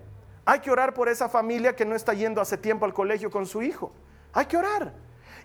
Hay 0.44 0.60
que 0.60 0.70
orar 0.70 0.94
por 0.94 1.08
esa 1.08 1.28
familia 1.28 1.76
que 1.76 1.84
no 1.84 1.94
está 1.94 2.14
yendo 2.14 2.40
hace 2.40 2.56
tiempo 2.56 2.86
al 2.86 2.94
colegio 2.94 3.30
con 3.30 3.44
su 3.44 3.60
hijo. 3.60 3.92
Hay 4.32 4.46
que 4.46 4.56
orar. 4.56 4.94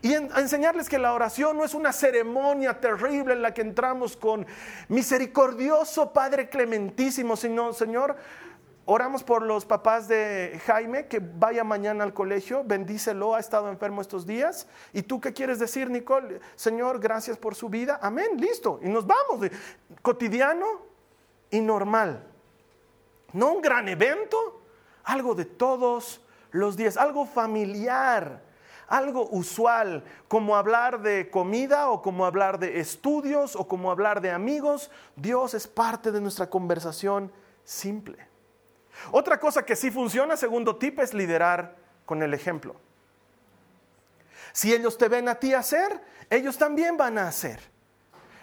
Y 0.01 0.13
enseñarles 0.13 0.89
que 0.89 0.99
la 0.99 1.13
oración 1.13 1.57
no 1.57 1.63
es 1.63 1.73
una 1.73 1.93
ceremonia 1.93 2.79
terrible 2.79 3.33
en 3.33 3.41
la 3.41 3.53
que 3.53 3.61
entramos 3.61 4.17
con 4.17 4.45
misericordioso 4.89 6.11
Padre 6.11 6.49
Clementísimo, 6.49 7.37
sino, 7.37 7.71
Señor, 7.71 8.17
oramos 8.85 9.23
por 9.23 9.41
los 9.41 9.65
papás 9.65 10.07
de 10.07 10.59
Jaime, 10.65 11.07
que 11.07 11.19
vaya 11.19 11.63
mañana 11.63 12.03
al 12.03 12.13
colegio, 12.13 12.63
bendícelo, 12.63 13.35
ha 13.35 13.39
estado 13.39 13.69
enfermo 13.69 14.01
estos 14.01 14.25
días. 14.25 14.67
¿Y 14.91 15.03
tú 15.03 15.21
qué 15.21 15.33
quieres 15.33 15.59
decir, 15.59 15.89
Nicole? 15.89 16.39
Señor, 16.55 16.99
gracias 16.99 17.37
por 17.37 17.55
su 17.55 17.69
vida. 17.69 17.99
Amén, 18.01 18.37
listo. 18.37 18.79
Y 18.83 18.89
nos 18.89 19.05
vamos. 19.05 19.49
Cotidiano 20.01 20.65
y 21.49 21.61
normal. 21.61 22.27
No 23.31 23.53
un 23.53 23.61
gran 23.61 23.87
evento, 23.89 24.61
algo 25.03 25.35
de 25.35 25.45
todos 25.45 26.21
los 26.51 26.77
días, 26.77 26.97
algo 26.97 27.25
familiar 27.25 28.41
algo 28.87 29.27
usual, 29.31 30.03
como 30.27 30.55
hablar 30.55 31.01
de 31.01 31.31
comida 31.31 31.89
o 31.89 32.01
como 32.01 32.25
hablar 32.25 32.59
de 32.59 32.79
estudios 32.79 33.55
o 33.55 33.67
como 33.67 33.89
hablar 33.89 34.21
de 34.21 34.29
amigos. 34.29 34.91
Dios 35.15 35.55
es 35.55 35.67
parte 35.67 36.11
de 36.11 36.21
nuestra 36.21 36.49
conversación 36.49 37.31
simple. 37.63 38.32
Otra 39.11 39.39
cosa 39.39 39.65
que 39.65 39.75
sí 39.75 39.91
funciona, 39.91 40.37
segundo 40.37 40.75
tip, 40.75 40.99
es 40.99 41.13
liderar 41.13 41.75
con 42.05 42.21
el 42.23 42.33
ejemplo. 42.33 42.75
Si 44.51 44.73
ellos 44.73 44.97
te 44.97 45.07
ven 45.07 45.27
a 45.27 45.35
ti 45.35 45.53
hacer, 45.53 46.01
ellos 46.29 46.57
también 46.57 46.95
van 46.95 47.17
a 47.17 47.27
hacer. 47.27 47.59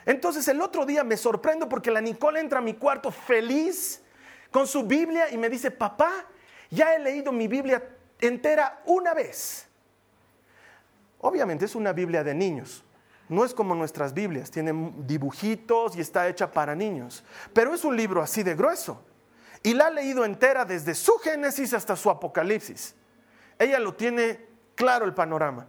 Entonces 0.06 0.48
el 0.48 0.60
otro 0.60 0.86
día 0.86 1.04
me 1.04 1.16
sorprendo 1.16 1.68
porque 1.68 1.90
la 1.90 2.00
Nicole 2.00 2.40
entra 2.40 2.58
a 2.58 2.62
mi 2.62 2.74
cuarto 2.74 3.10
feliz 3.10 4.02
con 4.50 4.66
su 4.66 4.82
Biblia 4.84 5.30
y 5.30 5.38
me 5.38 5.48
dice, 5.48 5.70
papá, 5.70 6.26
ya 6.70 6.94
he 6.94 6.98
leído 6.98 7.30
mi 7.32 7.46
Biblia 7.46 7.82
entera 8.20 8.82
una 8.86 9.14
vez. 9.14 9.68
Obviamente 11.20 11.66
es 11.66 11.74
una 11.74 11.92
Biblia 11.92 12.24
de 12.24 12.34
niños. 12.34 12.82
No 13.28 13.44
es 13.44 13.54
como 13.54 13.76
nuestras 13.76 14.12
Biblias, 14.12 14.50
tiene 14.50 14.92
dibujitos 15.06 15.94
y 15.94 16.00
está 16.00 16.26
hecha 16.28 16.50
para 16.50 16.74
niños. 16.74 17.22
Pero 17.52 17.72
es 17.72 17.84
un 17.84 17.96
libro 17.96 18.20
así 18.22 18.42
de 18.42 18.56
grueso. 18.56 19.00
Y 19.62 19.74
la 19.74 19.86
ha 19.86 19.90
leído 19.90 20.24
entera 20.24 20.64
desde 20.64 20.94
su 20.94 21.18
Génesis 21.18 21.74
hasta 21.74 21.96
su 21.96 22.08
Apocalipsis. 22.08 22.94
Ella 23.58 23.78
lo 23.78 23.94
tiene 23.94 24.46
claro 24.74 25.04
el 25.04 25.12
panorama. 25.12 25.66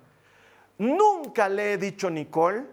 Nunca 0.77 1.49
le 1.49 1.73
he 1.73 1.77
dicho, 1.77 2.09
Nicole, 2.09 2.65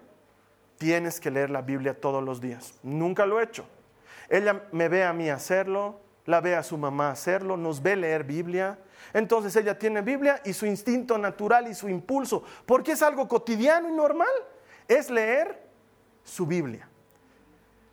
tienes 0.79 1.19
que 1.21 1.31
leer 1.31 1.51
la 1.51 1.61
Biblia 1.61 2.01
todos 2.01 2.23
los 2.23 2.41
días. 2.41 2.75
Nunca 2.83 3.27
lo 3.27 3.41
he 3.41 3.45
hecho. 3.45 3.67
Ella 4.29 4.63
me 4.73 4.89
ve 4.89 5.05
a 5.05 5.13
mí 5.13 5.29
hacerlo, 5.29 6.01
la 6.25 6.41
ve 6.41 6.55
a 6.55 6.63
su 6.63 6.79
mamá 6.79 7.11
hacerlo, 7.11 7.57
nos 7.57 7.83
ve 7.83 7.97
leer 7.97 8.25
Biblia. 8.25 8.79
Entonces 9.13 9.57
ella 9.57 9.79
tiene 9.79 10.03
Biblia 10.03 10.41
y 10.45 10.53
su 10.53 10.67
instinto 10.67 11.19
natural 11.19 11.69
y 11.69 11.75
su 11.75 11.89
impulso, 11.89 12.45
porque 12.67 12.93
es 12.93 13.03
algo 13.03 13.27
cotidiano 13.27 13.89
y 13.89 13.93
normal, 13.93 14.29
es 14.87 15.11
leer 15.11 15.61
su 16.23 16.47
Biblia. 16.47 16.89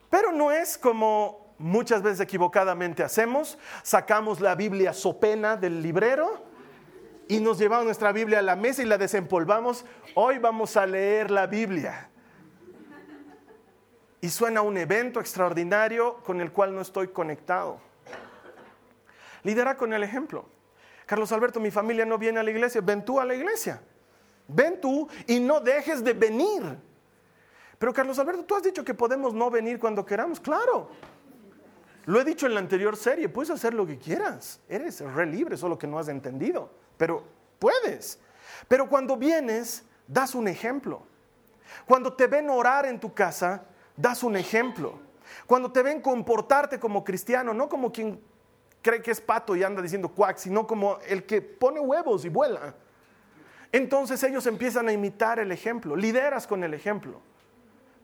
Pero 0.10 0.32
no 0.32 0.52
es 0.52 0.78
como 0.78 1.45
muchas 1.58 2.02
veces 2.02 2.20
equivocadamente 2.20 3.04
hacemos, 3.04 3.58
sacamos 3.84 4.42
la 4.42 4.56
Biblia 4.56 4.94
sopena 4.94 5.56
del 5.58 5.82
librero 5.82 6.44
y 7.28 7.40
nos 7.40 7.58
llevamos 7.58 7.86
nuestra 7.86 8.12
Biblia 8.12 8.40
a 8.40 8.42
la 8.42 8.56
mesa 8.56 8.84
y 8.84 8.86
la 8.86 8.98
desempolvamos. 8.98 9.86
Hoy 10.14 10.38
vamos 10.38 10.78
a 10.78 10.86
leer 10.86 11.32
la 11.32 11.48
Biblia. 11.48 12.10
Y 14.22 14.30
suena 14.30 14.62
un 14.62 14.78
evento 14.78 15.20
extraordinario 15.20 16.18
con 16.24 16.42
el 16.42 16.52
cual 16.52 16.74
no 16.74 16.82
estoy 16.82 17.10
conectado. 17.10 17.80
Lidera 19.44 19.78
con 19.78 19.94
el 19.94 20.04
ejemplo. 20.04 20.46
Carlos 21.06 21.32
Alberto, 21.32 21.60
mi 21.60 21.70
familia 21.70 22.06
no 22.06 22.18
viene 22.18 22.40
a 22.40 22.44
la 22.44 22.50
iglesia, 22.50 22.82
ven 22.82 23.06
tú 23.06 23.20
a 23.20 23.26
la 23.26 23.36
iglesia. 23.36 23.82
Ven 24.48 24.80
tú 24.82 25.08
y 25.28 25.40
no 25.40 25.60
dejes 25.60 26.04
de 26.04 26.14
venir. 26.14 26.64
Pero 27.78 27.94
Carlos 27.94 28.18
Alberto, 28.20 28.44
tú 28.46 28.56
has 28.56 28.64
dicho 28.64 28.84
que 28.84 28.94
podemos 28.94 29.34
no 29.34 29.50
venir 29.50 29.80
cuando 29.80 30.06
queramos. 30.06 30.40
Claro. 30.40 30.90
Lo 32.06 32.22
he 32.22 32.24
dicho 32.24 32.46
en 32.46 32.54
la 32.54 32.60
anterior 32.60 32.96
serie, 32.98 33.30
puedes 33.30 33.50
hacer 33.50 33.74
lo 33.74 33.86
que 33.86 33.98
quieras. 33.98 34.60
Eres 34.70 35.02
re 35.02 35.26
libre, 35.26 35.58
solo 35.58 35.78
que 35.78 35.88
no 35.88 35.98
has 35.98 36.08
entendido. 36.08 36.70
Pero 36.98 37.24
puedes. 37.60 38.20
Pero 38.68 38.88
cuando 38.88 39.18
vienes, 39.18 39.84
das 40.08 40.36
un 40.36 40.48
ejemplo. 40.48 41.04
Cuando 41.86 42.14
te 42.14 42.28
ven 42.28 42.50
orar 42.50 42.86
en 42.86 43.00
tu 43.00 43.14
casa, 43.14 43.64
das 43.98 44.24
un 44.24 44.36
ejemplo. 44.36 45.00
Cuando 45.48 45.72
te 45.72 45.82
ven 45.82 46.02
comportarte 46.02 46.80
como 46.80 47.04
cristiano, 47.04 47.54
no 47.54 47.68
como 47.68 47.92
quien 47.92 48.22
cree 48.82 49.02
que 49.02 49.12
es 49.12 49.20
pato 49.20 49.56
y 49.56 49.64
anda 49.64 49.82
diciendo 49.82 50.10
cuac, 50.10 50.38
sino 50.38 50.68
como 50.68 51.00
el 51.08 51.26
que 51.26 51.42
pone 51.42 51.80
huevos 51.80 52.24
y 52.24 52.30
vuela. 52.30 52.76
Entonces 53.72 54.22
ellos 54.24 54.46
empiezan 54.46 54.88
a 54.88 54.94
imitar 54.94 55.40
el 55.40 55.52
ejemplo, 55.52 55.96
lideras 55.96 56.46
con 56.46 56.64
el 56.64 56.74
ejemplo. 56.74 57.20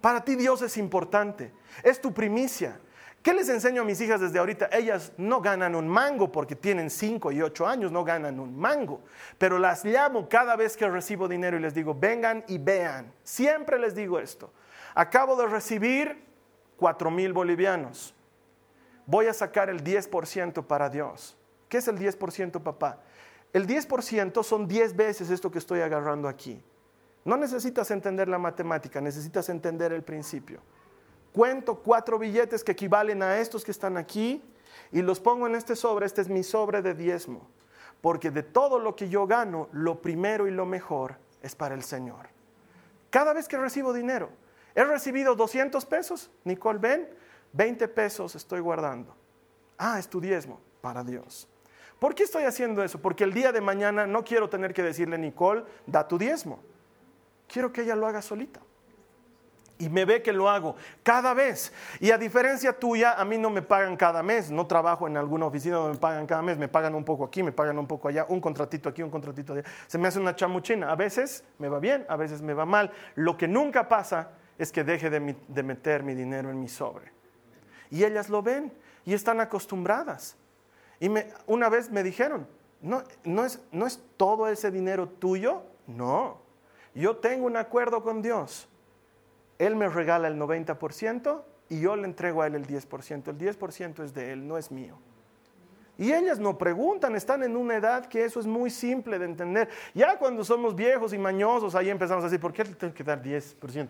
Para 0.01 0.25
ti 0.25 0.35
Dios 0.35 0.63
es 0.63 0.77
importante, 0.77 1.53
es 1.83 2.01
tu 2.01 2.13
primicia. 2.13 2.79
¿Qué 3.21 3.33
les 3.33 3.49
enseño 3.49 3.83
a 3.83 3.85
mis 3.85 4.01
hijas 4.01 4.19
desde 4.19 4.39
ahorita? 4.39 4.69
Ellas 4.71 5.11
no 5.17 5.41
ganan 5.41 5.75
un 5.75 5.87
mango 5.87 6.31
porque 6.31 6.55
tienen 6.55 6.89
5 6.89 7.31
y 7.31 7.41
8 7.41 7.67
años, 7.67 7.91
no 7.91 8.03
ganan 8.03 8.39
un 8.39 8.57
mango. 8.57 9.01
Pero 9.37 9.59
las 9.59 9.85
llamo 9.85 10.27
cada 10.27 10.55
vez 10.55 10.75
que 10.75 10.89
recibo 10.89 11.27
dinero 11.27 11.57
y 11.57 11.59
les 11.59 11.73
digo, 11.73 11.93
vengan 11.93 12.43
y 12.47 12.57
vean. 12.57 13.13
Siempre 13.23 13.77
les 13.77 13.93
digo 13.93 14.19
esto. 14.19 14.51
Acabo 14.95 15.35
de 15.35 15.47
recibir 15.47 16.25
4 16.77 17.11
mil 17.11 17.31
bolivianos 17.31 18.15
voy 19.11 19.27
a 19.27 19.33
sacar 19.33 19.69
el 19.69 19.83
10% 19.83 20.65
para 20.65 20.89
Dios. 20.89 21.37
¿Qué 21.67 21.77
es 21.77 21.87
el 21.87 21.97
10%, 21.97 22.61
papá? 22.61 23.01
El 23.53 23.67
10% 23.67 24.43
son 24.43 24.67
10 24.67 24.95
veces 24.95 25.29
esto 25.29 25.51
que 25.51 25.59
estoy 25.59 25.81
agarrando 25.81 26.27
aquí. 26.29 26.63
No 27.25 27.37
necesitas 27.37 27.91
entender 27.91 28.27
la 28.29 28.39
matemática, 28.39 29.01
necesitas 29.01 29.49
entender 29.49 29.91
el 29.91 30.03
principio. 30.03 30.61
Cuento 31.33 31.75
cuatro 31.75 32.19
billetes 32.19 32.63
que 32.63 32.73
equivalen 32.73 33.23
a 33.23 33.39
estos 33.39 33.63
que 33.63 33.71
están 33.71 33.97
aquí 33.97 34.43
y 34.91 35.01
los 35.01 35.19
pongo 35.19 35.47
en 35.47 35.55
este 35.55 35.75
sobre. 35.75 36.05
Este 36.05 36.21
es 36.21 36.29
mi 36.29 36.43
sobre 36.43 36.81
de 36.81 36.93
diezmo. 36.93 37.47
Porque 38.01 38.31
de 38.31 38.43
todo 38.43 38.79
lo 38.79 38.95
que 38.95 39.09
yo 39.09 39.27
gano, 39.27 39.69
lo 39.71 40.01
primero 40.01 40.47
y 40.47 40.51
lo 40.51 40.65
mejor 40.65 41.17
es 41.41 41.55
para 41.55 41.75
el 41.75 41.83
Señor. 41.83 42.29
Cada 43.09 43.33
vez 43.33 43.47
que 43.47 43.57
recibo 43.57 43.93
dinero, 43.93 44.29
he 44.75 44.83
recibido 44.83 45.35
200 45.35 45.85
pesos, 45.85 46.31
Nicole, 46.43 46.79
ven, 46.79 47.09
20 47.53 47.87
pesos 47.89 48.35
estoy 48.35 48.59
guardando. 48.59 49.15
Ah, 49.77 49.99
es 49.99 50.07
tu 50.07 50.19
diezmo 50.19 50.59
para 50.81 51.03
Dios. 51.03 51.47
¿Por 51.99 52.15
qué 52.15 52.23
estoy 52.23 52.43
haciendo 52.43 52.83
eso? 52.83 52.99
Porque 52.99 53.23
el 53.23 53.33
día 53.33 53.51
de 53.51 53.61
mañana 53.61 54.07
no 54.07 54.23
quiero 54.23 54.49
tener 54.49 54.73
que 54.73 54.81
decirle, 54.81 55.17
Nicole, 55.17 55.63
da 55.85 56.07
tu 56.07 56.17
diezmo. 56.17 56.59
Quiero 57.47 57.71
que 57.71 57.81
ella 57.81 57.95
lo 57.95 58.07
haga 58.07 58.21
solita. 58.21 58.61
Y 59.81 59.89
me 59.89 60.05
ve 60.05 60.21
que 60.21 60.31
lo 60.31 60.49
hago 60.49 60.75
cada 61.03 61.33
vez. 61.33 61.73
Y 61.99 62.11
a 62.11 62.17
diferencia 62.17 62.71
tuya, 62.71 63.19
a 63.19 63.25
mí 63.25 63.37
no 63.37 63.49
me 63.49 63.61
pagan 63.61 63.97
cada 63.97 64.21
mes. 64.21 64.51
No 64.51 64.67
trabajo 64.67 65.07
en 65.07 65.17
alguna 65.17 65.47
oficina 65.47 65.77
donde 65.77 65.93
me 65.93 65.99
pagan 65.99 66.27
cada 66.27 66.41
mes. 66.41 66.57
Me 66.57 66.67
pagan 66.67 66.93
un 66.95 67.03
poco 67.03 67.25
aquí, 67.25 67.41
me 67.41 67.51
pagan 67.51 67.77
un 67.79 67.87
poco 67.87 68.07
allá, 68.07 68.25
un 68.29 68.39
contratito 68.39 68.89
aquí, 68.89 69.01
un 69.01 69.09
contratito 69.09 69.53
allá. 69.53 69.63
Se 69.87 69.97
me 69.97 70.07
hace 70.07 70.19
una 70.19 70.35
chamuchina. 70.35 70.91
A 70.91 70.95
veces 70.95 71.43
me 71.57 71.67
va 71.67 71.79
bien, 71.79 72.05
a 72.07 72.15
veces 72.15 72.41
me 72.41 72.53
va 72.53 72.65
mal. 72.65 72.91
Lo 73.15 73.37
que 73.37 73.47
nunca 73.47 73.87
pasa 73.87 74.29
es 74.57 74.71
que 74.71 74.83
deje 74.83 75.09
de, 75.09 75.19
meter 75.63 76.03
mi 76.03 76.13
dinero 76.13 76.51
en 76.51 76.59
mi 76.59 76.67
sobre 76.67 77.11
y 77.91 78.05
ellas 78.05 78.29
lo 78.29 78.41
ven 78.41 78.71
y 79.05 79.13
están 79.13 79.39
acostumbradas. 79.41 80.37
Y 80.99 81.09
una 81.45 81.69
vez 81.69 81.91
me 81.91 82.03
dijeron, 82.03 82.47
no, 82.81 83.03
no, 83.23 83.45
es, 83.45 83.59
no 83.71 83.85
es 83.85 84.01
todo 84.17 84.47
ese 84.47 84.71
dinero 84.71 85.09
tuyo, 85.09 85.63
no. 85.87 86.39
Yo 86.95 87.17
tengo 87.17 87.45
un 87.45 87.57
acuerdo 87.57 88.01
con 88.01 88.21
Dios. 88.21 88.67
Él 89.61 89.75
me 89.75 89.87
regala 89.87 90.27
el 90.27 90.39
90% 90.39 91.43
y 91.69 91.81
yo 91.81 91.95
le 91.95 92.05
entrego 92.05 92.41
a 92.41 92.47
él 92.47 92.55
el 92.55 92.65
10%. 92.65 93.27
El 93.27 93.37
10% 93.37 94.03
es 94.03 94.11
de 94.11 94.33
él, 94.33 94.47
no 94.47 94.57
es 94.57 94.71
mío. 94.71 94.97
Y 95.99 96.11
ellas 96.11 96.39
no 96.39 96.57
preguntan, 96.57 97.15
están 97.15 97.43
en 97.43 97.55
una 97.55 97.75
edad 97.75 98.07
que 98.07 98.25
eso 98.25 98.39
es 98.39 98.47
muy 98.47 98.71
simple 98.71 99.19
de 99.19 99.25
entender. 99.25 99.69
Ya 99.93 100.17
cuando 100.17 100.43
somos 100.43 100.75
viejos 100.75 101.13
y 101.13 101.19
mañosos, 101.19 101.75
ahí 101.75 101.91
empezamos 101.91 102.23
a 102.23 102.27
decir, 102.27 102.39
¿por 102.39 102.51
qué 102.51 102.63
le 102.63 102.73
tengo 102.73 102.91
que 102.91 103.03
dar 103.03 103.21
10% 103.21 103.87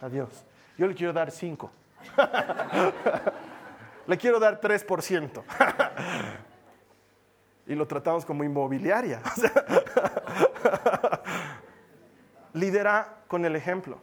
a 0.00 0.08
Dios? 0.08 0.46
Yo 0.78 0.86
le 0.86 0.94
quiero 0.94 1.12
dar 1.12 1.30
5%. 1.30 1.68
Le 4.06 4.16
quiero 4.16 4.40
dar 4.40 4.58
3%. 4.58 5.42
y 7.66 7.74
lo 7.74 7.86
tratamos 7.86 8.24
como 8.24 8.42
inmobiliaria. 8.42 9.20
Lidera 12.54 13.18
con 13.28 13.44
el 13.44 13.54
ejemplo. 13.54 14.00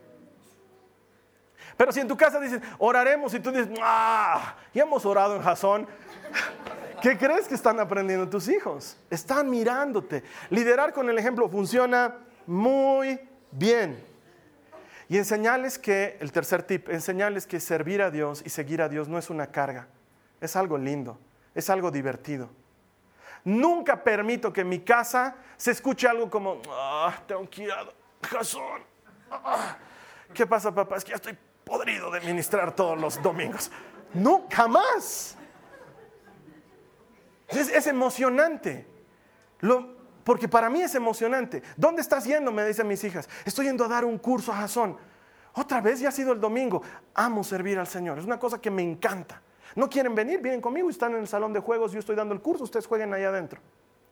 Pero 1.78 1.92
si 1.92 2.00
en 2.00 2.08
tu 2.08 2.18
casa 2.18 2.40
dicen, 2.40 2.62
oraremos 2.80 3.34
y 3.36 3.40
tú 3.40 3.52
dices, 3.52 3.70
ah, 3.82 4.56
ya 4.74 4.84
hemos 4.84 5.06
orado 5.06 5.36
en 5.36 5.44
Jasón, 5.44 5.88
¿qué 7.02 7.18
crees 7.18 7.48
que 7.48 7.54
están 7.54 7.80
aprendiendo 7.80 8.28
tus 8.28 8.48
hijos? 8.50 8.98
Están 9.12 9.50
mirándote. 9.50 10.24
Liderar 10.50 10.92
con 10.92 11.08
el 11.08 11.18
ejemplo 11.20 11.48
funciona 11.48 12.16
muy 12.48 13.20
bien. 13.52 14.04
Y 15.08 15.18
enseñarles 15.18 15.78
que, 15.78 16.18
el 16.20 16.32
tercer 16.32 16.64
tip, 16.64 16.90
enseñarles 16.90 17.46
que 17.46 17.60
servir 17.60 18.02
a 18.02 18.10
Dios 18.10 18.42
y 18.44 18.50
seguir 18.50 18.82
a 18.82 18.90
Dios 18.90 19.08
no 19.08 19.18
es 19.18 19.30
una 19.30 19.48
carga, 19.48 19.88
es 20.42 20.56
algo 20.56 20.78
lindo, 20.78 21.20
es 21.54 21.70
algo 21.70 21.92
divertido. 21.92 22.50
Nunca 23.46 24.04
permito 24.04 24.52
que 24.52 24.62
en 24.62 24.70
mi 24.70 24.80
casa 24.80 25.36
se 25.56 25.72
escuche 25.72 26.08
algo 26.08 26.30
como, 26.30 26.60
ah, 26.70 27.14
tengo 27.26 27.48
que 27.50 27.64
ir 27.64 27.72
a 27.72 27.86
Jasón. 28.28 28.82
Ah, 29.32 29.78
¿Qué 30.34 30.46
pasa, 30.46 30.74
papá? 30.74 30.98
Es 30.98 31.06
que 31.06 31.12
ya 31.12 31.16
estoy 31.16 31.38
podrido 31.68 32.10
de 32.12 32.22
ministrar 32.22 32.76
todos 32.76 33.00
los 33.00 33.22
domingos. 33.22 33.72
No, 34.14 34.48
jamás. 34.50 35.38
Es, 37.50 37.88
emocionante. 37.88 38.86
porque 40.24 40.48
para 40.48 40.70
mí 40.70 40.82
es 40.82 40.96
emocionante. 40.96 41.62
¿Dónde 41.76 42.02
estás 42.02 42.26
yendo? 42.26 42.52
Me 42.52 42.66
dicen 42.66 42.88
mis 42.88 43.04
hijas. 43.04 43.30
Estoy 43.46 43.66
yendo 43.66 43.86
a 43.86 43.88
dar 43.88 44.06
un 44.06 44.18
curso 44.18 44.52
a 44.52 44.56
Jason. 44.56 44.98
Otra 45.54 45.82
vez 45.82 46.00
ya 46.00 46.10
ha 46.10 46.12
sido 46.12 46.34
el 46.34 46.40
domingo. 46.40 46.82
Amo 47.14 47.44
servir 47.44 47.80
al 47.80 47.88
Señor. 47.88 48.20
Es 48.20 48.26
una 48.26 48.40
cosa 48.40 48.60
que 48.60 48.72
me 48.72 48.84
encanta. 48.84 49.42
No 49.76 49.90
quieren 49.90 50.16
venir, 50.16 50.42
vienen 50.42 50.62
conmigo 50.62 50.90
están 50.90 51.14
en 51.14 51.20
el 51.20 51.28
salón 51.28 51.54
de 51.54 51.60
juegos. 51.60 51.92
Yo 51.92 52.00
estoy 52.00 52.16
dando 52.16 52.34
el 52.34 52.42
curso, 52.42 52.64
ustedes 52.64 52.88
jueguen 52.88 53.14
allá 53.14 53.30
adentro. 53.30 53.60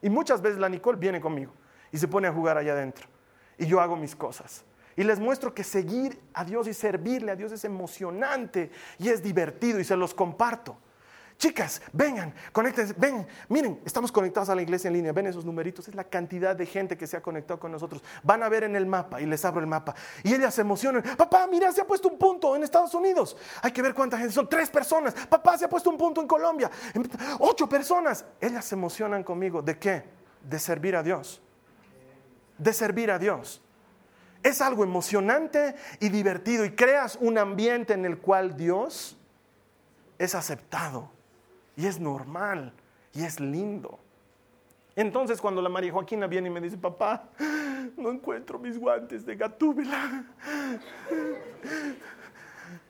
Y 0.01 0.09
muchas 0.09 0.41
veces 0.41 0.59
la 0.59 0.69
Nicole 0.69 0.97
viene 0.97 1.19
conmigo 1.19 1.53
y 1.91 1.97
se 1.97 2.07
pone 2.07 2.27
a 2.27 2.31
jugar 2.31 2.57
allá 2.57 2.73
adentro. 2.73 3.07
Y 3.57 3.65
yo 3.65 3.79
hago 3.79 3.95
mis 3.95 4.15
cosas. 4.15 4.63
Y 4.95 5.03
les 5.03 5.19
muestro 5.19 5.53
que 5.53 5.63
seguir 5.63 6.19
a 6.33 6.45
Dios 6.45 6.67
y 6.67 6.73
servirle 6.73 7.31
a 7.31 7.35
Dios 7.35 7.51
es 7.51 7.65
emocionante 7.65 8.71
y 8.97 9.09
es 9.09 9.21
divertido 9.21 9.79
y 9.79 9.83
se 9.83 9.97
los 9.97 10.13
comparto. 10.13 10.77
Chicas, 11.37 11.81
vengan, 11.91 12.33
conéctense, 12.53 12.93
ven, 12.97 13.27
miren, 13.49 13.81
estamos 13.83 14.09
conectados 14.09 14.47
a 14.49 14.55
la 14.55 14.61
iglesia 14.61 14.87
en 14.87 14.93
línea, 14.93 15.11
ven 15.11 15.27
esos 15.27 15.43
numeritos, 15.43 15.85
es 15.89 15.93
la 15.95 16.05
cantidad 16.05 16.55
de 16.55 16.65
gente 16.65 16.97
que 16.97 17.07
se 17.07 17.17
ha 17.17 17.21
conectado 17.21 17.59
con 17.59 17.73
nosotros. 17.73 18.01
Van 18.23 18.41
a 18.41 18.47
ver 18.47 18.63
en 18.63 18.73
el 18.77 18.85
mapa 18.85 19.19
y 19.19 19.25
les 19.25 19.43
abro 19.43 19.59
el 19.59 19.67
mapa. 19.67 19.93
Y 20.23 20.33
ellas 20.33 20.55
se 20.55 20.61
emocionan, 20.61 21.03
papá, 21.17 21.45
mira, 21.47 21.73
se 21.73 21.81
ha 21.81 21.85
puesto 21.85 22.07
un 22.07 22.17
punto 22.17 22.55
en 22.55 22.63
Estados 22.63 22.93
Unidos. 22.93 23.35
Hay 23.61 23.71
que 23.71 23.81
ver 23.81 23.93
cuánta 23.93 24.17
gente, 24.17 24.31
son 24.31 24.47
tres 24.47 24.69
personas. 24.69 25.13
Papá, 25.27 25.57
se 25.57 25.65
ha 25.65 25.69
puesto 25.69 25.89
un 25.89 25.97
punto 25.97 26.21
en 26.21 26.27
Colombia, 26.27 26.71
ocho 27.39 27.67
personas. 27.67 28.23
Ellas 28.39 28.63
se 28.63 28.75
emocionan 28.75 29.21
conmigo, 29.21 29.61
¿de 29.61 29.77
qué? 29.77 30.03
De 30.41 30.57
servir 30.57 30.95
a 30.95 31.03
Dios. 31.03 31.41
De 32.57 32.71
servir 32.71 33.11
a 33.11 33.19
Dios. 33.19 33.61
Es 34.45 34.61
algo 34.61 34.83
emocionante 34.83 35.73
y 35.99 36.09
divertido 36.09 36.65
y 36.65 36.75
creas 36.75 37.17
un 37.19 37.39
ambiente 37.39 37.93
en 37.93 38.05
el 38.05 38.19
cual 38.19 38.55
Dios 38.55 39.17
es 40.19 40.35
aceptado 40.35 41.09
y 41.75 41.87
es 41.87 41.99
normal 41.99 42.71
y 43.11 43.23
es 43.23 43.39
lindo. 43.39 43.97
Entonces 44.95 45.41
cuando 45.41 45.63
la 45.63 45.69
María 45.69 45.91
Joaquina 45.91 46.27
viene 46.27 46.49
y 46.49 46.51
me 46.51 46.61
dice, 46.61 46.77
papá, 46.77 47.23
no 47.97 48.11
encuentro 48.11 48.59
mis 48.59 48.77
guantes 48.77 49.25
de 49.25 49.35
gatúbela. 49.35 50.25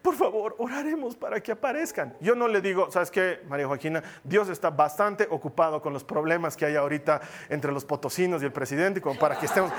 Por 0.02 0.16
favor, 0.16 0.56
oraremos 0.58 1.16
para 1.16 1.42
que 1.42 1.54
aparezcan. 1.54 2.18
Yo 2.20 2.36
no 2.36 2.50
le 2.50 2.60
digo, 2.60 2.92
¿sabes 2.92 3.10
qué, 3.10 3.40
María 3.48 3.66
Joaquina? 3.66 4.04
Dios 4.26 4.50
está 4.50 4.72
bastante 4.72 5.26
ocupado 5.30 5.82
con 5.82 5.94
los 5.94 6.04
problemas 6.04 6.58
que 6.58 6.66
hay 6.66 6.76
ahorita 6.76 7.22
entre 7.48 7.72
los 7.72 7.86
potosinos 7.86 8.42
y 8.42 8.46
el 8.46 8.52
presidente, 8.52 9.00
como 9.00 9.18
para 9.18 9.40
que 9.40 9.46
estemos 9.46 9.72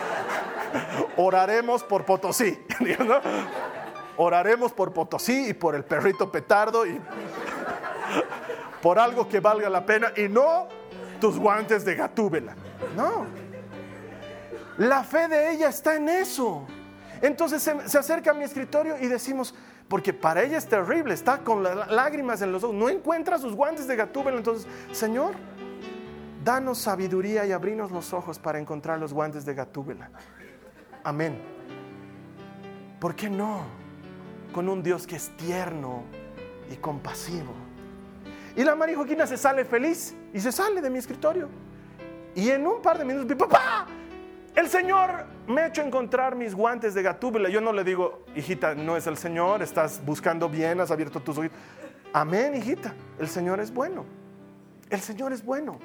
oraremos 1.17 1.83
por 1.83 2.05
Potosí. 2.05 2.59
Oraremos 4.19 4.73
por 4.73 4.95
Potosí 4.95 5.51
y 5.51 5.53
por 5.53 5.75
el 5.75 5.85
perrito 5.85 6.33
petardo 6.33 6.87
y 6.87 6.99
por 8.83 8.99
algo 8.99 9.29
que 9.29 9.41
valga 9.41 9.69
la 9.69 9.85
pena 9.85 10.12
y 10.17 10.29
no 10.29 10.69
tus 11.21 11.39
guantes 11.39 11.85
de 11.85 11.95
gatúbela. 11.95 12.55
No. 12.97 13.27
La 14.79 15.05
fe 15.05 15.29
de 15.29 15.53
ella 15.53 15.69
está 15.69 15.97
en 15.97 16.09
eso. 16.09 16.67
Entonces 17.23 17.62
se, 17.62 17.99
acerca 17.99 18.31
a 18.31 18.35
mi 18.35 18.45
escritorio 18.45 18.97
y 19.01 19.07
decimos, 19.07 19.55
porque 19.89 20.12
para 20.12 20.43
ella 20.43 20.59
es 20.59 20.67
terrible, 20.67 21.14
está 21.14 21.39
con 21.39 21.62
lágrimas 21.62 22.43
en 22.43 22.53
los 22.53 22.62
ojos, 22.64 22.75
no 22.75 22.89
encuentra 22.89 23.39
sus 23.39 23.55
guantes 23.55 23.87
de 23.87 23.97
gatúbela. 23.97 24.37
Entonces, 24.37 24.67
Señor, 24.93 25.35
danos 26.45 26.79
sabiduría 26.79 27.47
y 27.47 27.53
abrinos 27.53 27.91
los 27.91 28.12
ojos 28.12 28.39
para 28.39 28.59
encontrar 28.59 28.99
los 28.99 29.12
guantes 29.12 29.45
de 29.47 29.55
gatúbela. 29.55 30.11
Amén. 31.07 31.39
¿Por 32.99 33.15
qué 33.15 33.31
no? 33.31 33.63
Con 34.53 34.69
un 34.69 34.83
Dios 34.83 35.07
que 35.07 35.15
es 35.15 35.31
tierno 35.37 36.03
y 36.69 36.75
compasivo. 36.75 37.53
Y 38.57 38.65
la 38.65 38.75
María 38.75 38.97
Joaquina 38.97 39.25
se 39.25 39.37
sale 39.37 39.65
feliz 39.65 40.17
y 40.35 40.41
se 40.41 40.51
sale 40.51 40.81
de 40.81 40.91
mi 40.91 40.99
escritorio. 40.99 41.49
Y 42.35 42.51
en 42.51 42.67
un 42.67 42.83
par 42.83 42.99
de 42.99 43.05
minutos, 43.05 43.29
mi 43.29 43.37
papá, 43.37 43.87
el 44.57 44.67
Señor 44.67 45.27
me 45.47 45.61
ha 45.61 45.67
hecho 45.69 45.81
encontrar 45.81 46.35
mis 46.35 46.57
guantes 46.57 46.93
de 46.93 47.03
gatúbela. 47.05 47.49
Yo 47.51 47.61
no 47.61 47.73
le 47.73 47.85
digo, 47.85 48.25
hijita, 48.35 48.75
no 48.75 48.97
es 48.97 49.07
el 49.07 49.17
Señor, 49.17 49.63
estás 49.63 50.05
buscando 50.05 50.49
bien, 50.49 50.81
has 50.81 50.91
abierto 50.91 51.21
tus 51.21 51.39
ojos. 51.39 51.53
Amén, 52.13 52.57
hijita, 52.57 52.93
el 53.21 53.29
Señor 53.29 53.61
es 53.61 53.73
bueno. 53.73 54.05
El 54.91 55.01
Señor 55.01 55.33
es 55.33 55.45
bueno. 55.45 55.79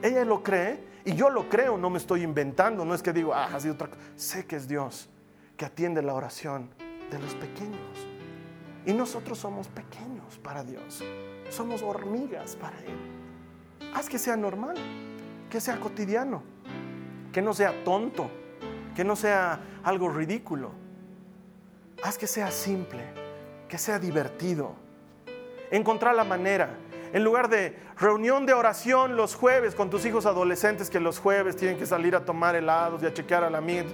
Ella 0.00 0.24
lo 0.24 0.44
cree 0.44 0.93
y 1.04 1.14
yo 1.14 1.28
lo 1.28 1.48
creo, 1.48 1.76
no 1.76 1.90
me 1.90 1.98
estoy 1.98 2.22
inventando, 2.22 2.84
no 2.84 2.94
es 2.94 3.02
que 3.02 3.12
digo, 3.12 3.34
ah, 3.34 3.48
ha 3.52 3.70
otra 3.70 3.88
cosa. 3.88 4.00
Sé 4.16 4.46
que 4.46 4.56
es 4.56 4.66
Dios 4.66 5.08
que 5.56 5.66
atiende 5.66 6.02
la 6.02 6.14
oración 6.14 6.70
de 7.10 7.18
los 7.18 7.34
pequeños. 7.34 8.06
Y 8.86 8.92
nosotros 8.92 9.38
somos 9.38 9.68
pequeños 9.68 10.38
para 10.42 10.64
Dios. 10.64 11.02
Somos 11.50 11.82
hormigas 11.82 12.56
para 12.56 12.78
Él. 12.80 12.98
Haz 13.94 14.08
que 14.08 14.18
sea 14.18 14.36
normal, 14.36 14.76
que 15.50 15.60
sea 15.60 15.78
cotidiano, 15.78 16.42
que 17.32 17.42
no 17.42 17.52
sea 17.52 17.84
tonto, 17.84 18.30
que 18.96 19.04
no 19.04 19.14
sea 19.14 19.60
algo 19.82 20.08
ridículo. 20.08 20.72
Haz 22.02 22.16
que 22.16 22.26
sea 22.26 22.50
simple, 22.50 23.04
que 23.68 23.76
sea 23.76 23.98
divertido. 23.98 24.74
Encontrar 25.70 26.14
la 26.14 26.24
manera 26.24 26.76
en 27.12 27.24
lugar 27.24 27.48
de 27.48 27.76
reunión 27.98 28.46
de 28.46 28.54
oración 28.54 29.16
los 29.16 29.34
jueves 29.34 29.74
con 29.74 29.90
tus 29.90 30.04
hijos 30.04 30.26
adolescentes 30.26 30.90
que 30.90 31.00
los 31.00 31.18
jueves 31.18 31.56
tienen 31.56 31.78
que 31.78 31.86
salir 31.86 32.16
a 32.16 32.24
tomar 32.24 32.56
helados 32.56 33.02
y 33.02 33.06
a 33.06 33.14
chequear 33.14 33.44
a 33.44 33.50
la 33.50 33.58
amiga. 33.58 33.84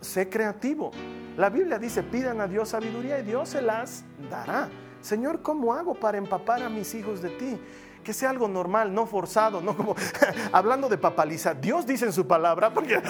Sé 0.00 0.28
creativo. 0.28 0.90
La 1.36 1.50
Biblia 1.50 1.78
dice, 1.78 2.02
pidan 2.02 2.40
a 2.40 2.46
Dios 2.46 2.70
sabiduría 2.70 3.18
y 3.18 3.22
Dios 3.22 3.50
se 3.50 3.62
las 3.62 4.04
dará. 4.30 4.68
Señor, 5.00 5.42
¿cómo 5.42 5.74
hago 5.74 5.94
para 5.94 6.18
empapar 6.18 6.62
a 6.62 6.68
mis 6.68 6.94
hijos 6.94 7.22
de 7.22 7.30
ti? 7.30 7.60
Que 8.04 8.12
sea 8.12 8.30
algo 8.30 8.48
normal, 8.48 8.92
no 8.92 9.06
forzado, 9.06 9.60
no 9.60 9.76
como 9.76 9.94
hablando 10.52 10.88
de 10.88 10.98
papaliza. 10.98 11.54
Dios 11.54 11.86
dice 11.86 12.06
en 12.06 12.12
su 12.12 12.26
palabra, 12.26 12.72
porque 12.72 13.00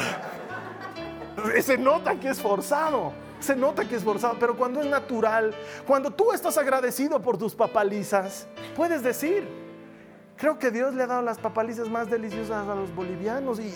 se 1.62 1.78
nota 1.78 2.18
que 2.18 2.28
es 2.28 2.40
forzado 2.40 3.12
se 3.40 3.56
nota 3.56 3.88
que 3.88 3.96
es 3.96 4.04
forzado, 4.04 4.36
pero 4.38 4.56
cuando 4.56 4.80
es 4.80 4.86
natural, 4.86 5.54
cuando 5.86 6.10
tú 6.10 6.32
estás 6.32 6.56
agradecido 6.58 7.20
por 7.20 7.36
tus 7.38 7.54
papalizas, 7.54 8.46
puedes 8.76 9.02
decir, 9.02 9.48
creo 10.36 10.58
que 10.58 10.70
Dios 10.70 10.94
le 10.94 11.02
ha 11.02 11.06
dado 11.06 11.22
las 11.22 11.38
papalizas 11.38 11.88
más 11.88 12.10
deliciosas 12.10 12.68
a 12.68 12.74
los 12.74 12.94
bolivianos 12.94 13.58
y, 13.60 13.74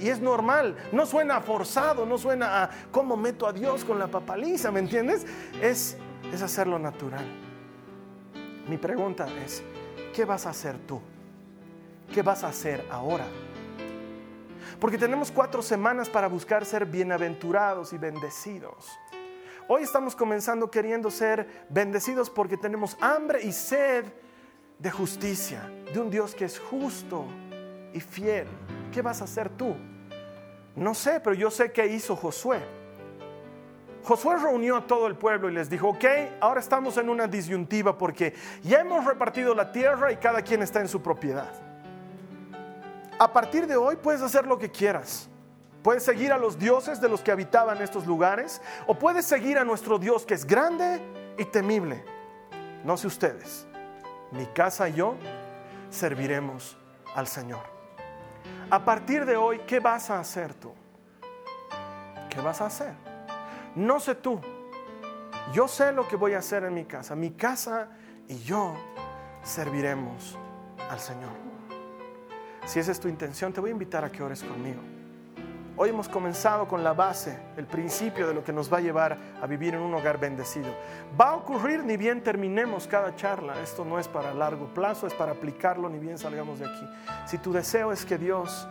es 0.00 0.20
normal, 0.20 0.76
no 0.90 1.06
suena 1.06 1.40
forzado, 1.40 2.04
no 2.04 2.18
suena 2.18 2.64
a 2.64 2.70
cómo 2.90 3.16
meto 3.16 3.46
a 3.46 3.52
Dios 3.52 3.84
con 3.84 4.00
la 4.00 4.08
papaliza, 4.08 4.72
¿me 4.72 4.80
entiendes? 4.80 5.24
Es, 5.60 5.96
es 6.32 6.42
hacerlo 6.42 6.76
natural. 6.80 7.24
Mi 8.68 8.78
pregunta 8.78 9.28
es, 9.44 9.62
¿qué 10.12 10.24
vas 10.24 10.44
a 10.46 10.50
hacer 10.50 10.76
tú? 10.88 11.00
¿Qué 12.12 12.22
vas 12.22 12.42
a 12.42 12.48
hacer 12.48 12.84
ahora? 12.90 13.26
Porque 14.82 14.98
tenemos 14.98 15.30
cuatro 15.30 15.62
semanas 15.62 16.08
para 16.08 16.26
buscar 16.26 16.66
ser 16.66 16.86
bienaventurados 16.86 17.92
y 17.92 17.98
bendecidos. 17.98 18.90
Hoy 19.68 19.84
estamos 19.84 20.16
comenzando 20.16 20.68
queriendo 20.72 21.08
ser 21.08 21.66
bendecidos 21.68 22.28
porque 22.28 22.56
tenemos 22.56 22.96
hambre 23.00 23.42
y 23.44 23.52
sed 23.52 24.06
de 24.80 24.90
justicia, 24.90 25.70
de 25.94 26.00
un 26.00 26.10
Dios 26.10 26.34
que 26.34 26.46
es 26.46 26.58
justo 26.58 27.26
y 27.92 28.00
fiel. 28.00 28.48
¿Qué 28.92 29.02
vas 29.02 29.20
a 29.20 29.24
hacer 29.24 29.50
tú? 29.50 29.76
No 30.74 30.94
sé, 30.94 31.20
pero 31.20 31.36
yo 31.36 31.48
sé 31.52 31.70
qué 31.70 31.86
hizo 31.86 32.16
Josué. 32.16 32.58
Josué 34.02 34.36
reunió 34.36 34.78
a 34.78 34.86
todo 34.88 35.06
el 35.06 35.14
pueblo 35.14 35.48
y 35.48 35.52
les 35.52 35.70
dijo, 35.70 35.90
ok, 35.90 36.04
ahora 36.40 36.58
estamos 36.58 36.96
en 36.96 37.08
una 37.08 37.28
disyuntiva 37.28 37.96
porque 37.96 38.34
ya 38.64 38.80
hemos 38.80 39.04
repartido 39.04 39.54
la 39.54 39.70
tierra 39.70 40.10
y 40.10 40.16
cada 40.16 40.42
quien 40.42 40.60
está 40.60 40.80
en 40.80 40.88
su 40.88 41.00
propiedad. 41.00 41.71
A 43.22 43.32
partir 43.32 43.68
de 43.68 43.76
hoy 43.76 43.94
puedes 43.94 44.20
hacer 44.20 44.48
lo 44.48 44.58
que 44.58 44.68
quieras. 44.68 45.28
Puedes 45.84 46.02
seguir 46.02 46.32
a 46.32 46.38
los 46.38 46.58
dioses 46.58 47.00
de 47.00 47.08
los 47.08 47.20
que 47.20 47.30
habitaban 47.30 47.80
estos 47.80 48.04
lugares 48.04 48.60
o 48.88 48.98
puedes 48.98 49.24
seguir 49.24 49.58
a 49.58 49.64
nuestro 49.64 49.96
Dios 49.96 50.26
que 50.26 50.34
es 50.34 50.44
grande 50.44 51.00
y 51.38 51.44
temible. 51.44 52.04
No 52.82 52.96
sé 52.96 53.06
ustedes, 53.06 53.64
mi 54.32 54.44
casa 54.46 54.88
y 54.88 54.94
yo 54.94 55.14
serviremos 55.88 56.76
al 57.14 57.28
Señor. 57.28 57.62
A 58.68 58.84
partir 58.84 59.24
de 59.24 59.36
hoy, 59.36 59.60
¿qué 59.68 59.78
vas 59.78 60.10
a 60.10 60.18
hacer 60.18 60.52
tú? 60.54 60.72
¿Qué 62.28 62.40
vas 62.40 62.60
a 62.60 62.66
hacer? 62.66 62.92
No 63.76 64.00
sé 64.00 64.16
tú, 64.16 64.40
Yo 65.52 65.68
sé 65.68 65.92
lo 65.92 66.08
que 66.08 66.16
voy 66.16 66.34
a 66.34 66.38
hacer 66.38 66.64
en 66.64 66.74
mi 66.74 66.86
casa. 66.86 67.14
Mi 67.14 67.30
casa 67.30 67.88
y 68.26 68.42
yo 68.42 68.74
serviremos 69.44 70.36
al 70.90 70.98
Señor. 70.98 71.41
Si 72.64 72.78
esa 72.78 72.92
es 72.92 73.00
tu 73.00 73.08
intención, 73.08 73.52
te 73.52 73.60
voy 73.60 73.70
a 73.70 73.72
invitar 73.72 74.04
a 74.04 74.10
que 74.10 74.22
ores 74.22 74.42
conmigo. 74.42 74.80
Hoy 75.74 75.88
hemos 75.88 76.08
comenzado 76.08 76.68
con 76.68 76.84
la 76.84 76.92
base, 76.92 77.38
el 77.56 77.66
principio 77.66 78.28
de 78.28 78.34
lo 78.34 78.44
que 78.44 78.52
nos 78.52 78.72
va 78.72 78.76
a 78.76 78.80
llevar 78.80 79.18
a 79.40 79.46
vivir 79.46 79.74
en 79.74 79.80
un 79.80 79.94
hogar 79.94 80.20
bendecido. 80.20 80.68
Va 81.18 81.30
a 81.30 81.34
ocurrir 81.34 81.82
ni 81.82 81.96
bien 81.96 82.22
terminemos 82.22 82.86
cada 82.86 83.16
charla. 83.16 83.60
Esto 83.60 83.84
no 83.84 83.98
es 83.98 84.06
para 84.06 84.34
largo 84.34 84.66
plazo, 84.74 85.06
es 85.06 85.14
para 85.14 85.32
aplicarlo 85.32 85.88
ni 85.88 85.98
bien 85.98 86.18
salgamos 86.18 86.58
de 86.58 86.66
aquí. 86.66 86.86
Si 87.26 87.38
tu 87.38 87.52
deseo 87.52 87.90
es 87.90 88.04
que 88.04 88.18
Dios 88.18 88.68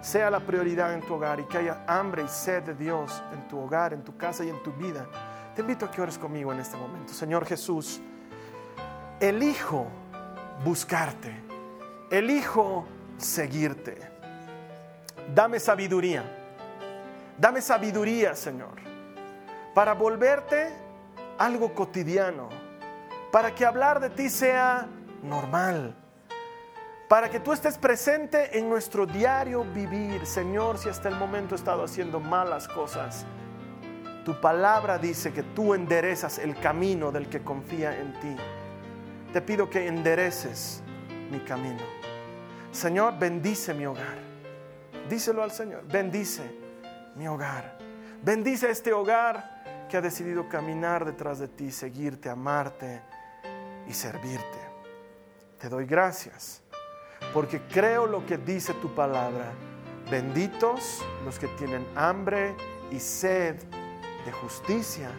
sea 0.00 0.30
la 0.30 0.40
prioridad 0.40 0.92
en 0.92 1.00
tu 1.00 1.14
hogar 1.14 1.38
y 1.38 1.44
que 1.44 1.58
haya 1.58 1.84
hambre 1.86 2.24
y 2.24 2.28
sed 2.28 2.64
de 2.64 2.74
Dios 2.74 3.22
en 3.32 3.46
tu 3.46 3.60
hogar, 3.60 3.92
en 3.92 4.02
tu 4.02 4.16
casa 4.16 4.44
y 4.44 4.50
en 4.50 4.60
tu 4.64 4.72
vida, 4.72 5.06
te 5.54 5.60
invito 5.60 5.86
a 5.86 5.90
que 5.92 6.02
ores 6.02 6.18
conmigo 6.18 6.52
en 6.52 6.58
este 6.58 6.76
momento. 6.76 7.12
Señor 7.12 7.46
Jesús, 7.46 8.00
elijo 9.20 9.86
buscarte, 10.64 11.32
elijo 12.10 12.84
seguirte. 13.22 13.98
Dame 15.34 15.60
sabiduría. 15.60 16.24
Dame 17.38 17.60
sabiduría, 17.60 18.34
Señor, 18.34 18.74
para 19.74 19.94
volverte 19.94 20.68
algo 21.38 21.74
cotidiano, 21.74 22.48
para 23.30 23.54
que 23.54 23.64
hablar 23.64 24.00
de 24.00 24.10
ti 24.10 24.28
sea 24.28 24.86
normal, 25.22 25.94
para 27.08 27.30
que 27.30 27.40
tú 27.40 27.52
estés 27.52 27.78
presente 27.78 28.58
en 28.58 28.68
nuestro 28.68 29.06
diario 29.06 29.64
vivir. 29.64 30.24
Señor, 30.26 30.78
si 30.78 30.88
hasta 30.88 31.08
el 31.08 31.16
momento 31.16 31.54
he 31.54 31.58
estado 31.58 31.84
haciendo 31.84 32.20
malas 32.20 32.68
cosas, 32.68 33.26
tu 34.24 34.40
palabra 34.40 34.98
dice 34.98 35.32
que 35.32 35.42
tú 35.42 35.74
enderezas 35.74 36.38
el 36.38 36.54
camino 36.60 37.10
del 37.10 37.28
que 37.28 37.42
confía 37.42 37.98
en 37.98 38.12
ti. 38.20 38.36
Te 39.32 39.40
pido 39.40 39.68
que 39.68 39.88
endereces 39.88 40.82
mi 41.30 41.40
camino. 41.40 42.11
Señor, 42.72 43.18
bendice 43.18 43.74
mi 43.74 43.86
hogar. 43.86 44.18
Díselo 45.08 45.42
al 45.42 45.52
Señor. 45.52 45.86
Bendice 45.86 46.42
mi 47.14 47.28
hogar. 47.28 47.78
Bendice 48.22 48.70
este 48.70 48.92
hogar 48.92 49.86
que 49.88 49.98
ha 49.98 50.00
decidido 50.00 50.48
caminar 50.48 51.04
detrás 51.04 51.38
de 51.38 51.48
ti, 51.48 51.70
seguirte, 51.70 52.30
amarte 52.30 53.02
y 53.86 53.92
servirte. 53.92 54.58
Te 55.58 55.68
doy 55.68 55.86
gracias 55.86 56.62
porque 57.32 57.60
creo 57.62 58.06
lo 58.06 58.24
que 58.26 58.38
dice 58.38 58.74
tu 58.74 58.94
palabra. 58.94 59.52
Benditos 60.10 61.04
los 61.24 61.38
que 61.38 61.48
tienen 61.48 61.86
hambre 61.94 62.54
y 62.90 62.98
sed 62.98 63.56
de 64.24 64.32
justicia, 64.32 65.10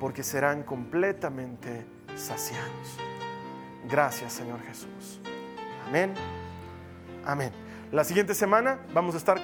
porque 0.00 0.22
serán 0.22 0.62
completamente 0.62 1.86
saciados. 2.14 2.98
Gracias 3.88 4.32
Señor 4.32 4.60
Jesús. 4.62 5.20
Amén. 5.86 6.14
Amén. 7.28 7.52
La 7.92 8.04
siguiente 8.04 8.32
semana 8.32 8.78
vamos 8.94 9.14
a 9.14 9.18
estar 9.18 9.42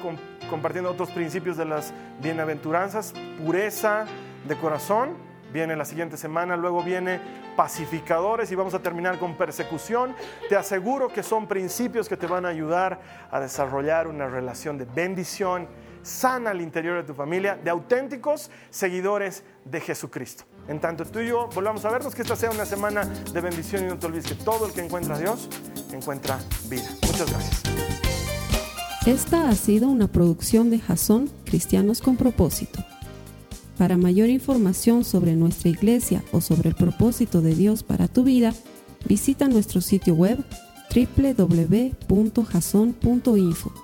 compartiendo 0.49 0.91
otros 0.91 1.11
principios 1.11 1.59
de 1.59 1.67
las 1.67 1.93
bienaventuranzas, 2.23 3.13
pureza 3.37 4.07
de 4.49 4.57
corazón. 4.57 5.19
Viene 5.53 5.77
la 5.77 5.85
siguiente 5.85 6.17
semana, 6.17 6.57
luego 6.57 6.83
viene 6.83 7.21
pacificadores 7.59 8.51
y 8.51 8.55
vamos 8.55 8.73
a 8.73 8.79
terminar 8.79 9.19
con 9.19 9.37
persecución. 9.37 10.17
Te 10.49 10.57
aseguro 10.57 11.09
que 11.09 11.23
son 11.23 11.47
principios 11.47 12.09
que 12.09 12.17
te 12.17 12.27
van 12.27 12.47
a 12.47 12.49
ayudar 12.49 13.03
a 13.31 13.39
desarrollar 13.39 14.07
una 14.07 14.29
relación 14.29 14.79
de 14.79 14.87
bendición 14.87 15.69
sana 16.05 16.51
al 16.51 16.61
interior 16.61 16.99
de 16.99 17.03
tu 17.03 17.15
familia, 17.15 17.57
de 17.57 17.71
auténticos 17.71 18.51
seguidores 18.71 19.43
de 19.65 19.81
Jesucristo. 19.81 20.45
En 20.69 20.81
tanto 20.81 21.05
tú 21.05 21.21
y 21.21 21.29
yo 21.29 21.49
volvamos 21.55 21.85
a 21.85 21.91
vernos, 21.91 22.15
que 22.15 22.23
esta 22.23 22.37
sea 22.37 22.51
una 22.51 22.67
semana 22.67 23.05
de 23.05 23.41
bendición 23.41 23.85
y 23.85 23.89
no 23.89 23.99
te 23.99 24.07
olvides 24.07 24.27
que 24.27 24.37
todo 24.37 24.67
el 24.67 24.73
que 24.73 24.85
encuentra 24.85 25.17
a 25.17 25.19
Dios 25.19 25.49
encuentra 25.93 26.39
vida. 26.69 26.89
Muchas 27.03 27.31
gracias. 27.31 27.63
Esta 29.07 29.49
ha 29.49 29.55
sido 29.55 29.89
una 29.89 30.09
producción 30.09 30.71
de 30.71 30.79
Jason 30.79 31.31
Cristianos 31.45 32.01
con 32.01 32.17
Propósito. 32.17 32.83
Para 33.77 33.97
mayor 33.97 34.29
información 34.29 35.05
sobre 35.05 35.35
nuestra 35.35 35.69
iglesia 35.69 36.23
o 36.33 36.41
sobre 36.41 36.71
el 36.71 36.75
propósito 36.75 37.43
de 37.43 37.55
Dios 37.55 37.83
para 37.83 38.09
tu 38.09 38.25
vida, 38.25 38.55
visita 39.07 39.49
nuestro 39.49 39.81
sitio 39.81 40.15
web 40.15 40.39
www.jason.info. 40.95 43.84